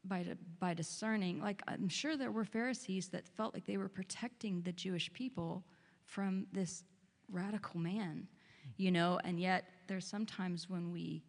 by, 0.05 0.25
by 0.61 0.75
discerning, 0.75 1.41
like 1.41 1.63
I'm 1.67 1.89
sure 1.89 2.17
there 2.17 2.31
were 2.31 2.45
Pharisees 2.45 3.09
that 3.09 3.29
felt 3.29 3.55
like 3.55 3.67
they 3.67 3.77
were 3.77 3.89
protecting 3.89 4.63
the 4.63 4.73
Jewish 4.73 5.13
people 5.13 5.65
from 6.05 6.47
this 6.53 6.85
radical 7.31 7.81
man, 7.81 8.29
you 8.77 8.91
know, 8.91 9.19
and 9.25 9.41
yet 9.41 9.65
there's 9.89 10.07
sometimes 10.07 10.69
when 10.69 10.91
we 10.93 11.25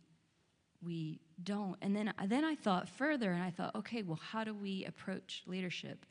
we 0.83 1.19
don't. 1.43 1.77
And 1.81 1.95
then 1.95 2.13
then 2.27 2.43
I 2.43 2.53
thought 2.53 2.87
further 2.87 3.31
and 3.31 3.41
I 3.41 3.49
thought, 3.49 3.75
okay, 3.75 4.03
well, 4.03 4.19
how 4.21 4.43
do 4.43 4.53
we 4.53 4.85
approach 4.85 5.43
leadership? 5.47 6.05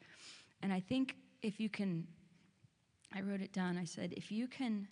And 0.62 0.72
I 0.72 0.80
think 0.80 1.16
if 1.42 1.60
you 1.60 1.68
can 1.68 2.06
I 3.14 3.20
wrote 3.20 3.40
it 3.40 3.52
down. 3.52 3.78
I 3.78 3.84
said, 3.84 4.12
if 4.16 4.32
you 4.32 4.48
can 4.48 4.88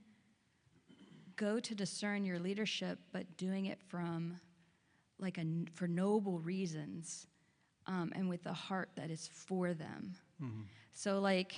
go 1.35 1.59
to 1.59 1.75
discern 1.75 2.25
your 2.25 2.39
leadership, 2.39 3.01
but 3.13 3.37
doing 3.37 3.67
it 3.67 3.81
from 3.89 4.39
like 5.19 5.39
a 5.39 5.45
for 5.75 5.89
noble 5.89 6.39
reasons, 6.39 7.27
um, 7.87 8.13
and 8.15 8.29
with 8.29 8.47
a 8.47 8.53
heart 8.53 8.91
that 8.97 9.11
is 9.11 9.29
for 9.33 9.75
them. 9.75 10.15
Mm-hmm. 10.43 10.63
So, 10.93 11.21
like, 11.21 11.55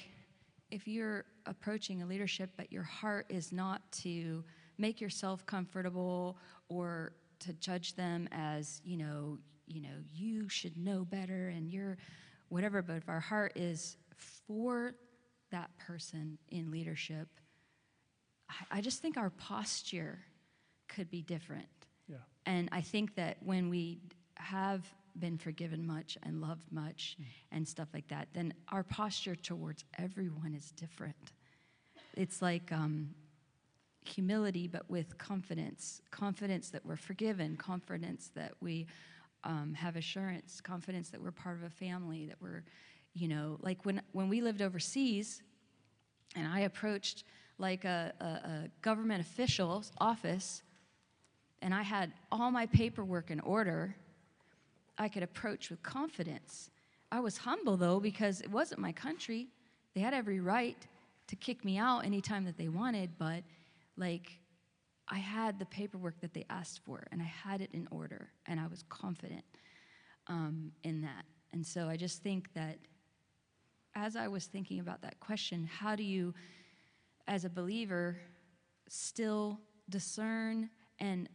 if 0.71 0.89
you're 0.89 1.25
approaching 1.47 2.03
a 2.03 2.07
leadership, 2.07 2.51
but 2.57 2.73
your 2.73 2.83
heart 2.83 3.27
is 3.29 3.53
not 3.53 3.81
to 3.93 4.45
make 4.79 5.01
yourself 5.01 5.45
comfortable 5.47 6.39
or 6.69 7.13
to 7.41 7.53
judge 7.55 7.95
them 7.95 8.29
as, 8.33 8.81
you 8.85 8.97
know, 8.97 9.39
you 9.67 9.81
know, 9.81 9.97
you 10.13 10.49
should 10.49 10.77
know 10.77 11.05
better 11.05 11.49
and 11.49 11.71
you're 11.71 11.97
whatever, 12.49 12.83
but 12.83 12.97
if 12.97 13.09
our 13.09 13.21
heart 13.21 13.53
is 13.57 13.97
for 14.47 14.95
that 15.51 15.71
person 15.79 16.39
in 16.49 16.71
leadership, 16.71 17.29
I, 18.51 18.79
I 18.79 18.81
just 18.81 19.01
think 19.01 19.17
our 19.17 19.31
posture 19.31 20.19
could 20.89 21.11
be 21.11 21.23
different. 21.23 21.69
Yeah. 22.09 22.17
And 22.47 22.69
I 22.73 22.81
think 22.81 23.15
that 23.17 23.39
when 23.43 23.71
we 23.71 24.01
have 24.37 24.85
been 25.19 25.39
forgiven 25.39 25.87
much 25.87 26.19
and 26.23 26.41
loved 26.41 26.71
much 26.73 27.17
and 27.53 27.67
stuff 27.67 27.89
like 27.95 28.09
that, 28.09 28.29
then 28.33 28.53
our 28.73 28.83
posture 28.83 29.37
towards 29.37 29.85
everyone 29.99 30.55
is 30.55 30.71
different. 30.73 31.33
It's 32.17 32.43
like 32.43 32.73
um, 32.73 33.11
humility, 34.05 34.67
but 34.69 34.89
with 34.91 35.17
confidence 35.19 36.01
confidence 36.11 36.71
that 36.71 36.85
we're 36.85 36.97
forgiven, 36.97 37.57
confidence 37.57 38.31
that 38.35 38.53
we 38.61 38.87
um, 39.45 39.75
have 39.75 39.97
assurance, 39.97 40.61
confidence 40.61 41.11
that 41.11 41.21
we're 41.21 41.31
part 41.31 41.57
of 41.57 41.65
a 41.65 41.71
family, 41.71 42.27
that 42.27 42.37
we're, 42.41 42.65
you 43.13 43.29
know, 43.29 43.59
like 43.61 43.85
when, 43.85 44.01
when 44.13 44.29
we 44.29 44.41
lived 44.41 44.63
overseas 44.63 45.43
and 46.35 46.49
I 46.49 46.61
approached 46.61 47.25
like 47.59 47.85
a, 47.85 48.13
a, 48.21 48.25
a 48.25 48.71
government 48.83 49.21
official's 49.21 49.93
office 49.99 50.63
and 51.63 51.75
I 51.75 51.83
had 51.83 52.13
all 52.33 52.51
my 52.51 52.67
paperwork 52.67 53.31
in 53.31 53.41
order, 53.41 53.95
I 54.99 55.09
could 55.09 55.23
approach 55.23 55.71
with 55.71 55.83
confidence. 55.83 56.71
I 57.11 57.21
was 57.21 57.37
humble 57.37 57.77
though 57.77 58.01
because 58.01 58.41
it 58.41 58.51
wasn't 58.51 58.81
my 58.81 58.93
country. 58.93 59.49
They 59.95 60.01
had 60.01 60.15
every 60.15 60.41
right 60.41 60.77
to 61.29 61.37
kick 61.37 61.65
me 61.65 61.79
out 61.79 62.05
anytime 62.05 62.45
that 62.45 62.59
they 62.59 62.69
wanted, 62.69 63.11
but 63.19 63.43
like 63.97 64.39
I 65.09 65.19
had 65.19 65.59
the 65.59 65.67
paperwork 65.67 66.21
that 66.21 66.35
they 66.35 66.45
asked 66.51 66.81
for 66.85 67.07
and 67.13 67.21
I 67.21 67.27
had 67.27 67.61
it 67.61 67.71
in 67.73 67.87
order 67.91 68.31
and 68.47 68.59
I 68.59 68.67
was 68.67 68.85
confident 68.89 69.45
um, 70.27 70.73
in 70.83 71.03
that. 71.03 71.25
And 71.53 71.67
so 71.67 71.89
I 71.89 71.97
just 71.97 72.23
think 72.23 72.53
that 72.55 72.79
as 73.95 74.17
I 74.17 74.29
was 74.29 74.47
thinking 74.47 74.81
about 74.81 75.03
that 75.03 75.21
question, 75.21 75.69
how 75.73 75.95
do 75.95 76.03
you, 76.03 76.35
as 77.29 77.45
a 77.45 77.51
believer, 77.51 78.17
still 78.89 79.61
discern 79.89 80.71
and 80.99 81.29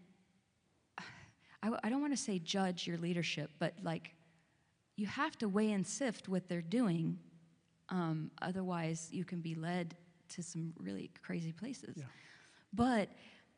I, 1.63 1.71
I 1.83 1.89
don't 1.89 2.01
want 2.01 2.13
to 2.13 2.21
say 2.21 2.39
judge 2.39 2.87
your 2.87 2.97
leadership, 2.97 3.51
but 3.59 3.73
like 3.83 4.13
you 4.95 5.07
have 5.07 5.37
to 5.39 5.47
weigh 5.49 5.71
and 5.71 5.85
sift 5.85 6.27
what 6.27 6.47
they're 6.47 6.61
doing. 6.61 7.17
Um, 7.89 8.31
otherwise, 8.41 9.09
you 9.11 9.25
can 9.25 9.41
be 9.41 9.55
led 9.55 9.95
to 10.29 10.43
some 10.43 10.73
really 10.77 11.09
crazy 11.23 11.51
places. 11.51 11.95
Yeah. 11.97 12.03
But 12.73 13.09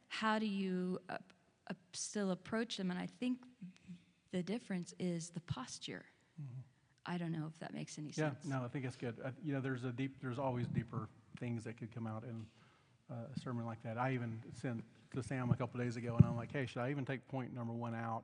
how 0.08 0.40
do 0.40 0.46
you 0.46 1.00
uh, 1.10 1.18
uh, 1.70 1.74
still 1.94 2.32
approach 2.32 2.78
them? 2.78 2.92
And 2.92 3.00
I 3.00 3.08
think 3.20 3.40
the 4.32 4.42
difference 4.42 4.94
is 5.00 5.30
the 5.30 5.42
posture. 5.42 6.06
I 7.06 7.18
don't 7.18 7.32
know 7.32 7.46
if 7.48 7.60
that 7.60 7.74
makes 7.74 7.98
any 7.98 8.08
Yeah, 8.10 8.30
sense. 8.30 8.40
Yeah, 8.46 8.58
no, 8.58 8.66
I 8.66 8.68
think 8.68 8.86
it's 8.86 8.96
good. 8.96 9.16
Uh, 9.24 9.32
You 9.44 9.54
know, 9.54 9.60
there's 9.60 9.84
a 9.84 9.92
deep, 9.92 10.22
there's 10.22 10.40
always 10.40 10.68
deeper 10.68 11.10
things 11.40 11.64
that 11.64 11.78
could 11.78 11.94
come 11.94 12.08
out 12.08 12.24
in 12.24 12.46
a 13.12 13.40
sermon 13.40 13.66
like 13.66 13.82
that. 13.84 13.98
I 13.98 14.14
even 14.14 14.40
sent 14.62 14.84
to 15.14 15.24
Sam 15.24 15.50
a 15.52 15.56
couple 15.56 15.80
days 15.80 15.98
ago, 15.98 16.16
and 16.16 16.26
I'm 16.26 16.38
like, 16.38 16.52
hey, 16.52 16.66
should 16.66 16.82
I 16.82 16.92
even 16.92 17.06
take 17.06 17.28
point 17.28 17.54
number 17.54 17.74
one 17.74 17.96
out? 17.96 18.24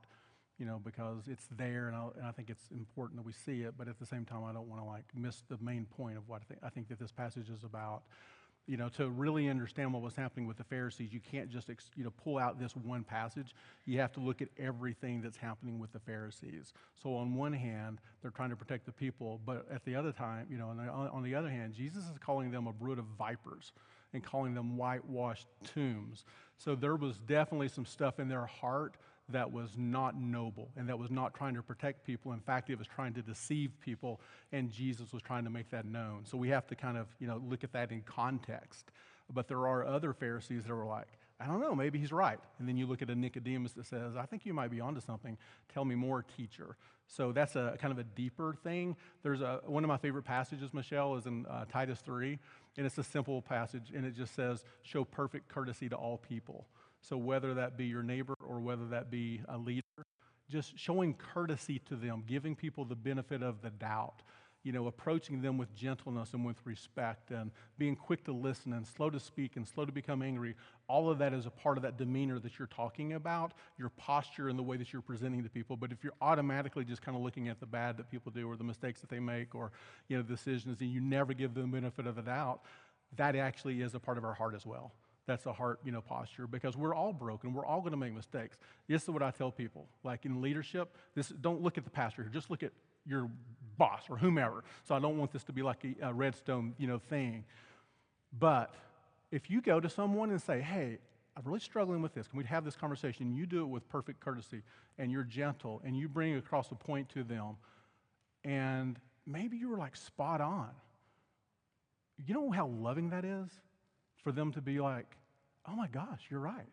You 0.57 0.65
know, 0.65 0.81
because 0.83 1.27
it's 1.27 1.47
there, 1.55 1.87
and, 1.87 1.95
I'll, 1.95 2.13
and 2.17 2.25
I 2.25 2.31
think 2.31 2.49
it's 2.49 2.71
important 2.71 3.19
that 3.19 3.25
we 3.25 3.33
see 3.33 3.61
it. 3.61 3.75
But 3.77 3.87
at 3.87 3.99
the 3.99 4.05
same 4.05 4.25
time, 4.25 4.43
I 4.43 4.53
don't 4.53 4.67
want 4.67 4.81
to 4.81 4.87
like 4.87 5.03
miss 5.15 5.43
the 5.49 5.57
main 5.61 5.85
point 5.85 6.17
of 6.17 6.27
what 6.27 6.41
I 6.41 6.45
think. 6.45 6.59
I 6.63 6.69
think 6.69 6.87
that 6.89 6.99
this 6.99 7.11
passage 7.11 7.49
is 7.49 7.63
about. 7.63 8.03
You 8.69 8.75
know, 8.75 8.89
to 8.97 9.07
really 9.07 9.47
understand 9.47 9.93
what 9.93 10.01
was 10.01 10.13
happening 10.13 10.45
with 10.45 10.57
the 10.57 10.63
Pharisees, 10.65 11.13
you 11.13 11.21
can't 11.21 11.49
just 11.49 11.69
ex- 11.69 11.89
you 11.95 12.03
know 12.03 12.11
pull 12.21 12.37
out 12.37 12.59
this 12.59 12.75
one 12.75 13.05
passage. 13.05 13.55
You 13.85 13.99
have 13.99 14.11
to 14.13 14.19
look 14.19 14.41
at 14.41 14.49
everything 14.59 15.21
that's 15.21 15.37
happening 15.37 15.79
with 15.79 15.93
the 15.93 15.99
Pharisees. 15.99 16.73
So 17.01 17.15
on 17.15 17.33
one 17.33 17.53
hand, 17.53 17.99
they're 18.21 18.31
trying 18.31 18.49
to 18.49 18.57
protect 18.57 18.85
the 18.85 18.91
people, 18.91 19.39
but 19.45 19.67
at 19.71 19.85
the 19.85 19.95
other 19.95 20.11
time, 20.11 20.47
you 20.49 20.57
know, 20.57 20.67
on 20.67 20.77
the, 20.77 20.83
on 20.91 21.23
the 21.23 21.33
other 21.33 21.49
hand, 21.49 21.75
Jesus 21.75 22.03
is 22.03 22.17
calling 22.19 22.51
them 22.51 22.67
a 22.67 22.73
brood 22.73 22.99
of 22.99 23.05
vipers 23.17 23.71
and 24.13 24.23
calling 24.23 24.53
them 24.53 24.77
whitewashed 24.77 25.47
tombs. 25.73 26.23
So 26.57 26.75
there 26.75 26.95
was 26.95 27.17
definitely 27.17 27.67
some 27.67 27.85
stuff 27.85 28.19
in 28.19 28.27
their 28.27 28.45
heart 28.45 28.95
that 29.29 29.51
was 29.51 29.71
not 29.77 30.19
noble 30.19 30.69
and 30.77 30.87
that 30.89 30.97
was 30.97 31.11
not 31.11 31.33
trying 31.33 31.55
to 31.55 31.61
protect 31.61 32.05
people. 32.05 32.31
In 32.31 32.39
fact, 32.39 32.69
it 32.69 32.77
was 32.77 32.87
trying 32.87 33.13
to 33.15 33.21
deceive 33.21 33.71
people, 33.81 34.21
and 34.51 34.71
Jesus 34.71 35.11
was 35.11 35.21
trying 35.21 35.43
to 35.43 35.49
make 35.49 35.69
that 35.71 35.85
known. 35.85 36.21
So 36.23 36.37
we 36.37 36.49
have 36.49 36.65
to 36.67 36.75
kind 36.75 36.97
of, 36.97 37.07
you 37.19 37.27
know, 37.27 37.41
look 37.45 37.63
at 37.63 37.73
that 37.73 37.91
in 37.91 38.01
context. 38.01 38.91
But 39.33 39.47
there 39.47 39.67
are 39.67 39.85
other 39.85 40.13
Pharisees 40.13 40.63
that 40.63 40.73
were 40.73 40.85
like, 40.85 41.07
I 41.39 41.45
don't 41.45 41.59
know, 41.59 41.75
maybe 41.75 41.99
he's 41.99 42.11
right. 42.11 42.39
And 42.57 42.67
then 42.67 42.77
you 42.77 42.87
look 42.87 43.01
at 43.01 43.09
a 43.09 43.15
Nicodemus 43.15 43.73
that 43.73 43.85
says, 43.85 44.15
I 44.15 44.25
think 44.25 44.45
you 44.45 44.53
might 44.53 44.71
be 44.71 44.79
onto 44.79 45.01
something. 45.01 45.37
Tell 45.71 45.85
me 45.85 45.93
more, 45.93 46.23
teacher. 46.35 46.77
So 47.07 47.31
that's 47.31 47.55
a 47.55 47.77
kind 47.79 47.91
of 47.91 47.99
a 47.99 48.03
deeper 48.03 48.55
thing. 48.63 48.95
There's 49.21 49.41
a, 49.41 49.61
one 49.65 49.83
of 49.83 49.87
my 49.87 49.97
favorite 49.97 50.23
passages, 50.23 50.73
Michelle, 50.73 51.15
is 51.15 51.27
in 51.27 51.45
uh, 51.45 51.65
Titus 51.71 51.99
3, 51.99 52.39
and 52.77 52.85
it's 52.85 52.97
a 52.97 53.03
simple 53.03 53.41
passage, 53.41 53.91
and 53.93 54.05
it 54.05 54.15
just 54.15 54.35
says, 54.35 54.63
Show 54.83 55.03
perfect 55.03 55.49
courtesy 55.49 55.89
to 55.89 55.95
all 55.95 56.17
people. 56.17 56.67
So 57.01 57.17
whether 57.17 57.53
that 57.55 57.77
be 57.77 57.85
your 57.85 58.03
neighbor 58.03 58.35
or 58.45 58.59
whether 58.59 58.87
that 58.87 59.09
be 59.09 59.41
a 59.49 59.57
leader, 59.57 59.83
just 60.49 60.77
showing 60.77 61.13
courtesy 61.13 61.79
to 61.87 61.95
them, 61.95 62.23
giving 62.25 62.55
people 62.55 62.85
the 62.85 62.95
benefit 62.95 63.43
of 63.43 63.61
the 63.61 63.69
doubt, 63.69 64.21
you 64.67 64.73
know, 64.73 64.87
approaching 64.87 65.41
them 65.41 65.57
with 65.57 65.73
gentleness 65.73 66.33
and 66.33 66.45
with 66.45 66.57
respect, 66.65 67.31
and 67.31 67.51
being 67.77 67.95
quick 67.95 68.25
to 68.25 68.33
listen 68.33 68.73
and 68.73 68.85
slow 68.85 69.09
to 69.09 69.17
speak 69.17 69.55
and 69.55 69.65
slow 69.65 69.85
to 69.85 69.93
become 69.93 70.21
angry. 70.21 70.55
All 70.89 71.09
of 71.09 71.19
that 71.19 71.31
is 71.31 71.45
a 71.45 71.49
part 71.49 71.77
of 71.77 71.83
that 71.83 71.97
demeanor 71.97 72.37
that 72.39 72.59
you're 72.59 72.67
talking 72.67 73.13
about, 73.13 73.53
your 73.77 73.87
posture 73.91 74.49
and 74.49 74.59
the 74.59 74.63
way 74.63 74.75
that 74.75 74.91
you're 74.91 75.01
presenting 75.01 75.41
to 75.41 75.49
people. 75.49 75.77
But 75.77 75.93
if 75.93 76.03
you're 76.03 76.17
automatically 76.21 76.83
just 76.83 77.01
kind 77.01 77.15
of 77.15 77.23
looking 77.23 77.47
at 77.47 77.61
the 77.61 77.65
bad 77.65 77.95
that 77.95 78.11
people 78.11 78.29
do 78.29 78.45
or 78.45 78.57
the 78.57 78.65
mistakes 78.65 78.99
that 78.99 79.09
they 79.09 79.21
make 79.21 79.55
or, 79.55 79.71
you 80.09 80.17
know, 80.17 80.23
decisions, 80.23 80.81
and 80.81 80.91
you 80.91 80.99
never 80.99 81.33
give 81.33 81.53
them 81.53 81.71
the 81.71 81.77
benefit 81.77 82.05
of 82.05 82.17
the 82.17 82.21
doubt, 82.21 82.59
that 83.15 83.37
actually 83.37 83.81
is 83.81 83.95
a 83.95 83.99
part 84.01 84.17
of 84.17 84.25
our 84.25 84.33
heart 84.33 84.53
as 84.53 84.65
well. 84.65 84.91
That's 85.27 85.45
a 85.45 85.53
heart, 85.53 85.79
you 85.85 85.93
know, 85.93 86.01
posture 86.01 86.45
because 86.45 86.75
we're 86.75 86.95
all 86.95 87.13
broken. 87.13 87.53
We're 87.53 87.65
all 87.65 87.79
going 87.79 87.91
to 87.91 87.97
make 87.97 88.13
mistakes. 88.13 88.57
This 88.89 89.03
is 89.03 89.09
what 89.09 89.23
I 89.23 89.31
tell 89.31 89.51
people. 89.51 89.87
Like 90.03 90.25
in 90.25 90.41
leadership, 90.41 90.93
this 91.15 91.29
don't 91.29 91.61
look 91.61 91.77
at 91.77 91.85
the 91.85 91.89
pastor 91.89 92.23
here. 92.23 92.31
Just 92.31 92.49
look 92.49 92.63
at 92.63 92.73
your 93.07 93.29
boss 93.77 94.03
or 94.09 94.17
whomever. 94.17 94.63
So 94.83 94.95
I 94.95 94.99
don't 94.99 95.17
want 95.17 95.31
this 95.31 95.43
to 95.45 95.53
be 95.53 95.61
like 95.61 95.83
a, 95.85 96.07
a 96.07 96.13
redstone, 96.13 96.73
you 96.77 96.87
know, 96.87 96.99
thing. 96.99 97.45
But 98.37 98.73
if 99.31 99.49
you 99.49 99.61
go 99.61 99.79
to 99.79 99.89
someone 99.89 100.29
and 100.31 100.41
say, 100.41 100.61
"Hey, 100.61 100.97
I'm 101.35 101.43
really 101.45 101.59
struggling 101.59 102.01
with 102.01 102.13
this. 102.13 102.27
Can 102.27 102.37
we 102.37 102.45
have 102.45 102.65
this 102.65 102.75
conversation?" 102.75 103.35
You 103.35 103.45
do 103.45 103.61
it 103.61 103.67
with 103.67 103.87
perfect 103.89 104.19
courtesy 104.19 104.63
and 104.97 105.11
you're 105.11 105.23
gentle 105.23 105.81
and 105.85 105.95
you 105.97 106.07
bring 106.09 106.35
across 106.35 106.71
a 106.71 106.75
point 106.75 107.09
to 107.09 107.23
them, 107.23 107.57
and 108.43 108.99
maybe 109.25 109.57
you 109.57 109.69
were 109.69 109.77
like 109.77 109.95
spot 109.95 110.41
on. 110.41 110.69
You 112.25 112.33
know 112.33 112.51
how 112.51 112.67
loving 112.67 113.11
that 113.11 113.23
is 113.23 113.49
for 114.23 114.31
them 114.31 114.51
to 114.53 114.61
be 114.61 114.79
like, 114.79 115.15
"Oh 115.67 115.75
my 115.75 115.87
gosh, 115.87 116.21
you're 116.29 116.39
right. 116.39 116.67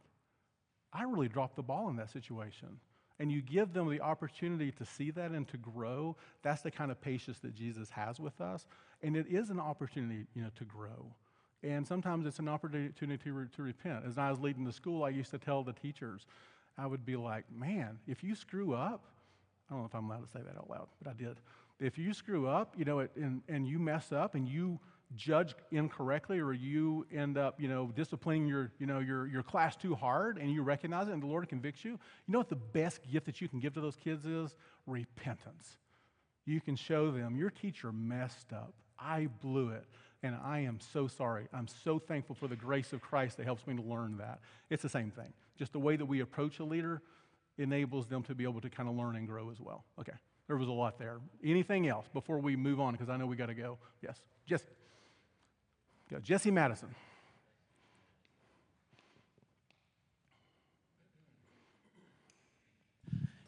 I 0.93 1.03
really 1.03 1.29
dropped 1.29 1.57
the 1.57 1.63
ball 1.63 1.91
in 1.91 1.97
that 1.97 2.11
situation." 2.11 2.81
And 3.21 3.31
you 3.31 3.41
give 3.41 3.73
them 3.73 3.89
the 3.89 4.01
opportunity 4.01 4.73
to 4.73 4.85
see 4.85 5.11
that 5.13 5.31
and 5.31 5.47
to 5.49 5.57
grow. 5.57 6.17
That's 6.43 6.63
the 6.63 6.71
kind 6.71 6.91
of 6.91 7.01
patience 7.01 7.39
that 7.41 7.55
Jesus 7.55 7.91
has 7.91 8.19
with 8.19 8.41
us. 8.41 8.67
And 9.03 9.17
it 9.17 9.27
is 9.29 9.51
an 9.51 9.61
opportunity, 9.61 10.27
you 10.35 10.43
know, 10.43 10.51
to 10.59 10.65
grow. 10.65 11.13
And 11.63 11.87
sometimes 11.87 12.27
it's 12.27 12.41
an 12.41 12.49
opportunity 12.49 13.19
to, 13.25 13.33
re- 13.33 13.47
to 13.57 13.63
repent. 13.63 14.05
As 14.07 14.19
I 14.19 14.31
was 14.31 14.41
leading 14.41 14.65
the 14.65 14.73
school, 14.73 15.05
I 15.05 15.11
used 15.11 15.31
to 15.31 15.39
tell 15.39 15.63
the 15.63 15.73
teachers, 15.73 16.27
I 16.77 16.87
would 16.87 17.07
be 17.07 17.17
like, 17.17 17.45
man, 17.51 17.99
if 18.07 18.25
you 18.25 18.35
screw 18.35 18.75
up, 18.75 19.05
I 19.71 19.75
don't 19.75 19.83
know 19.83 19.87
if 19.87 19.95
I'm 19.95 20.11
allowed 20.11 20.25
to 20.25 20.31
say 20.31 20.41
that 20.45 20.57
out 20.59 20.69
loud, 20.69 20.89
but 21.03 21.11
I 21.11 21.15
did. 21.15 21.37
If 21.81 21.99
you 21.99 22.13
screw 22.13 22.47
up, 22.47 22.75
you 22.77 22.85
know, 22.85 22.99
it, 23.01 23.13
and, 23.17 23.43
and 23.49 23.67
you 23.67 23.79
mess 23.79 24.13
up 24.13 24.35
and 24.35 24.49
you 24.49 24.79
judge 25.17 25.55
incorrectly 25.71 26.41
or 26.41 26.53
you 26.53 27.07
end 27.15 27.39
up, 27.39 27.61
you 27.61 27.69
know, 27.69 27.93
disciplining 27.95 28.47
your, 28.47 28.73
you 28.79 28.87
know, 28.87 28.99
your, 28.99 29.27
your 29.27 29.43
class 29.43 29.77
too 29.77 29.95
hard 29.95 30.39
and 30.39 30.53
you 30.53 30.63
recognize 30.63 31.09
it 31.09 31.13
and 31.13 31.23
the 31.23 31.27
Lord 31.27 31.49
convicts 31.49 31.85
you, 31.85 31.93
you 31.93 32.33
know 32.33 32.39
what 32.39 32.49
the 32.49 32.57
best 32.57 33.01
gift 33.11 33.27
that 33.27 33.41
you 33.41 33.49
can 33.49 33.61
give 33.61 33.75
to 33.75 33.81
those 33.81 33.97
kids 33.97 34.25
is? 34.27 34.57
Repentance. 34.87 35.79
You 36.47 36.61
can 36.61 36.77
show 36.77 37.11
them, 37.11 37.37
your 37.37 37.51
teacher 37.51 37.93
messed 37.93 38.53
up. 38.53 38.75
I 38.99 39.29
blew 39.41 39.71
it. 39.71 39.85
And 40.23 40.37
I 40.43 40.61
am 40.61 40.81
so 40.81 41.07
sorry. 41.07 41.49
I'm 41.53 41.69
so 41.69 41.99
thankful 41.99 42.35
for 42.35 42.49
the 42.49 42.57
grace 42.57 42.95
of 42.95 43.03
Christ 43.03 43.37
that 43.37 43.45
helps 43.45 43.67
me 43.67 43.77
to 43.77 43.83
learn 43.83 44.17
that. 44.19 44.41
It's 44.71 44.83
the 44.83 44.89
same 44.89 45.11
thing. 45.11 45.33
Just 45.59 45.73
the 45.73 45.79
way 45.79 45.97
that 45.97 46.07
we 46.07 46.21
approach 46.21 46.61
a 46.61 46.65
leader 46.65 47.03
enables 47.59 48.07
them 48.07 48.23
to 48.25 48.35
be 48.35 48.45
able 48.45 48.63
to 48.63 48.71
kind 48.71 48.89
of 48.89 48.97
learn 48.97 49.17
and 49.17 49.29
grow 49.29 49.51
as 49.51 49.61
well. 49.61 49.85
Okay, 50.01 50.15
there 50.47 50.57
was 50.57 50.69
a 50.69 50.73
lot 50.73 50.99
there. 50.99 51.19
Anything 51.45 51.89
else 51.89 52.07
before 52.13 52.39
we 52.39 52.57
move 52.57 52.81
on? 52.81 52.93
Because 52.93 53.11
I 53.11 53.19
know 53.19 53.27
we 53.27 53.37
got 53.37 53.47
to 53.47 53.55
go. 53.55 53.79
Yes, 54.03 54.19
Jesse. 54.47 54.65
Go. 56.15 56.21
Jesse 56.21 56.53
Madison. 56.53 56.95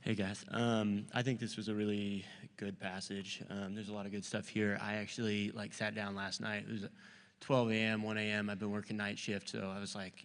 Hey 0.00 0.14
guys, 0.14 0.44
um, 0.50 1.06
I 1.14 1.22
think 1.22 1.38
this 1.38 1.56
was 1.56 1.68
a 1.68 1.74
really 1.74 2.24
good 2.56 2.80
passage. 2.80 3.40
Um, 3.50 3.76
there's 3.76 3.88
a 3.88 3.92
lot 3.92 4.04
of 4.04 4.10
good 4.10 4.24
stuff 4.24 4.48
here. 4.48 4.78
I 4.82 4.94
actually 4.94 5.52
like 5.52 5.72
sat 5.72 5.94
down 5.94 6.16
last 6.16 6.40
night. 6.40 6.64
It 6.68 6.72
was 6.72 6.86
12 7.40 7.70
a.m., 7.70 8.02
1 8.02 8.18
a.m. 8.18 8.50
I've 8.50 8.58
been 8.58 8.72
working 8.72 8.96
night 8.96 9.18
shift, 9.18 9.50
so 9.50 9.72
I 9.72 9.78
was 9.78 9.94
like 9.94 10.24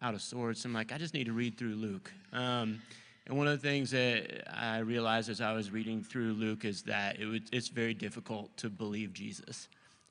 out 0.00 0.14
of 0.14 0.22
sorts. 0.22 0.64
I'm 0.64 0.72
like, 0.72 0.92
I 0.92 0.98
just 0.98 1.12
need 1.12 1.26
to 1.26 1.32
read 1.32 1.58
through 1.58 1.74
Luke. 1.74 2.12
Um, 2.32 2.80
and 3.26 3.36
one 3.36 3.48
of 3.48 3.60
the 3.60 3.68
things 3.68 3.90
that 3.90 4.44
I 4.56 4.78
realized 4.78 5.28
as 5.28 5.40
I 5.40 5.54
was 5.54 5.72
reading 5.72 6.04
through 6.04 6.34
Luke 6.34 6.64
is 6.64 6.82
that 6.82 7.18
it 7.18 7.26
was, 7.26 7.40
it's 7.50 7.68
very 7.68 7.94
difficult 7.94 8.56
to 8.58 8.70
believe 8.70 9.12
Jesus, 9.12 9.68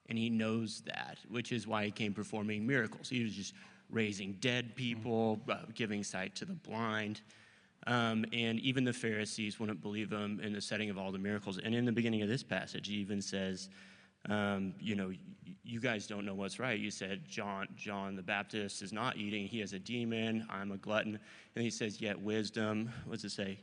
and 0.09 0.17
he 0.17 0.29
knows 0.29 0.81
that, 0.85 1.19
which 1.29 1.51
is 1.51 1.67
why 1.67 1.85
he 1.85 1.91
came 1.91 2.13
performing 2.13 2.65
miracles. 2.65 3.09
He 3.09 3.23
was 3.23 3.33
just 3.33 3.53
raising 3.89 4.33
dead 4.33 4.75
people, 4.75 5.39
uh, 5.49 5.57
giving 5.73 6.03
sight 6.03 6.35
to 6.35 6.45
the 6.45 6.53
blind. 6.53 7.21
Um, 7.87 8.25
and 8.33 8.59
even 8.59 8.83
the 8.83 8.93
Pharisees 8.93 9.59
wouldn't 9.59 9.81
believe 9.81 10.11
him 10.11 10.39
in 10.43 10.53
the 10.53 10.61
setting 10.61 10.89
of 10.89 10.97
all 10.97 11.11
the 11.11 11.19
miracles. 11.19 11.59
And 11.63 11.73
in 11.73 11.85
the 11.85 11.91
beginning 11.91 12.21
of 12.21 12.27
this 12.27 12.43
passage, 12.43 12.87
he 12.87 12.95
even 12.95 13.21
says, 13.21 13.69
um, 14.27 14.73
you 14.79 14.95
know, 14.95 15.11
you 15.63 15.79
guys 15.79 16.05
don't 16.05 16.25
know 16.25 16.35
what's 16.35 16.59
right. 16.59 16.77
You 16.77 16.91
said 16.91 17.21
John, 17.27 17.67
John 17.77 18.15
the 18.15 18.21
Baptist 18.21 18.81
is 18.81 18.91
not 18.91 19.17
eating; 19.17 19.47
he 19.47 19.59
has 19.59 19.73
a 19.73 19.79
demon. 19.79 20.45
I'm 20.49 20.71
a 20.71 20.77
glutton. 20.77 21.17
And 21.55 21.63
he 21.63 21.69
says, 21.69 22.01
yet 22.01 22.19
wisdom. 22.19 22.91
What's 23.05 23.23
it 23.23 23.31
say? 23.31 23.59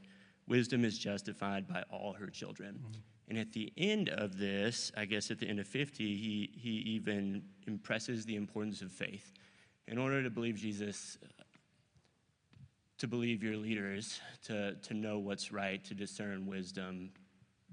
Wisdom 0.48 0.84
is 0.84 0.98
justified 0.98 1.66
by 1.66 1.82
all 1.90 2.12
her 2.12 2.28
children. 2.28 2.80
And 3.28 3.36
at 3.36 3.52
the 3.52 3.72
end 3.76 4.08
of 4.08 4.38
this, 4.38 4.92
I 4.96 5.04
guess 5.04 5.30
at 5.30 5.40
the 5.40 5.48
end 5.48 5.58
of 5.58 5.66
50, 5.66 6.04
he, 6.04 6.50
he 6.56 6.70
even 6.70 7.42
impresses 7.66 8.24
the 8.24 8.36
importance 8.36 8.82
of 8.82 8.92
faith. 8.92 9.32
In 9.88 9.98
order 9.98 10.22
to 10.22 10.30
believe 10.30 10.56
Jesus, 10.56 11.18
to 12.98 13.08
believe 13.08 13.42
your 13.42 13.56
leaders, 13.56 14.20
to, 14.44 14.74
to 14.74 14.94
know 14.94 15.18
what's 15.18 15.50
right, 15.50 15.84
to 15.84 15.94
discern 15.94 16.46
wisdom, 16.46 17.10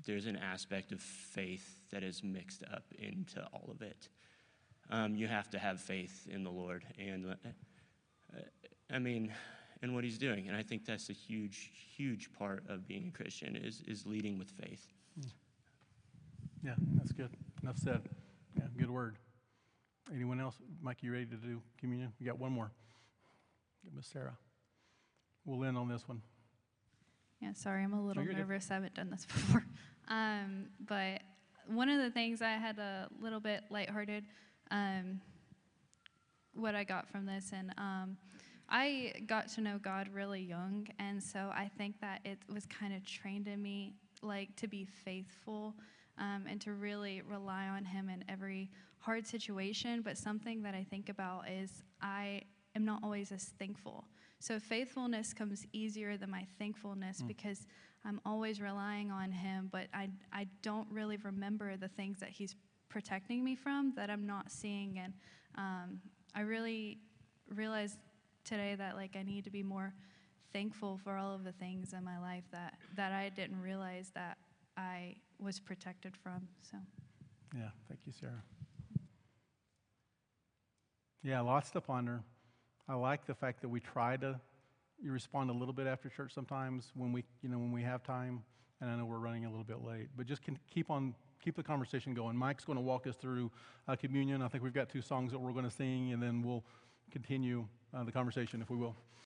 there's 0.06 0.26
an 0.26 0.38
aspect 0.38 0.92
of 0.92 1.00
faith 1.00 1.80
that 1.92 2.04
is 2.04 2.24
mixed 2.24 2.64
up 2.74 2.86
into 2.98 3.44
all 3.54 3.70
of 3.70 3.82
it. 3.84 4.10
Um, 4.90 5.16
you 5.16 5.28
have 5.28 5.50
to 5.52 5.60
have 5.60 5.80
faith 5.80 6.28
in 6.30 6.44
the 6.44 6.52
Lord. 6.52 6.84
And 6.98 7.28
uh, 7.32 8.40
I 8.92 9.00
mean, 9.00 9.32
and 9.84 9.94
what 9.94 10.04
he's 10.06 10.18
doing. 10.18 10.48
And 10.48 10.56
I 10.56 10.64
think 10.64 10.86
that's 10.86 11.10
a 11.10 11.14
huge, 11.14 11.70
huge 11.96 12.32
part 12.32 12.64
of 12.70 12.88
being 12.88 13.12
a 13.14 13.18
Christian 13.18 13.56
is, 13.58 13.84
is 13.86 14.06
leading 14.08 14.40
with 14.40 14.50
faith. 14.50 14.88
Yeah, 16.64 16.76
that's 16.96 17.12
good. 17.12 17.30
Enough 17.62 17.78
said. 17.78 18.02
Yeah, 18.58 18.64
good 18.78 18.90
word. 18.90 19.18
Anyone 20.14 20.40
else? 20.40 20.56
Mike, 20.82 21.00
you 21.02 21.12
ready 21.12 21.26
to 21.26 21.36
do 21.36 21.62
communion? 21.78 22.14
We 22.20 22.26
got 22.26 22.40
one 22.40 22.54
more. 22.54 22.72
Miss 23.94 24.08
Sarah. 24.08 24.38
We'll 25.44 25.66
end 25.66 25.78
on 25.78 25.90
this 25.90 26.08
one. 26.08 26.22
Yeah, 27.42 27.52
sorry, 27.54 27.84
I'm 27.84 27.94
a 27.94 28.02
little 28.02 28.24
you're 28.24 28.32
good. 28.32 28.48
nervous. 28.48 28.72
I 28.72 28.76
haven't 28.76 28.94
done 28.94 29.10
this 29.10 29.26
before. 29.34 29.66
Um, 30.08 30.68
but 30.88 31.20
one 31.68 31.90
of 31.90 32.02
the 32.02 32.10
things 32.10 32.42
I 32.42 32.52
had 32.52 32.80
a 32.80 33.10
little 33.20 33.42
bit 33.42 33.64
lighthearted, 33.70 34.24
um, 34.72 35.20
what 36.54 36.74
I 36.74 36.86
got 36.86 37.10
from 37.10 37.26
this, 37.26 37.52
and 37.54 37.74
um, 37.78 38.18
I 38.70 39.14
got 39.28 39.50
to 39.50 39.62
know 39.62 39.78
God 39.82 40.10
really 40.14 40.42
young, 40.42 40.88
and 41.00 41.22
so 41.22 41.52
I 41.54 41.70
think 41.78 42.00
that 42.02 42.22
it 42.26 42.40
was 42.52 42.66
kind 42.66 42.94
of 42.94 43.06
trained 43.06 43.48
in 43.48 43.62
me, 43.62 43.94
like 44.22 44.56
to 44.58 44.68
be 44.68 44.86
faithful 44.86 45.76
um, 46.18 46.46
and 46.50 46.60
to 46.62 46.74
really 46.74 47.22
rely 47.22 47.68
on 47.68 47.86
Him 47.86 48.10
in 48.10 48.24
every 48.30 48.72
hard 48.98 49.28
situation. 49.28 50.02
But 50.02 50.18
something 50.18 50.64
that 50.64 50.74
I 50.74 50.86
think 50.90 51.10
about 51.10 51.50
is 51.50 51.84
I 52.02 52.42
am 52.76 52.86
not 52.86 53.02
always 53.04 53.32
as 53.32 53.54
thankful. 53.60 54.06
So 54.40 54.60
faithfulness 54.60 55.34
comes 55.34 55.66
easier 55.72 56.18
than 56.18 56.30
my 56.30 56.46
thankfulness 56.60 57.22
because 57.22 57.66
I'm 58.06 58.20
always 58.26 58.60
relying 58.62 59.12
on 59.12 59.32
Him, 59.32 59.70
but 59.72 59.88
I, 59.94 60.10
I 60.32 60.48
don't 60.62 60.88
really 60.92 61.18
remember 61.18 61.78
the 61.78 61.88
things 61.88 62.20
that 62.20 62.30
He's 62.30 62.56
protecting 62.90 63.44
me 63.44 63.56
from 63.56 63.94
that 63.96 64.10
I'm 64.10 64.26
not 64.26 64.52
seeing. 64.52 65.00
And 65.00 65.14
um, 65.56 66.02
I 66.36 66.42
really 66.42 67.00
realized 67.50 67.98
today 68.44 68.76
that 68.76 68.96
like 68.96 69.16
I 69.18 69.24
need 69.24 69.44
to 69.46 69.50
be 69.50 69.64
more 69.64 69.94
thankful 70.52 71.00
for 71.04 71.18
all 71.18 71.34
of 71.34 71.44
the 71.44 71.52
things 71.52 71.94
in 71.94 72.04
my 72.04 72.20
life 72.20 72.44
that, 72.52 72.76
that 72.96 73.12
I 73.12 73.30
didn't 73.30 73.60
realize 73.60 74.12
that 74.14 74.38
I 74.78 75.16
was 75.40 75.60
protected 75.60 76.16
from. 76.16 76.48
So. 76.62 76.78
Yeah, 77.56 77.70
thank 77.88 78.02
you, 78.06 78.14
Sarah. 78.14 78.44
Yeah, 81.24 81.42
lots 81.42 81.72
to 81.72 81.82
ponder. 81.82 82.22
I 82.88 82.96
like 82.96 83.26
the 83.26 83.34
fact 83.34 83.62
that 83.62 83.70
we 83.70 83.80
try 83.80 84.18
to 84.18 84.40
you 85.02 85.12
respond 85.12 85.50
a 85.50 85.54
little 85.54 85.74
bit 85.74 85.86
after 85.86 86.08
church 86.10 86.34
sometimes 86.34 86.92
when 86.96 87.12
we, 87.12 87.24
you 87.42 87.50
know, 87.50 87.58
when 87.58 87.72
we 87.72 87.82
have 87.84 88.04
time. 88.04 88.42
And 88.80 88.90
I 88.90 88.96
know 88.96 89.06
we're 89.06 89.18
running 89.18 89.46
a 89.46 89.50
little 89.50 89.64
bit 89.64 89.84
late, 89.84 90.10
but 90.16 90.26
just 90.26 90.42
can 90.42 90.58
keep 90.74 90.90
on 90.90 91.16
keep 91.44 91.56
the 91.56 91.64
conversation 91.64 92.14
going. 92.14 92.38
Mike's 92.38 92.64
going 92.64 92.78
to 92.78 92.82
walk 92.82 93.06
us 93.06 93.16
through 93.16 93.52
uh, 93.88 93.96
communion. 93.96 94.42
I 94.42 94.48
think 94.48 94.64
we've 94.64 94.74
got 94.74 94.90
two 94.90 95.02
songs 95.02 95.32
that 95.32 95.40
we're 95.40 95.52
going 95.52 95.66
to 95.66 95.72
sing, 95.72 96.14
and 96.14 96.24
then 96.24 96.42
we'll 96.42 96.64
continue 97.12 97.68
Uh, 97.96 98.04
the 98.04 98.12
conversation 98.12 98.62
if 98.62 98.70
we 98.70 98.78
will. 98.78 98.96